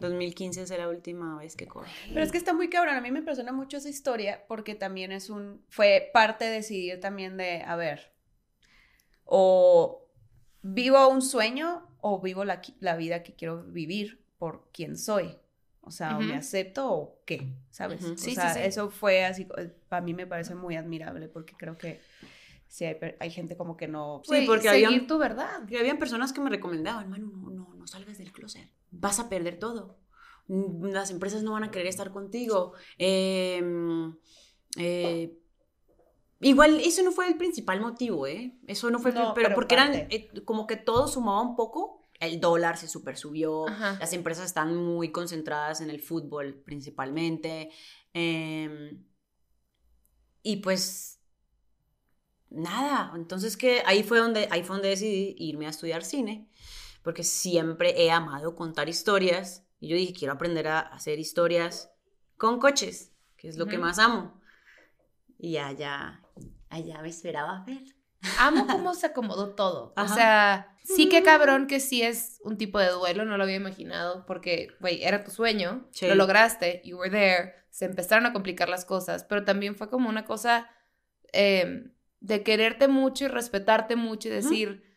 2015 0.00 0.62
es 0.62 0.70
la 0.70 0.88
última 0.88 1.36
vez 1.38 1.54
que 1.56 1.66
corrí. 1.66 1.90
Pero 2.08 2.22
es 2.22 2.32
que 2.32 2.38
está 2.38 2.52
muy 2.54 2.68
cabrón. 2.68 2.96
A 2.96 3.00
mí 3.00 3.10
me 3.10 3.18
impresiona 3.20 3.52
mucho 3.52 3.76
esa 3.76 3.88
historia 3.88 4.44
porque 4.48 4.74
también 4.74 5.12
es 5.12 5.30
un. 5.30 5.62
Fue 5.68 6.10
parte 6.12 6.46
de 6.46 6.50
decidir 6.52 6.98
también 7.00 7.36
de, 7.36 7.62
a 7.62 7.76
ver, 7.76 8.12
o 9.24 10.06
vivo 10.62 11.08
un 11.08 11.22
sueño 11.22 11.86
o 12.00 12.20
vivo 12.20 12.44
la, 12.44 12.60
la 12.80 12.96
vida 12.96 13.22
que 13.22 13.34
quiero 13.34 13.62
vivir 13.64 14.24
por 14.38 14.68
quien 14.72 14.96
soy. 14.96 15.36
O 15.82 15.90
sea, 15.90 16.18
o 16.18 16.20
me 16.20 16.36
acepto 16.36 16.92
o 16.92 17.22
qué, 17.24 17.54
¿sabes? 17.70 18.02
Ujú. 18.02 18.12
O 18.12 18.16
Sí, 18.16 18.30
sí, 18.30 18.34
sea, 18.34 18.54
sí. 18.54 18.60
eso 18.62 18.90
fue 18.90 19.24
así. 19.24 19.46
Para 19.88 20.02
mí 20.02 20.14
me 20.14 20.26
parece 20.26 20.54
muy 20.54 20.76
admirable 20.76 21.28
porque 21.28 21.54
creo 21.56 21.76
que 21.78 22.00
sí 22.68 22.84
hay, 22.84 22.96
hay 23.18 23.30
gente 23.30 23.56
como 23.56 23.76
que 23.76 23.88
no. 23.88 24.22
Sí, 24.24 24.44
porque 24.46 24.68
seguir 24.68 24.86
habían- 24.86 25.06
tu 25.06 25.18
verdad. 25.18 25.66
Y 25.68 25.76
habían 25.76 25.98
personas 25.98 26.32
que 26.32 26.40
me 26.40 26.50
recomendaban, 26.50 27.08
Manu, 27.08 27.32
no, 27.34 27.50
no, 27.50 27.74
no 27.74 27.86
salgas 27.86 28.18
del 28.18 28.30
closet. 28.30 28.68
Vas 28.90 29.18
a 29.20 29.28
perder 29.28 29.58
todo. 29.58 29.98
Mm, 30.48 30.86
Las 30.86 31.10
empresas 31.10 31.42
no 31.42 31.52
van 31.52 31.64
a 31.64 31.70
querer 31.70 31.86
estar 31.86 32.10
contigo. 32.12 32.72
Eh, 32.98 33.62
eh, 34.76 35.38
igual, 36.40 36.80
eso 36.80 37.02
no 37.02 37.12
fue 37.12 37.28
el 37.28 37.36
principal 37.36 37.80
motivo, 37.80 38.26
¿eh? 38.26 38.58
Eso 38.66 38.90
no 38.90 38.98
fue, 38.98 39.10
el 39.10 39.16
No, 39.16 39.34
pri- 39.34 39.42
pero, 39.42 39.48
pero 39.48 39.54
porque 39.54 39.74
eran 39.74 39.94
eh, 39.94 40.30
como 40.44 40.66
que 40.66 40.76
todo 40.76 41.06
sumaba 41.08 41.40
un 41.42 41.56
poco. 41.56 42.08
El 42.18 42.38
dólar 42.40 42.76
se 42.76 42.86
super 42.88 43.16
subió. 43.16 43.66
Ajá. 43.68 43.96
Las 43.98 44.12
empresas 44.12 44.44
están 44.46 44.76
muy 44.76 45.10
concentradas 45.10 45.80
en 45.80 45.88
el 45.90 46.00
fútbol 46.00 46.54
principalmente. 46.64 47.70
eh, 48.12 48.98
y 50.42 50.56
pues 50.56 51.18
nada, 52.48 53.12
entonces 53.14 53.56
que 53.56 53.82
ahí 53.86 54.02
fue 54.02 54.18
donde 54.18 54.48
ahí 54.50 54.62
fue 54.62 54.76
donde 54.76 54.88
decidí 54.88 55.34
irme 55.38 55.66
a 55.66 55.70
estudiar 55.70 56.02
cine, 56.04 56.48
porque 57.02 57.24
siempre 57.24 58.02
he 58.02 58.10
amado 58.10 58.54
contar 58.56 58.88
historias 58.88 59.64
y 59.78 59.88
yo 59.88 59.96
dije, 59.96 60.12
quiero 60.12 60.34
aprender 60.34 60.68
a 60.68 60.80
hacer 60.80 61.18
historias 61.18 61.90
con 62.36 62.58
coches, 62.58 63.12
que 63.36 63.48
es 63.48 63.56
lo 63.56 63.66
que 63.66 63.78
más 63.78 63.98
amo. 63.98 64.40
Y 65.38 65.56
allá 65.56 66.20
allá 66.70 67.02
me 67.02 67.08
esperaba 67.08 67.64
ver. 67.66 67.82
Amo 68.38 68.66
cómo 68.70 68.94
se 68.94 69.06
acomodó 69.06 69.54
todo. 69.54 69.92
O 69.96 70.08
sea, 70.08 70.76
sí 70.84 71.08
que 71.08 71.22
cabrón 71.22 71.66
que 71.66 71.80
sí 71.80 72.02
es 72.02 72.40
un 72.44 72.56
tipo 72.56 72.78
de 72.78 72.88
duelo, 72.90 73.24
no 73.24 73.36
lo 73.36 73.42
había 73.42 73.56
imaginado, 73.56 74.24
porque, 74.26 74.68
güey, 74.80 75.02
era 75.02 75.24
tu 75.24 75.30
sueño, 75.30 75.86
Sí. 75.90 76.06
lo 76.06 76.14
lograste, 76.14 76.80
you 76.84 76.96
were 76.96 77.10
there, 77.10 77.54
se 77.70 77.84
empezaron 77.84 78.26
a 78.26 78.32
complicar 78.32 78.68
las 78.68 78.84
cosas, 78.84 79.24
pero 79.24 79.44
también 79.44 79.76
fue 79.76 79.90
como 79.90 80.08
una 80.08 80.24
cosa 80.24 80.68
eh, 81.32 81.90
de 82.20 82.42
quererte 82.42 82.88
mucho 82.88 83.24
y 83.24 83.28
respetarte 83.28 83.96
mucho 83.96 84.28
y 84.28 84.32
decir, 84.32 84.89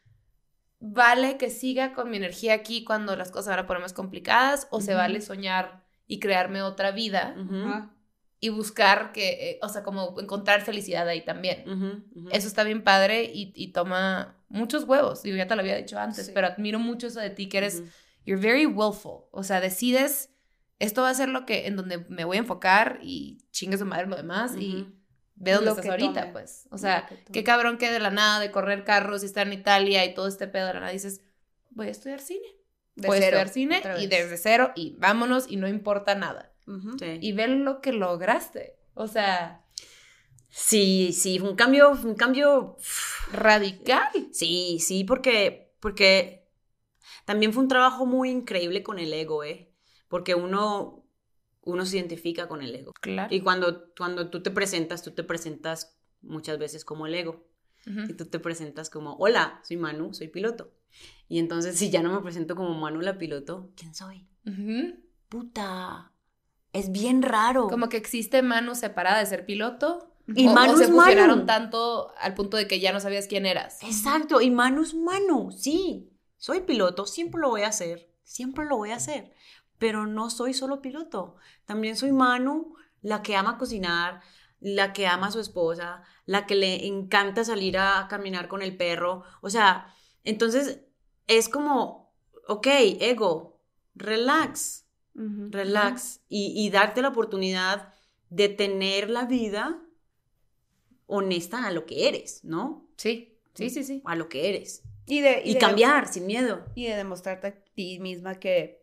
vale 0.86 1.38
que 1.38 1.50
siga 1.50 1.94
con 1.94 2.10
mi 2.10 2.18
energía 2.18 2.54
aquí 2.56 2.84
cuando 2.84 3.16
las 3.16 3.32
cosas 3.32 3.56
van 3.56 3.60
a 3.60 3.68
poner 3.68 3.82
más 3.82 3.94
complicadas, 3.94 4.68
o 4.70 4.82
se 4.82 4.94
vale 4.94 5.22
soñar 5.22 5.82
y 6.08 6.20
crearme 6.20 6.62
otra 6.62 6.92
vida 6.92 7.36
y 8.42 8.50
buscar 8.50 9.14
que, 9.14 9.52
eh, 9.52 9.60
o 9.62 9.70
sea, 9.70 9.84
como 9.84 10.20
encontrar 10.20 10.62
felicidad 10.62 11.08
ahí 11.08 11.24
también. 11.24 11.64
Eso 12.32 12.48
está 12.48 12.66
bien 12.66 12.84
padre 12.84 13.24
y, 13.24 13.54
y 13.56 13.70
toma 13.72 14.36
muchos 14.50 14.84
huevos. 14.84 15.24
Digo, 15.24 15.38
ya 15.38 15.48
te 15.48 15.56
lo 15.56 15.62
había 15.62 15.78
dicho 15.78 15.98
antes, 15.98 16.26
Sí. 16.26 16.32
pero 16.36 16.48
admiro 16.48 16.78
mucho 16.80 17.08
eso 17.08 17.22
de 17.22 17.30
ti, 17.30 17.48
que 17.48 17.60
eres, 17.60 17.82
you're 18.26 18.42
very 18.42 18.66
willful. 18.66 19.22
O 19.32 19.44
sea, 19.44 19.62
decides, 19.62 20.32
esto 20.80 21.04
va 21.04 21.10
a 21.12 21.14
ser 21.14 21.30
lo 21.30 21.46
que, 21.46 21.68
en 21.68 21.78
donde 21.78 22.00
me 22.10 22.26
voy 22.26 22.36
a 22.36 22.42
enfocar 22.42 23.00
y 23.02 23.38
chingue 23.52 23.78
su 23.78 23.86
madre 23.86 24.08
lo 24.08 24.18
demás 24.18 24.58
y 24.58 24.88
Ve 25.44 25.52
dónde 25.52 25.66
Lo 25.66 25.72
estás 25.72 25.86
que 25.86 25.92
ahorita, 25.92 26.22
tome. 26.22 26.32
pues. 26.34 26.68
O 26.72 26.78
sea, 26.78 27.08
qué 27.32 27.44
cabrón 27.44 27.78
que 27.78 27.92
de 27.92 28.00
la 28.00 28.10
nada, 28.10 28.40
de 28.40 28.52
correr 28.52 28.84
carros 28.84 29.24
y 29.24 29.26
estar 29.26 29.48
en 29.48 29.54
Italia 29.54 30.06
y 30.06 30.14
todo 30.14 30.28
este 30.28 30.48
pedo 30.48 30.68
de 30.68 30.74
la 30.76 30.80
nada, 30.80 30.92
dices, 30.92 31.22
voy 31.72 31.88
a 31.88 31.92
estudiar 31.92 32.20
cine. 32.20 32.48
De 32.96 33.08
voy 33.08 33.18
a 33.18 33.22
cero, 33.22 33.38
estudiar 33.40 33.82
cine 33.82 34.04
y 34.04 34.08
desde 34.08 34.38
cero 34.38 34.72
y 34.76 34.96
vámonos 35.00 35.46
y 35.50 35.58
no 35.58 35.68
importa 35.68 36.16
nada. 36.16 36.54
Sí. 37.00 37.18
Y 37.22 37.32
ve 37.34 37.48
lo 37.48 37.82
que 37.82 37.92
lograste. 37.92 38.78
O 38.94 39.08
sea, 39.08 39.64
Sí, 40.56 41.14
sí, 41.14 41.40
fue 41.40 41.50
un 41.50 41.56
cambio, 41.56 41.90
un 41.90 42.14
cambio 42.14 42.78
radical. 43.32 44.08
Sí, 44.32 44.78
sí, 44.80 45.04
porque, 45.04 45.74
porque 45.80 46.48
también 47.26 47.54
fue 47.54 47.64
un 47.64 47.70
trabajo 47.70 48.06
muy 48.06 48.30
increíble 48.30 48.84
con 48.84 49.00
el 49.00 49.12
ego, 49.14 49.44
¿eh? 49.44 49.74
Porque 50.08 50.36
uno, 50.36 51.03
uno 51.66 51.86
se 51.86 51.98
identifica 51.98 52.48
con 52.48 52.62
el 52.62 52.76
ego. 52.76 52.94
Claro. 53.02 53.34
Y 53.34 53.42
cuando, 53.42 53.92
cuando 53.98 54.30
tú 54.30 54.44
te 54.44 54.52
presentas, 54.52 55.04
tú 55.04 55.12
te 55.12 55.24
presentas 55.24 55.98
muchas 56.22 56.58
veces 56.58 56.86
como 56.86 57.08
el 57.08 57.16
ego. 57.16 57.46
Y 57.86 58.14
tú 58.14 58.26
te 58.26 58.40
presentas 58.40 58.90
como, 58.90 59.18
hola, 59.18 59.60
soy 59.68 59.76
Manu, 59.76 60.14
soy 60.14 60.30
piloto. 60.30 60.72
Y 61.28 61.40
entonces, 61.40 61.78
si 61.78 61.90
ya 61.90 62.02
no 62.02 62.14
me 62.14 62.22
presento 62.22 62.56
como 62.56 62.74
Manu 62.74 63.02
la 63.02 63.18
piloto, 63.18 63.72
¿quién 63.76 63.94
soy? 63.94 64.26
Puta, 65.28 66.14
es 66.72 66.94
bien 66.94 67.22
raro. 67.22 67.68
Como 67.68 67.90
que 67.90 67.98
existe 67.98 68.42
Manu 68.42 68.76
separada 68.76 69.20
de 69.20 69.26
ser 69.26 69.46
piloto. 69.46 70.16
Y 70.28 70.48
o, 70.48 70.54
Manu 70.54 70.74
o 70.74 70.78
se 70.78 70.88
fusionaron 70.88 71.46
tanto 71.46 72.14
al 72.18 72.34
punto 72.36 72.56
de 72.56 72.68
que 72.68 72.80
ya 72.80 72.94
no 72.94 73.02
sabías 73.02 73.28
quién 73.28 73.46
eras. 73.46 73.84
Exacto, 73.84 74.40
y 74.40 74.50
Manu 74.50 74.84
es 74.84 74.94
Manu, 74.94 75.52
sí. 75.52 76.10
Soy 76.38 76.62
piloto, 76.62 77.06
siempre 77.06 77.42
lo 77.42 77.50
voy 77.50 77.64
a 77.64 77.68
hacer, 77.68 78.10
siempre 78.24 78.64
lo 78.66 78.78
voy 78.78 78.92
a 78.92 78.96
hacer. 78.96 79.34
Pero 79.84 80.08
no 80.08 80.30
soy 80.30 80.54
solo 80.54 80.82
piloto. 80.82 81.36
También 81.66 81.98
soy 81.98 82.14
Manu, 82.14 82.76
la 83.02 83.22
que 83.22 83.36
ama 83.36 83.58
cocinar, 83.58 84.22
la 84.62 84.94
que 84.94 85.08
ama 85.08 85.28
a 85.28 85.32
su 85.32 85.42
esposa, 85.42 86.04
la 86.26 86.46
que 86.46 86.56
le 86.56 86.88
encanta 86.88 87.44
salir 87.44 87.78
a 87.78 88.08
caminar 88.10 88.48
con 88.48 88.62
el 88.62 88.78
perro. 88.78 89.24
O 89.42 89.50
sea, 89.50 89.94
entonces 90.24 90.80
es 91.28 91.50
como, 91.50 92.14
ok, 92.48 92.68
ego, 93.02 93.60
relax, 93.94 94.86
relax. 95.16 96.22
Y, 96.30 96.54
y 96.56 96.70
darte 96.70 97.02
la 97.02 97.10
oportunidad 97.10 97.94
de 98.30 98.48
tener 98.48 99.10
la 99.10 99.26
vida 99.26 99.82
honesta 101.08 101.66
a 101.68 101.72
lo 101.72 101.86
que 101.86 102.08
eres, 102.08 102.46
¿no? 102.46 102.88
Sí, 102.96 103.38
sí, 103.54 103.70
sí, 103.70 103.84
sí. 103.84 104.02
A 104.06 104.16
lo 104.16 104.30
que 104.30 104.48
eres. 104.48 104.84
Y, 105.06 105.20
de, 105.20 105.42
Y, 105.44 105.56
de- 105.56 105.60
cambiar 105.60 106.08
sin 106.08 106.26
miedo. 106.26 106.64
Y 106.74 106.86
de 106.86 106.96
demostrarte 106.96 107.48
a 107.48 107.56
ti 107.76 108.00
misma 108.00 108.36
que 108.36 108.83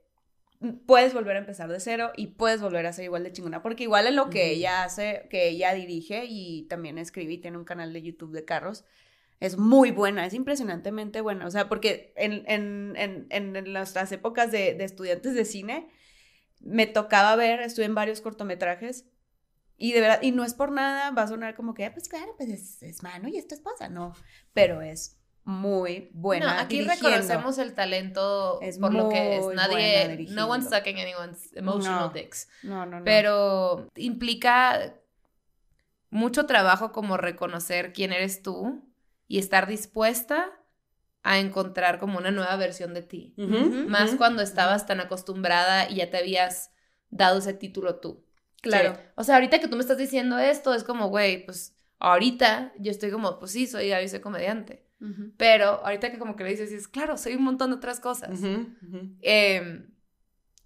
puedes 0.86 1.14
volver 1.14 1.36
a 1.36 1.40
empezar 1.40 1.70
de 1.70 1.80
cero 1.80 2.12
y 2.16 2.28
puedes 2.28 2.60
volver 2.60 2.86
a 2.86 2.92
ser 2.92 3.04
igual 3.06 3.24
de 3.24 3.32
chingona. 3.32 3.62
Porque 3.62 3.84
igual 3.84 4.06
en 4.06 4.16
lo 4.16 4.30
que 4.30 4.40
Ujú. 4.40 4.54
ella 4.54 4.84
hace, 4.84 5.26
que 5.30 5.48
ella 5.48 5.74
dirige 5.74 6.24
y 6.28 6.62
también 6.68 6.98
escribe 6.98 7.32
y 7.34 7.38
tiene 7.38 7.58
un 7.58 7.64
canal 7.64 7.92
de 7.92 8.02
YouTube 8.02 8.32
de 8.32 8.44
carros, 8.44 8.84
es 9.40 9.56
muy 9.58 9.90
buena, 9.90 10.26
es 10.26 10.34
impresionantemente 10.34 11.22
buena. 11.22 11.46
O 11.46 11.50
sea, 11.50 11.68
porque 11.68 12.12
en, 12.16 12.44
en, 12.46 12.94
en, 12.96 13.26
en- 13.30 13.72
nuestras 13.72 14.12
épocas 14.12 14.52
de, 14.52 14.74
de 14.74 14.84
estudiantes 14.84 15.34
de 15.34 15.44
cine, 15.46 15.88
me 16.60 16.86
tocaba 16.86 17.36
ver, 17.36 17.60
estuve 17.60 17.86
en 17.86 17.94
varios 17.94 18.20
cortometrajes. 18.20 19.06
Y 19.78 19.92
de 19.92 20.00
verdad, 20.02 20.20
y 20.22 20.32
no 20.32 20.44
es 20.44 20.54
por 20.54 20.72
nada, 20.72 21.10
va 21.12 21.22
a 21.22 21.28
sonar 21.28 21.56
como 21.56 21.74
que, 21.74 21.86
ah, 21.86 21.92
pues 21.94 22.08
claro, 22.08 22.34
pues 22.36 22.50
es, 22.50 22.82
es 22.82 23.02
Manu 23.02 23.28
y 23.28 23.38
es 23.38 23.48
tu 23.48 23.54
esposa, 23.54 23.88
no, 23.88 24.14
pero 24.52 24.82
es 24.82 25.19
muy 25.50 26.10
buena. 26.14 26.54
no, 26.54 26.60
aquí 26.60 26.78
dirigiendo. 26.78 27.08
reconocemos 27.08 27.58
el 27.58 27.74
talento 27.74 28.58
Es 28.62 28.78
por 28.78 28.94
lo 28.94 29.08
que 29.08 29.36
es. 29.36 29.46
Nadie, 29.54 30.26
no 30.30 30.46
one's 30.48 30.68
sucking 30.70 30.98
anyone's 30.98 31.52
emotional 31.54 32.08
No. 32.08 32.12
dicks. 32.14 32.48
No, 32.62 32.86
no, 32.86 32.98
no. 33.00 33.04
Pero 33.04 33.88
implica 33.96 34.94
mucho 36.10 36.46
trabajo 36.46 36.92
como 36.92 37.16
reconocer 37.16 37.92
quién 37.92 38.12
eres 38.12 38.42
tú 38.42 38.82
y 39.28 39.38
estar 39.38 39.66
dispuesta 39.66 40.50
a 41.22 41.38
encontrar 41.38 41.98
como 41.98 42.18
una 42.18 42.30
nueva 42.30 42.56
versión 42.56 42.94
de 42.94 43.02
ti. 43.02 43.34
Más 43.36 44.14
cuando 44.16 44.42
estabas 44.42 44.86
tan 44.86 45.00
acostumbrada 45.00 45.88
y 45.90 45.96
ya 45.96 46.10
te 46.10 46.16
habías 46.16 46.72
dado 47.10 47.38
ese 47.38 47.52
título 47.52 47.96
tú. 48.00 48.24
Claro. 48.62 48.94
Sí. 48.94 49.00
O 49.16 49.24
sea, 49.24 49.34
ahorita 49.36 49.58
que 49.60 49.68
tú 49.68 49.76
me 49.76 49.82
estás 49.82 49.98
diciendo 49.98 50.38
esto, 50.38 50.74
es 50.74 50.82
como, 50.84 51.08
güey, 51.08 51.44
pues 51.44 51.76
ahorita 51.98 52.72
yo 52.78 52.90
estoy 52.90 53.10
como, 53.10 53.38
pues 53.38 53.52
sí, 53.52 53.66
soy, 53.66 53.88
ya 53.88 54.06
soy 54.08 54.20
comediante. 54.20 54.86
Pero 55.38 55.84
ahorita 55.84 56.10
que 56.12 56.18
como 56.18 56.36
que 56.36 56.44
le 56.44 56.50
dices, 56.50 56.70
es 56.72 56.86
claro, 56.88 57.16
soy 57.16 57.34
un 57.34 57.42
montón 57.44 57.70
de 57.70 57.76
otras 57.76 58.00
cosas. 58.00 58.38
Eh, 59.22 59.86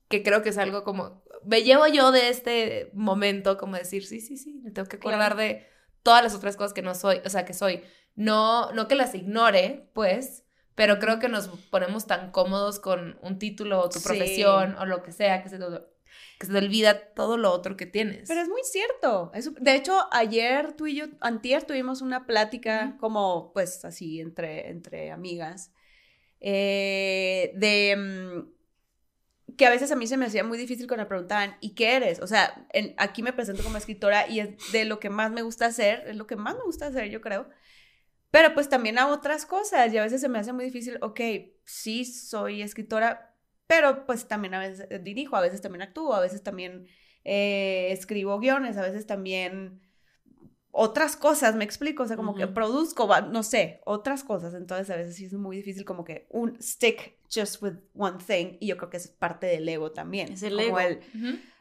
que 0.09 0.23
creo 0.23 0.43
que 0.43 0.49
es 0.51 0.59
algo 0.59 0.85
como, 0.85 1.23
me 1.45 1.63
llevo 1.63 1.87
yo 1.87 2.13
de 2.13 2.29
este 2.29 2.91
momento 2.95 3.57
como 3.59 3.77
decir, 3.77 4.05
sí, 4.07 4.21
sí, 4.21 4.37
sí, 4.37 4.61
me 4.63 4.71
tengo 4.71 4.89
que 4.89 4.97
acordar 4.97 5.35
Claro. 5.35 5.37
de 5.37 5.67
todas 6.03 6.23
las 6.23 6.35
otras 6.35 6.57
cosas 6.57 6.73
que 6.73 6.83
no 6.83 6.95
soy, 6.95 7.21
o 7.25 7.31
sea, 7.31 7.45
que 7.45 7.55
soy. 7.55 7.83
No, 8.15 8.71
no 8.73 8.87
que 8.87 8.95
las 8.95 9.15
ignore, 9.15 9.91
pues, 9.95 10.45
pero 10.75 10.99
creo 10.99 11.19
que 11.19 11.29
nos 11.29 11.49
ponemos 11.71 12.07
tan 12.07 12.31
cómodos 12.33 12.79
con 12.81 13.19
un 13.23 13.39
título 13.39 13.81
o 13.81 13.89
tu 13.89 13.99
Sí. 13.99 14.05
profesión 14.07 14.77
o 14.79 14.87
lo 14.87 15.03
que 15.03 15.13
sea, 15.13 15.43
que 15.43 15.49
se 15.49 15.59
que 16.39 16.47
se 16.47 16.53
te 16.53 16.59
olvida 16.59 17.13
todo 17.15 17.37
lo 17.37 17.51
otro 17.53 17.77
que 17.77 17.87
tienes. 17.87 18.29
Pero 18.29 18.41
es 18.41 18.49
muy 18.49 18.63
cierto. 18.65 19.31
Es- 19.35 19.55
de 19.55 19.75
hecho, 19.75 19.99
ayer 20.13 20.73
tú 20.73 20.87
y 20.87 20.97
yo, 20.97 21.07
antier 21.21 21.65
tuvimos 21.65 22.03
una 22.03 22.27
plática 22.27 22.97
como, 23.01 23.53
pues, 23.53 23.85
así, 23.85 24.21
entre, 24.21 24.69
entre 24.71 25.11
amigas, 25.11 25.73
eh, 26.41 27.53
de 27.55 27.97
mm, 27.97 29.55
que 29.57 29.67
a 29.67 29.71
veces 29.71 29.93
a 29.93 29.97
mí 29.97 30.07
se 30.07 30.17
me 30.17 30.27
hacía 30.27 30.43
muy 30.43 30.59
difícil 30.59 30.87
cuando 30.89 31.05
me 31.05 31.09
preguntaban, 31.09 31.57
¿y 31.61 31.75
qué 31.75 31.95
eres? 31.97 32.21
O 32.21 32.27
sea, 32.27 32.67
en- 32.73 32.95
aquí 32.97 33.23
me 33.23 33.33
presento 33.33 33.63
como 33.63 33.77
escritora 33.77 34.29
y 34.29 34.41
es 34.41 34.73
de 34.73 34.85
lo 34.85 34.99
que 34.99 35.11
más 35.11 35.31
me 35.31 35.43
gusta 35.43 35.67
hacer, 35.67 36.03
es 36.09 36.17
lo 36.17 36.27
que 36.27 36.37
más 36.37 36.57
me 36.57 36.65
gusta 36.65 36.87
hacer, 36.89 37.09
yo 37.11 37.21
creo. 37.21 37.49
Pero 38.31 38.53
pues 38.55 38.69
también 38.69 38.99
a 38.99 39.07
otras 39.09 39.47
cosas 39.47 39.93
y 39.93 39.99
a 39.99 40.03
veces 40.03 40.21
se 40.21 40.29
me 40.29 40.39
hace 40.41 40.53
muy 40.53 40.65
difícil, 40.65 40.99
ok, 41.03 41.21
sí 41.65 42.05
soy 42.05 42.63
escritora, 42.63 43.34
pero 43.67 44.07
pues 44.07 44.29
también 44.29 44.55
a 44.55 44.61
veces 44.61 44.87
eh, 44.91 44.99
dirijo, 44.99 45.37
a 45.37 45.41
veces 45.41 45.61
también 45.61 45.83
actúo, 45.83 46.15
a 46.15 46.21
veces 46.21 46.43
también 46.43 46.87
eh, 47.25 47.89
escribo 47.91 48.39
guiones, 48.39 48.77
a 48.77 48.83
veces 48.83 49.07
también 49.07 49.81
otras 50.77 51.17
cosas, 51.17 51.55
me 51.55 51.65
explico, 51.65 52.03
o 52.03 52.07
sea, 52.07 52.17
como 52.17 52.35
que 52.35 52.49
produzco, 52.49 53.09
no 53.31 53.45
sé, 53.45 53.81
otras 53.85 54.25
cosas, 54.25 54.55
entonces 54.55 54.91
a 54.91 54.97
veces 54.97 55.15
sí 55.15 55.27
es 55.27 55.33
muy 55.33 55.57
difícil 55.57 55.85
como 55.85 56.05
que 56.05 56.27
un 56.31 56.61
stick 56.61 57.17
just 57.33 57.63
with 57.63 57.75
one 57.95 58.19
thing 58.19 58.57
y 58.59 58.67
yo 58.67 58.77
creo 58.77 58.91
que 58.91 58.97
es 58.97 59.07
parte 59.07 59.47
del 59.47 59.69
ego 59.69 59.93
también. 59.93 60.33
Es 60.33 60.43
el 60.43 60.57
como 60.57 60.81
ego. 60.81 60.81
el, 60.81 60.99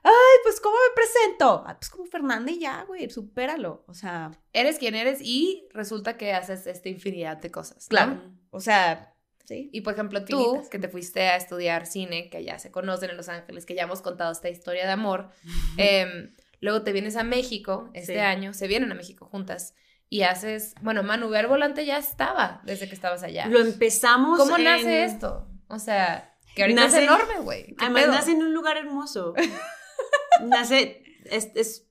ay, 0.03 0.37
pues 0.43 0.59
¿cómo 0.59 0.75
me 0.75 0.95
presento? 0.95 1.63
Ah, 1.65 1.77
pues 1.79 1.91
como 1.91 2.05
Fernanda 2.05 2.51
y 2.51 2.59
ya, 2.59 2.85
güey, 2.85 3.07
supéralo, 3.07 3.85
o 3.87 3.93
sea, 3.93 4.31
Eres 4.51 4.79
quien 4.79 4.95
eres 4.95 5.19
y 5.21 5.67
resulta 5.73 6.17
que 6.17 6.33
haces 6.33 6.65
esta 6.65 6.89
infinidad 6.89 7.37
de 7.37 7.51
cosas. 7.51 7.85
¿no? 7.85 7.89
Claro. 7.89 8.21
o 8.49 8.59
sea, 8.59 9.12
sí. 9.45 9.69
Y 9.73 9.81
por 9.81 9.93
ejemplo, 9.93 10.23
tú, 10.25 10.63
que 10.71 10.79
te 10.79 10.87
fuiste 10.89 11.21
a 11.29 11.35
estudiar 11.35 11.85
cine, 11.85 12.29
que 12.29 12.43
ya 12.43 12.59
se 12.59 12.71
conocen 12.71 13.09
en 13.11 13.17
Los 13.17 13.29
Ángeles, 13.29 13.65
que 13.65 13.75
ya 13.75 13.83
hemos 13.83 14.01
contado 14.01 14.31
esta 14.31 14.49
historia 14.49 14.85
de 14.85 14.91
amor, 14.91 15.29
em, 15.77 16.33
luego 16.59 16.83
te 16.83 16.91
vienes 16.91 17.15
a 17.15 17.23
México 17.23 17.89
este 17.93 18.13
Sí. 18.13 18.19
año, 18.19 18.53
se 18.53 18.67
vienen 18.67 18.91
a 18.91 18.95
México 18.95 19.25
juntas 19.25 19.73
y 20.09 20.21
haces, 20.23 20.75
bueno, 20.81 21.01
Manu 21.03 21.29
Ver 21.29 21.47
Volante 21.47 21.85
ya 21.85 21.97
estaba 21.97 22.61
desde 22.65 22.87
que 22.87 22.95
estabas 22.95 23.23
allá. 23.23 23.47
Lo 23.47 23.59
empezamos. 23.59 24.37
¿Cómo 24.39 24.57
en- 24.57 24.63
nace 24.65 25.03
esto? 25.05 25.47
O 25.67 25.79
sea, 25.79 26.35
que 26.55 26.61
ahorita 26.61 26.81
Nace- 26.85 26.97
es 26.99 27.03
enorme, 27.05 27.39
güey. 27.41 27.65
¿Qué 27.65 27.75
Además, 27.79 28.03
pedo? 28.03 28.11
nace 28.13 28.31
en 28.31 28.43
un 28.43 28.53
lugar 28.53 28.77
hermoso. 28.77 29.33
nace. 30.41 31.01
Es, 31.25 31.49
es, 31.55 31.87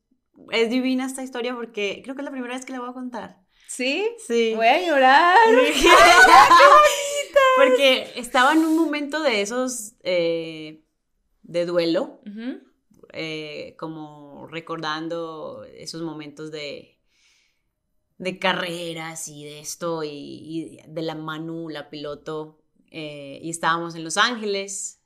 es 0.52 0.70
divina 0.70 1.06
esta 1.06 1.22
historia 1.22 1.54
porque 1.54 2.00
creo 2.04 2.14
que 2.14 2.20
es 2.20 2.24
la 2.24 2.30
primera 2.30 2.54
vez 2.54 2.64
que 2.64 2.72
la 2.72 2.78
voy 2.80 2.90
a 2.90 2.92
contar. 2.92 3.38
¿Sí? 3.66 4.06
Sí. 4.26 4.52
Voy 4.54 4.66
a 4.66 4.86
llorar. 4.86 5.36
Porque 7.56 8.12
estaba 8.16 8.52
en 8.52 8.60
un 8.60 8.76
momento 8.76 9.20
de 9.22 9.40
esos 9.42 9.92
eh, 10.02 10.82
de 11.42 11.66
duelo, 11.66 12.20
eh, 13.12 13.74
como 13.78 14.46
recordando 14.46 15.64
esos 15.64 16.02
momentos 16.02 16.50
de, 16.50 16.98
de 18.18 18.38
carreras 18.38 19.28
y 19.28 19.44
de 19.44 19.60
esto, 19.60 20.02
y, 20.04 20.08
y 20.10 20.78
de 20.86 21.02
la 21.02 21.14
Manu, 21.14 21.68
la 21.68 21.90
piloto, 21.90 22.58
eh, 22.90 23.38
y 23.42 23.50
estábamos 23.50 23.94
en 23.94 24.04
Los 24.04 24.16
Ángeles. 24.16 25.00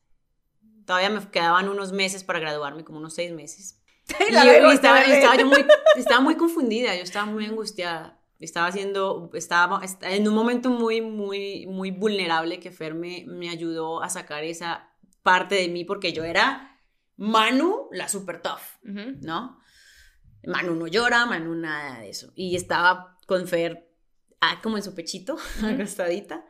Todavía 0.84 1.10
me 1.10 1.28
quedaban 1.30 1.68
unos 1.68 1.92
meses 1.92 2.22
para 2.24 2.38
graduarme, 2.38 2.84
como 2.84 2.98
unos 2.98 3.14
seis 3.14 3.32
meses. 3.32 3.80
Y 4.28 4.32
yo- 4.46 4.52
estaba, 4.72 5.00
estaba 5.18 5.36
yo 5.36 5.46
muy, 5.46 5.64
estaba 5.96 6.20
muy 6.20 6.36
confundida, 6.36 6.94
yo 6.94 7.02
estaba 7.02 7.26
muy 7.26 7.44
angustiada. 7.44 8.20
Estaba 8.38 8.66
haciendo, 8.66 9.30
estaba 9.34 9.82
est- 9.84 10.02
en 10.02 10.28
un 10.28 10.34
momento 10.34 10.68
muy, 10.70 11.00
muy, 11.00 11.66
muy 11.66 11.90
vulnerable 11.90 12.60
que 12.60 12.70
Fer 12.70 12.94
me, 12.94 13.24
me 13.26 13.48
ayudó 13.48 14.02
a 14.02 14.10
sacar 14.10 14.44
esa 14.44 14.90
parte 15.22 15.54
de 15.54 15.68
mí 15.68 15.84
porque 15.84 16.12
yo 16.12 16.22
era 16.24 16.78
Manu, 17.16 17.88
la 17.92 18.08
super 18.08 18.42
tough, 18.42 18.60
Ujú. 18.84 19.18
¿no? 19.22 19.58
Manu 20.46 20.74
no 20.76 20.86
llora, 20.86 21.26
Manu 21.26 21.54
nada 21.54 22.00
de 22.00 22.10
eso. 22.10 22.32
Y 22.34 22.56
estaba 22.56 23.18
con 23.26 23.46
Fer 23.48 23.90
ah, 24.40 24.60
como 24.62 24.76
en 24.76 24.82
su 24.82 24.94
pechito, 24.94 25.36
acostadita, 25.64 26.44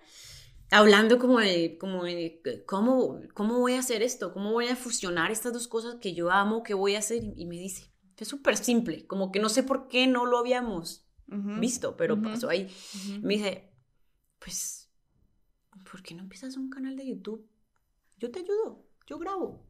hablando 0.71 1.19
como 1.19 1.39
de, 1.39 1.79
como 1.79 2.05
de 2.05 2.43
¿cómo, 2.67 3.21
cómo 3.33 3.61
voy 3.61 3.75
a 3.75 3.79
hacer 3.79 4.03
esto, 4.03 4.33
cómo 4.33 4.53
voy 4.53 4.67
a 4.67 4.77
fusionar 4.77 5.31
estas 5.31 5.53
dos 5.53 5.69
cosas 5.69 5.97
que 6.01 6.15
yo 6.15 6.31
amo, 6.31 6.63
qué 6.63 6.75
voy 6.75 6.97
a 6.97 6.99
hacer. 6.99 7.23
Y 7.37 7.47
me 7.47 7.57
dice, 7.57 7.93
es 8.19 8.29
súper 8.29 8.57
simple, 8.57 9.07
como 9.07 9.31
que 9.31 9.39
no 9.39 9.49
sé 9.49 9.63
por 9.63 9.89
qué 9.89 10.07
no 10.09 10.27
lo 10.27 10.39
habíamos 10.39 11.06
Ujú. 11.29 11.61
visto, 11.61 11.97
pero 11.97 12.15
Ujú. 12.15 12.23
pasó 12.25 12.49
ahí. 12.49 12.65
Ujú. 12.95 13.21
Me 13.27 13.35
dice, 13.35 13.71
pues, 14.39 14.91
¿por 15.91 16.03
qué 16.03 16.15
no 16.15 16.23
empiezas 16.23 16.57
un 16.57 16.71
canal 16.71 16.97
de 16.97 17.07
YouTube? 17.07 17.49
Yo 18.19 18.31
te 18.31 18.41
ayudo, 18.41 18.85
yo 19.07 19.19
grabo. 19.19 19.65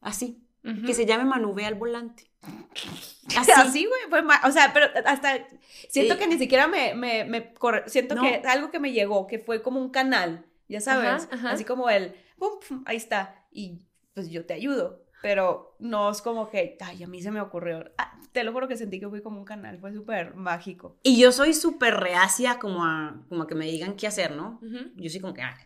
Así, 0.00 0.40
que 0.86 0.94
se 0.94 1.06
llame 1.06 1.24
Manuve 1.24 1.64
al 1.66 1.74
volante. 1.74 2.30
Así. 3.56 3.86
Güey, 4.08 4.22
ma- 4.22 4.40
o 4.44 4.50
sea, 4.50 4.72
pero 4.72 4.86
hasta 5.06 5.46
siento 5.88 6.14
Sí. 6.14 6.20
que 6.20 6.26
ni 6.26 6.38
siquiera 6.38 6.66
me, 6.68 6.94
me, 6.94 7.24
me 7.24 7.54
corre- 7.54 7.88
siento 7.88 8.14
No. 8.14 8.22
que 8.22 8.36
algo 8.46 8.70
que 8.70 8.80
me 8.80 8.92
llegó, 8.92 9.26
que 9.26 9.38
fue 9.38 9.62
como 9.62 9.80
un 9.80 9.90
canal, 9.90 10.46
ya 10.68 10.80
sabes, 10.80 11.24
Ajá, 11.24 11.28
ajá. 11.34 11.50
así 11.52 11.64
como 11.64 11.88
el, 11.90 12.14
pum, 12.38 12.60
pum, 12.66 12.82
ahí 12.86 12.96
está, 12.96 13.46
y 13.50 13.80
pues 14.14 14.28
yo 14.30 14.44
te 14.46 14.54
ayudo, 14.54 15.03
pero 15.24 15.74
no 15.78 16.10
es 16.10 16.20
como 16.20 16.50
que, 16.50 16.76
ay, 16.82 17.02
a 17.02 17.06
mí 17.06 17.22
se 17.22 17.30
me 17.30 17.40
ocurrió, 17.40 17.82
Ah, 17.96 18.12
te 18.32 18.44
lo 18.44 18.52
juro 18.52 18.68
que 18.68 18.76
sentí 18.76 19.00
que 19.00 19.08
fui 19.08 19.22
como 19.22 19.38
un 19.38 19.46
canal, 19.46 19.78
fue 19.78 19.90
súper 19.94 20.34
mágico. 20.34 20.98
Y 21.02 21.18
yo 21.18 21.32
soy 21.32 21.54
súper 21.54 21.94
reacia 21.94 22.58
como 22.58 22.84
a, 22.84 23.22
como 23.30 23.44
a 23.44 23.46
que 23.46 23.54
me 23.54 23.64
digan 23.64 23.96
qué 23.96 24.06
hacer, 24.06 24.32
¿no? 24.32 24.60
Ujú. 24.62 24.90
Yo 24.96 25.08
soy 25.08 25.20
como 25.20 25.32
que... 25.32 25.40
"Ah". 25.40 25.56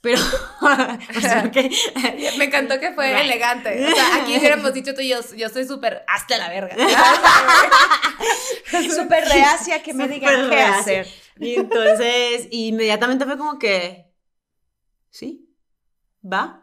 Pero... 0.00 0.20
o 0.62 1.20
sea, 1.20 1.50
que- 1.50 1.68
Me 2.38 2.44
encantó 2.44 2.78
que 2.78 2.92
fue 2.92 3.12
Right. 3.12 3.24
elegante. 3.24 3.84
O 3.84 3.90
sea, 3.92 4.22
aquí 4.22 4.38
hubiéramos 4.38 4.72
dicho 4.72 4.94
tú 4.94 5.00
y 5.00 5.08
yo, 5.08 5.18
yo 5.36 5.48
soy 5.48 5.66
súper 5.66 6.04
hasta 6.06 6.38
la 6.38 6.48
verga. 6.48 6.76
súper 8.94 9.24
reacia 9.24 9.82
que 9.82 9.94
me 9.94 10.06
digan 10.06 10.48
qué 10.48 10.60
hacer. 10.60 11.08
Y 11.40 11.56
entonces, 11.56 12.46
inmediatamente 12.52 13.24
fue 13.24 13.36
como 13.36 13.58
que, 13.58 14.06
sí, 15.10 15.52
va. 16.24 16.62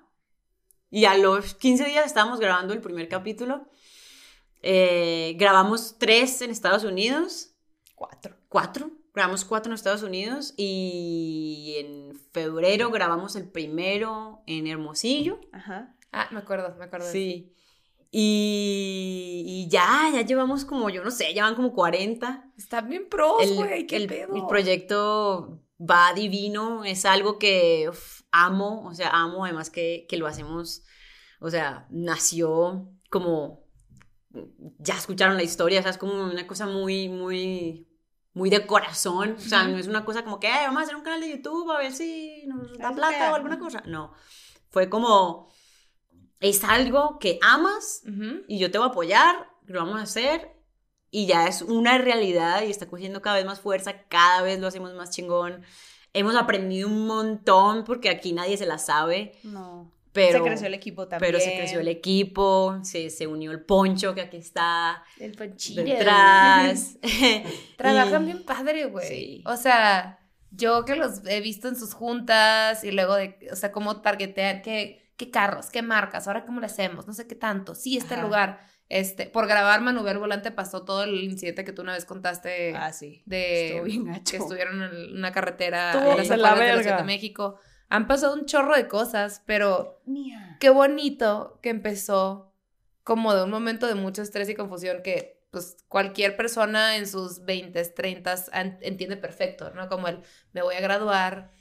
Y 0.90 1.06
a 1.06 1.18
los 1.18 1.54
15 1.56 1.86
días 1.86 2.06
estábamos 2.06 2.40
grabando 2.40 2.74
el 2.74 2.82
primer 2.82 3.08
capítulo. 3.10 3.68
Eh, 4.62 5.36
grabamos 5.38 5.98
tres 6.00 6.42
en 6.42 6.50
Estados 6.52 6.84
Unidos, 6.84 7.54
Cuatro. 7.96 8.36
cuatro. 8.50 8.92
Grabamos 9.14 9.46
cuatro 9.46 9.72
en 9.72 9.76
Estados 9.76 10.04
Unidos 10.04 10.54
y 10.58 11.74
en 11.78 12.14
febrero 12.34 12.92
grabamos 12.92 13.36
el 13.36 13.50
primero 13.50 14.44
en 14.46 14.68
Hermosillo. 14.68 15.40
Ajá. 15.52 15.96
Ah, 16.12 16.28
me 16.32 16.40
acuerdo, 16.40 16.76
me 16.78 16.86
acuerdo. 16.86 17.12
Sí. 17.12 17.54
Y, 18.12 19.44
y 19.46 19.70
ya, 19.70 20.10
ya 20.14 20.22
llevamos 20.22 20.66
como, 20.66 20.90
yo 20.90 21.04
no 21.04 21.12
sé, 21.12 21.34
llevan 21.34 21.56
como 21.56 21.74
40 21.74 22.28
eso. 22.30 22.54
Están 22.58 22.90
bien 22.90 23.10
pros, 23.10 23.52
güey, 23.54 23.88
qué 23.88 23.96
el- 23.98 24.08
pedo. 24.08 24.36
el 24.36 24.46
proyecto 24.48 25.60
va 25.80 26.14
divino, 26.14 26.84
es 26.84 27.06
algo 27.06 27.38
que 27.38 27.88
uf, 27.90 28.22
amo, 28.32 28.86
o 28.88 28.94
sea, 28.94 29.10
amo 29.10 29.46
además 29.46 29.70
que, 29.70 30.06
que 30.10 30.18
lo 30.18 30.28
hacemos, 30.28 30.84
o 31.40 31.50
sea, 31.50 31.88
nació 31.90 32.92
como, 33.10 33.66
ya 34.80 34.96
escucharon 34.96 35.38
la 35.38 35.44
historia, 35.44 35.80
o 35.80 35.84
sea, 35.84 35.92
es 35.92 35.98
como 35.98 36.14
una 36.14 36.48
cosa 36.48 36.66
muy, 36.66 37.10
muy, 37.10 37.88
muy 38.34 38.50
de 38.50 38.66
corazón, 38.66 39.36
o 39.38 39.42
sea, 39.42 39.68
no 39.68 39.78
es 39.78 39.88
una 39.88 40.06
cosa 40.06 40.24
como 40.24 40.40
que 40.40 40.48
"Ay, 40.48 40.66
vamos 40.66 40.82
a 40.82 40.84
hacer 40.84 40.96
un 40.96 41.04
canal 41.04 41.22
de 41.22 41.30
YouTube 41.30 41.72
a 41.72 41.78
ver 41.78 41.94
si 41.94 42.44
nos 42.48 42.78
da 42.78 42.92
plata 42.94 43.32
o 43.32 43.36
alguna 43.36 43.60
cosa, 43.60 43.84
no, 43.86 44.14
fue 44.70 44.90
como, 44.90 45.52
es 46.40 46.64
algo 46.64 47.20
que 47.20 47.40
amas 47.42 48.04
y 48.48 48.60
yo 48.60 48.72
te 48.72 48.78
voy 48.78 48.88
a 48.88 48.92
apoyar, 48.92 49.50
lo 49.66 49.80
vamos 49.80 50.00
a 50.00 50.04
hacer 50.04 50.57
y 51.12 51.26
ya 51.26 51.48
es 51.48 51.62
una 51.62 51.98
realidad 51.98 52.64
y 52.64 52.70
está 52.72 52.88
cogiendo 52.88 53.22
cada 53.22 53.38
vez 53.38 53.46
más 53.46 53.60
fuerza, 53.62 54.04
cada 54.10 54.42
vez 54.42 54.60
lo 54.60 54.68
hacemos 54.68 54.94
más 54.94 55.10
chingón. 55.12 55.64
Hemos 56.14 56.36
aprendido 56.36 56.88
un 56.88 57.06
montón 57.08 57.84
porque 57.84 58.10
aquí 58.10 58.34
nadie 58.34 58.58
se 58.58 58.66
la 58.66 58.78
sabe, 58.78 59.34
No. 59.44 59.92
pero 60.14 60.40
se 60.40 60.44
creció 60.44 60.68
el 60.68 60.74
equipo 60.74 61.08
también. 61.08 61.32
pero 61.32 61.44
se 61.44 61.56
creció 61.56 61.80
el 61.80 61.88
equipo, 61.90 62.80
se, 62.84 63.10
se 63.10 63.28
unió 63.28 63.52
el 63.52 63.62
poncho 63.62 64.16
que 64.16 64.22
aquí 64.22 64.38
está 64.38 65.04
El 65.20 65.34
ponchillo. 65.34 65.84
detrás. 65.84 66.98
Trabajan 67.78 68.24
Y- 68.24 68.26
bien 68.26 68.44
padre, 68.44 68.86
güey. 68.86 69.08
Sí. 69.08 69.44
O 69.46 69.56
sea, 69.58 70.20
yo 70.52 70.86
que 70.86 70.96
los 70.96 71.26
he 71.28 71.40
visto 71.42 71.68
en 71.68 71.76
sus 71.76 71.94
juntas 71.94 72.84
y 72.84 72.92
luego 72.92 73.16
de, 73.16 73.38
o 73.52 73.56
sea, 73.56 73.72
cómo 73.72 74.02
targetean, 74.02 74.62
qué, 74.62 75.12
qué 75.18 75.30
carros, 75.30 75.70
qué 75.70 75.82
marcas, 75.82 76.28
ahora 76.28 76.46
cómo 76.46 76.60
le 76.62 76.66
hacemos, 76.68 77.06
no 77.08 77.14
sé 77.14 77.28
qué 77.28 77.36
tanto. 77.36 77.76
Sí, 77.76 77.98
este 77.98 78.16
Ajá. 78.16 78.24
lugar, 78.24 78.60
este, 78.90 79.26
por 79.28 79.48
grabar 79.48 79.82
Manuver 79.82 80.18
Volante 80.18 80.52
pasó 80.52 80.84
todo 80.84 81.04
el 81.04 81.24
incidente 81.24 81.64
que 81.66 81.74
tú 81.74 81.82
una 81.82 81.94
vez 81.94 82.06
contaste 82.06 82.74
Ah, 82.76 82.94
sí. 82.94 83.22
de 83.26 83.82
bien 83.86 84.24
que 84.24 84.38
estuvieron 84.38 84.82
en 84.84 85.18
una 85.18 85.32
carretera 85.32 85.92
en 85.94 86.18
de 86.30 86.38
la 86.38 86.82
Ciudad 86.82 86.98
de 87.00 87.04
México. 87.04 87.60
Han 87.90 88.08
pasado 88.08 88.34
un 88.34 88.46
chorro 88.46 88.76
de 88.76 88.88
cosas, 88.88 89.42
pero 89.46 90.02
Mía. 90.06 90.58
qué 90.60 90.70
bonito 90.70 91.60
que 91.62 91.70
empezó 91.70 92.54
como 93.04 93.34
de 93.34 93.44
un 93.44 93.50
momento 93.50 93.88
de 93.88 93.96
mucho 93.96 94.22
estrés 94.22 94.50
y 94.50 94.56
confusión 94.56 95.02
que 95.04 95.38
pues 95.52 95.78
cualquier 95.88 96.36
persona 96.36 96.98
en 96.98 97.08
sus 97.08 97.46
20, 97.46 97.82
30 97.86 98.36
entiende 98.82 99.16
perfecto, 99.16 99.72
¿no? 99.74 99.88
Como 99.88 100.10
el 100.10 100.20
me 100.52 100.62
voy 100.62 100.76
a 100.76 100.82
graduar, 100.82 101.52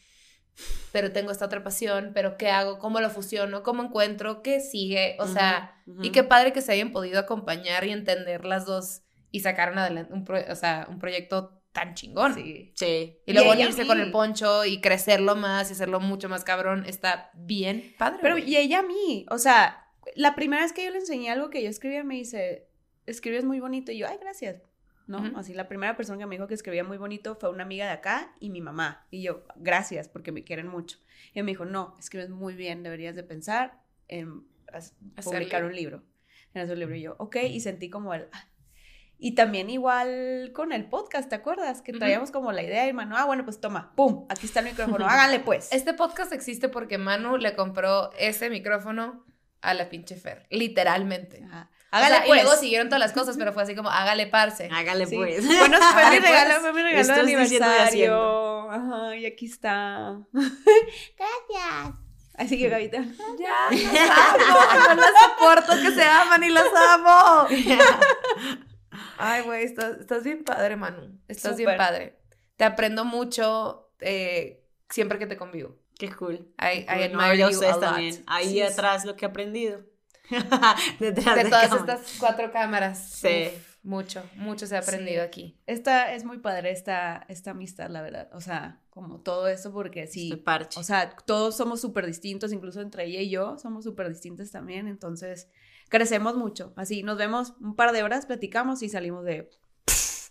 pero 0.92 1.12
tengo 1.12 1.30
esta 1.30 1.44
otra 1.46 1.62
pasión, 1.62 2.12
pero 2.14 2.36
¿qué 2.36 2.50
hago? 2.50 2.78
¿Cómo 2.78 3.00
lo 3.00 3.11
fusiono? 3.11 3.62
¿Cómo 3.62 3.82
encuentro? 3.82 4.42
¿Qué 4.42 4.61
sigue? 4.61 5.16
O 5.20 5.26
sea, 5.26 5.82
y 6.02 6.11
qué 6.11 6.22
padre 6.24 6.52
que 6.52 6.62
se 6.62 6.72
hayan 6.72 6.92
podido 6.92 7.18
acompañar 7.20 7.84
y 7.84 7.90
entender 7.92 8.44
las 8.44 8.64
dos 8.66 9.02
y 9.30 9.40
sacaron 9.40 9.78
adelante 9.78 10.12
un, 10.12 10.24
pro- 10.24 10.44
o 10.50 10.54
sea, 10.54 10.86
un 10.88 10.98
proyecto 10.98 11.61
tan 11.72 11.94
chingón. 11.94 12.34
Sí. 12.34 12.72
Sí. 12.74 13.18
Y 13.26 13.32
luego 13.34 13.50
unirse 13.52 13.86
con 13.86 14.00
el 14.00 14.11
poncho 14.11 14.64
y 14.64 14.80
crecerlo 14.80 15.36
más 15.36 15.68
y 15.68 15.74
hacerlo 15.74 16.00
mucho 16.00 16.28
más 16.30 16.42
cabrón, 16.42 16.84
está 16.86 17.30
bien 17.34 17.94
padre. 17.98 18.20
Pero, 18.22 18.38
y 18.38 18.57
ella 18.57 18.78
a 18.78 18.82
mí, 18.82 19.26
o 19.30 19.36
sea, 19.36 19.84
la 20.14 20.34
primera 20.34 20.62
vez 20.62 20.72
que 20.72 20.84
yo 20.84 20.90
le 20.90 20.98
enseñé 20.98 21.30
algo 21.30 21.50
que 21.50 21.62
yo 21.62 21.68
escribía, 21.68 22.02
me 22.02 22.14
dice, 22.14 22.68
escribes 23.04 23.44
muy 23.44 23.61
bonito. 23.61 23.92
Y 23.92 23.98
yo, 23.98 24.07
ay, 24.09 24.16
gracias. 24.18 24.62
¿No? 25.07 25.18
Ujú. 25.18 25.38
Así, 25.38 25.54
la 25.54 25.68
primera 25.68 25.96
persona 25.96 26.18
que 26.18 26.26
me 26.26 26.34
dijo 26.34 26.48
que 26.48 26.54
escribía 26.54 26.82
muy 26.82 26.98
bonito 26.98 27.36
fue 27.36 27.50
una 27.50 27.62
amiga 27.62 27.86
de 27.86 27.92
acá 27.92 28.34
y 28.40 28.50
mi 28.50 28.61
mamá. 28.61 29.07
Y 29.11 29.22
yo, 29.22 29.44
gracias, 29.54 30.09
porque 30.09 30.32
me 30.32 30.42
quieren 30.42 30.66
mucho. 30.66 30.98
Y 31.32 31.42
me 31.42 31.52
dijo, 31.52 31.64
no, 31.64 31.94
escribes 31.98 32.30
muy 32.30 32.54
bien, 32.54 32.82
deberías 32.82 33.14
de 33.14 33.22
pensar 33.22 33.80
en 34.09 34.44
publicar 35.22 35.64
un 35.64 35.74
libro. 35.74 36.02
En 36.54 36.62
hacer 36.62 36.74
un 36.74 36.80
libro. 36.80 36.96
Y 36.96 37.02
yo, 37.02 37.16
ok, 37.18 37.36
y 37.48 37.61
sentí 37.61 37.88
como 37.90 38.14
el... 38.14 38.28
ah. 38.32 38.48
Y 39.18 39.34
también 39.34 39.70
igual 39.70 40.50
con 40.52 40.72
el 40.72 40.88
podcast, 40.88 41.30
¿te 41.30 41.36
acuerdas? 41.36 41.80
Que 41.80 41.92
traíamos 41.94 42.30
como 42.30 42.52
la 42.52 42.62
idea 42.62 42.86
y 42.86 42.92
mano, 42.92 43.16
ah, 43.16 43.24
bueno, 43.24 43.44
pues 43.44 43.61
toma, 43.61 43.94
pum, 43.96 44.26
aquí 44.28 44.44
está 44.44 44.61
el 44.61 44.66
micrófono, 44.66 45.07
háganle 45.09 45.40
pues. 45.40 45.72
Este 45.72 45.94
podcast 45.94 46.32
existe 46.32 46.68
porque 46.68 46.98
Manu 46.98 47.38
le 47.38 47.54
compró 47.54 48.12
ese 48.18 48.50
micrófono 48.50 49.24
a 49.62 49.72
la 49.72 49.88
pinche 49.88 50.16
Fer, 50.16 50.46
literalmente. 50.50 51.44
Ajá. 51.44 51.70
O 51.97 51.99
Hágale 51.99 52.16
sea, 52.16 52.24
pues. 52.26 52.40
Y 52.40 52.44
luego 52.44 52.59
siguieron 52.61 52.88
todas 52.88 53.01
las 53.01 53.12
cosas, 53.12 53.36
pero 53.38 53.53
fue 53.53 53.62
así 53.62 53.74
como, 53.74 53.88
hágale 53.90 54.26
parce. 54.26 54.68
Hágale 54.72 55.07
Sí. 55.07 55.16
pues. 55.16 55.47
Bueno, 55.47 55.78
fue 55.78 55.92
mi 55.92 56.01
Hágale, 56.03 56.20
pues. 56.20 56.30
regalo, 56.30 56.61
fue 56.61 56.72
mi 56.72 56.82
regalo 56.82 57.14
de 57.14 57.20
aniversario. 57.20 58.70
Ajá, 58.70 59.16
y 59.16 59.26
aquí 59.26 59.47
está. 59.47 60.18
Gracias. 60.32 61.94
Así 62.34 62.59
que, 62.59 62.68
Gavita. 62.68 63.03
Ya, 63.38 63.70
las 63.70 64.11
amo, 64.11 64.94
no 64.94 65.01
las 65.01 65.12
soporto 65.22 65.72
que 65.82 65.90
se 65.92 66.05
aman 66.05 66.44
y 66.44 66.51
las 66.51 66.66
amo. 66.90 67.47
Ay, 69.18 69.42
güey, 69.42 69.64
estás, 69.64 69.99
estás 70.01 70.22
bien 70.24 70.44
padre, 70.44 70.76
Manu. 70.76 71.18
Estás 71.28 71.57
bien 71.57 71.68
Súper. 71.70 71.78
padre. 71.78 72.18
Te 72.57 72.64
aprendo 72.64 73.05
mucho 73.07 73.90
eh, 74.01 74.62
siempre 74.90 75.18
que 75.18 75.26
te 75.26 75.36
convivo. 75.36 75.76
Qué 75.99 76.11
cool. 76.14 76.47
I, 76.61 76.80
I 76.80 77.05
admire 77.05 77.36
y 77.36 77.42
a 77.42 77.49
you 77.49 77.55
ustedes 77.55 77.72
a 77.74 77.76
lot. 77.78 77.84
también. 77.84 78.22
Ahí 78.26 78.51
Sí, 78.51 78.61
atrás 78.62 79.05
lo 79.07 79.16
que 79.16 79.24
he 79.24 79.28
aprendido. 79.28 79.80
Detrás 81.01 81.37
De 81.37 81.45
de 81.45 81.51
todas 81.51 81.72
estas 81.72 82.16
cuatro 82.18 82.51
cámaras. 82.53 83.11
Sí. 83.11 83.49
Uf, 83.55 83.77
mucho, 83.83 84.22
mucho 84.35 84.66
se 84.66 84.77
ha 84.77 84.81
aprendido 84.81 85.22
Sí. 85.22 85.27
aquí. 85.29 85.61
Esta 85.66 86.12
es 86.12 86.24
muy 86.24 86.39
padre, 86.39 86.70
esta, 86.72 87.24
esta 87.29 87.53
amistad, 87.53 87.89
la 87.89 88.03
verdad. 88.03 88.29
O 88.33 88.41
sea, 88.41 88.81
como 88.91 89.20
todo 89.20 89.47
eso, 89.49 89.72
porque 89.72 90.07
sí. 90.09 90.31
Este 90.33 90.43
parche. 90.43 90.81
O 90.81 90.83
sea, 90.83 91.11
todos 91.11 91.57
somos 91.57 91.81
súper 91.81 92.05
distintos, 92.07 92.53
incluso 92.53 92.81
entre 92.81 93.05
ella 93.05 93.20
y 93.20 93.31
yo 93.31 93.59
somos 93.59 93.85
súper 93.85 94.09
distintos 94.09 94.51
también. 94.51 94.89
Entonces, 94.89 95.49
crecemos 95.89 96.37
mucho. 96.37 96.72
Así, 96.77 97.03
nos 97.05 97.16
vemos 97.16 97.55
un 97.61 97.77
par 97.77 97.93
de 97.93 98.03
horas, 98.03 98.27
platicamos 98.27 98.83
y 98.83 98.89
salimos 98.89 99.24
de. 99.24 99.49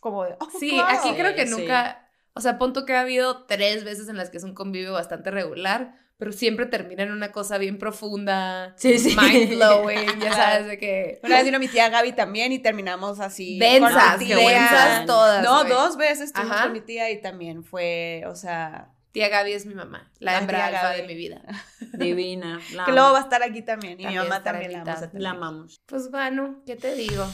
Como 0.02 0.26
de. 0.26 0.36
oh, 0.40 0.50
Sí, 0.60 0.72
claro. 0.72 1.00
aquí 1.00 1.14
creo 1.16 1.34
que 1.34 1.48
Sí. 1.48 1.52
nunca, 1.58 2.05
o 2.36 2.42
sea, 2.42 2.58
punto 2.58 2.86
que 2.86 2.94
ha 2.94 3.02
habido 3.02 3.46
tres 3.46 3.84
veces 3.84 4.08
en 4.10 4.18
las 4.18 4.30
que 4.30 4.38
es 4.38 4.44
un 4.44 4.54
convivio 4.54 4.94
bastante 4.94 5.32
regular, 5.32 5.96
pero 6.18 6.32
siempre 6.32 6.66
termina 6.66 7.04
en 7.04 7.12
una 7.12 7.32
cosa 7.32 7.58
bien 7.58 7.78
profunda, 7.78 8.74
Sí, 8.78 8.98
sí. 9.00 9.16
mind 9.20 9.56
blowing, 9.56 10.20
ya 10.22 10.32
sabes, 10.34 10.68
de 10.68 10.78
que 10.78 11.20
Una 11.24 11.36
vez 11.38 11.46
vino 11.46 11.60
mi 11.60 11.68
tía 11.68 11.90
Gaby 11.90 12.14
también 12.14 12.52
y 12.54 12.60
terminamos 12.60 13.20
así. 13.20 13.60
Densas, 13.60 14.18
que 14.20 14.34
densas 14.36 15.06
todas, 15.06 15.44
No, 15.44 15.60
güey. 15.62 15.70
dos 15.74 15.98
veces 15.98 16.26
estuvimos 16.26 16.56
Ajá. 16.56 16.64
con 16.66 16.74
mi 16.74 16.82
tía 16.82 17.10
y 17.12 17.22
también 17.22 17.64
fue, 17.66 18.24
o 18.28 18.36
sea, 18.36 18.92
tía 19.12 19.28
Gaby 19.30 19.54
es 19.54 19.66
mi 19.66 19.74
mamá, 19.76 20.10
la 20.20 20.34
La 20.34 20.38
hembra 20.40 20.66
alfa 20.68 20.90
de 20.92 21.04
mi 21.04 21.16
vida. 21.16 21.42
Divina. 21.94 22.60
La 22.74 22.86
que 22.86 22.92
luego 22.92 23.12
va 23.12 23.20
a 23.20 23.22
estar 23.22 23.44
aquí 23.44 23.62
también. 23.62 24.00
Y 24.00 24.04
También 24.04 24.24
mi 24.24 24.30
mamá 24.30 24.44
también 24.44 24.72
la 24.72 24.78
invitada. 24.80 25.02
vamos 25.02 25.16
a 25.16 25.20
La 25.20 25.30
amamos. 25.32 25.82
Pues 25.86 26.10
Manu, 26.12 26.64
¿qué 26.66 26.76
te 26.76 26.96
digo? 26.96 27.26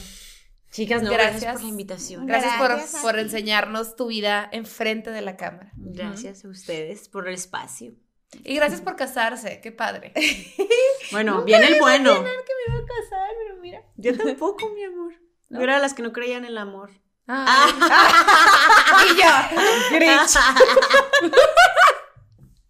Chicas, 0.72 1.02
no, 1.02 1.10
Gracias. 1.10 1.42
gracias, 1.42 1.52
por 1.52 1.62
la 1.62 1.68
invitación. 1.68 2.26
Gracias, 2.26 2.58
Gracias 2.58 3.02
por, 3.02 3.18
enseñarnos 3.18 3.94
tu 3.94 4.06
vida 4.06 4.48
enfrente 4.52 5.10
de 5.10 5.20
la 5.20 5.36
cámara. 5.36 5.70
Gracias 5.76 6.46
a 6.46 6.48
ustedes 6.48 7.10
por 7.10 7.28
el 7.28 7.34
espacio. 7.34 7.92
Y 8.42 8.56
gracias 8.56 8.80
por 8.80 8.96
casarse, 8.96 9.60
qué 9.60 9.70
padre. 9.70 10.12
Bueno, 11.10 11.42
viene 11.44 11.66
el 11.66 11.78
bueno. 11.78 12.14
que 12.14 12.20
me 12.22 12.74
iba 12.74 12.82
a 12.82 12.86
casar, 12.86 13.28
pero 13.46 13.60
mira. 13.60 13.82
Yo 13.96 14.16
tampoco, 14.16 14.70
mi 14.70 14.82
amor. 14.82 15.12
¿No? 15.50 15.58
Yo 15.58 15.64
era 15.64 15.74
de 15.74 15.82
las 15.82 15.92
que 15.92 16.02
no 16.02 16.10
creían 16.10 16.46
en 16.46 16.52
el 16.52 16.56
amor. 16.56 16.90
Ay. 17.26 17.70
y 19.12 19.20
yo, 19.20 19.98
Grinch. 19.98 20.38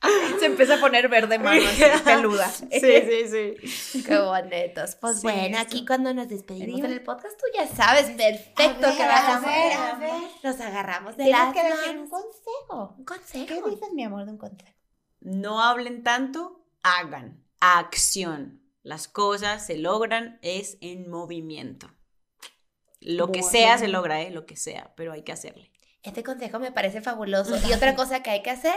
Se 0.40 0.46
empieza 0.46 0.74
a 0.74 0.80
poner 0.80 1.08
verde 1.08 1.38
mano 1.38 1.62
así, 1.66 1.82
peluda. 2.04 2.48
Sí, 2.50 2.66
sí, 2.80 3.56
sí. 3.62 4.02
qué 4.06 4.18
bonitos. 4.18 4.96
Pues 4.96 5.16
Sí, 5.20 5.22
bueno, 5.22 5.56
eso. 5.56 5.66
aquí 5.66 5.86
cuando 5.86 6.12
nos 6.12 6.28
despedimos 6.28 6.80
en 6.80 6.92
el 6.92 7.02
podcast, 7.02 7.38
tú 7.38 7.44
ya 7.54 7.66
sabes 7.68 8.10
perfecto 8.10 8.86
A 8.86 8.90
ver, 8.90 8.96
qué 8.96 9.06
vas 9.06 9.28
a 9.28 9.36
a 9.36 9.40
ver, 9.40 9.48
hacer. 9.72 9.80
a 9.80 9.94
ver. 9.98 10.22
Nos 10.42 10.60
agarramos 10.60 11.16
de 11.16 11.24
Tienes 11.24 11.40
las 11.42 11.54
que 11.54 11.62
decir 11.62 11.98
un 11.98 12.08
consejo. 12.08 12.94
Un 12.98 13.04
¿Qué 13.04 13.04
consejo. 13.04 13.68
dices, 13.70 13.88
mi 13.92 14.04
amor, 14.04 14.24
de 14.26 14.32
un 14.32 14.38
consejo? 14.38 14.72
No 15.20 15.62
hablen 15.62 16.02
tanto, 16.02 16.64
hagan. 16.82 17.44
Acción. 17.60 18.60
Las 18.82 19.06
cosas 19.06 19.64
se 19.64 19.78
logran 19.78 20.38
es 20.42 20.78
en 20.80 21.08
movimiento. 21.08 21.88
Lo 23.00 23.30
que 23.32 23.42
sea 23.42 23.78
se 23.78 23.88
logra, 23.88 24.20
¿eh? 24.22 24.30
Lo 24.30 24.46
que 24.46 24.56
sea, 24.56 24.92
pero 24.96 25.12
hay 25.12 25.22
que 25.22 25.32
hacerle. 25.32 25.71
Este 26.02 26.24
consejo 26.24 26.58
me 26.58 26.72
parece 26.72 27.00
fabuloso. 27.00 27.56
Y 27.68 27.72
otra 27.72 27.94
cosa 27.94 28.24
que 28.24 28.30
hay 28.30 28.42
que 28.42 28.50
hacer, 28.50 28.74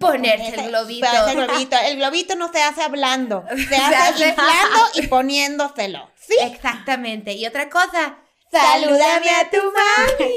ponerse 0.00 0.56
el 0.56 0.68
globito. 0.70 1.06
Ponerse 1.06 1.30
el 1.38 1.46
globito. 1.46 1.76
El 1.84 1.96
globito 1.98 2.34
no 2.34 2.50
se 2.52 2.60
hace 2.62 2.82
hablando. 2.82 3.44
Se 3.68 3.76
hace 3.76 3.94
hace- 3.96 4.28
inflando 4.30 4.78
y 4.94 5.06
poniéndoselo. 5.06 6.10
¿Sí? 6.16 6.34
Exactamente. 6.40 7.34
Y 7.34 7.46
otra 7.46 7.70
cosa, 7.70 8.18
Salúdame 8.50 9.30
a 9.30 9.50
tu 9.50 9.58
mami. 9.58 10.34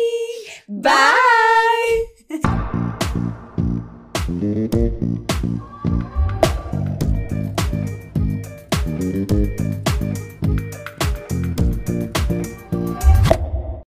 Bye. 0.68 0.92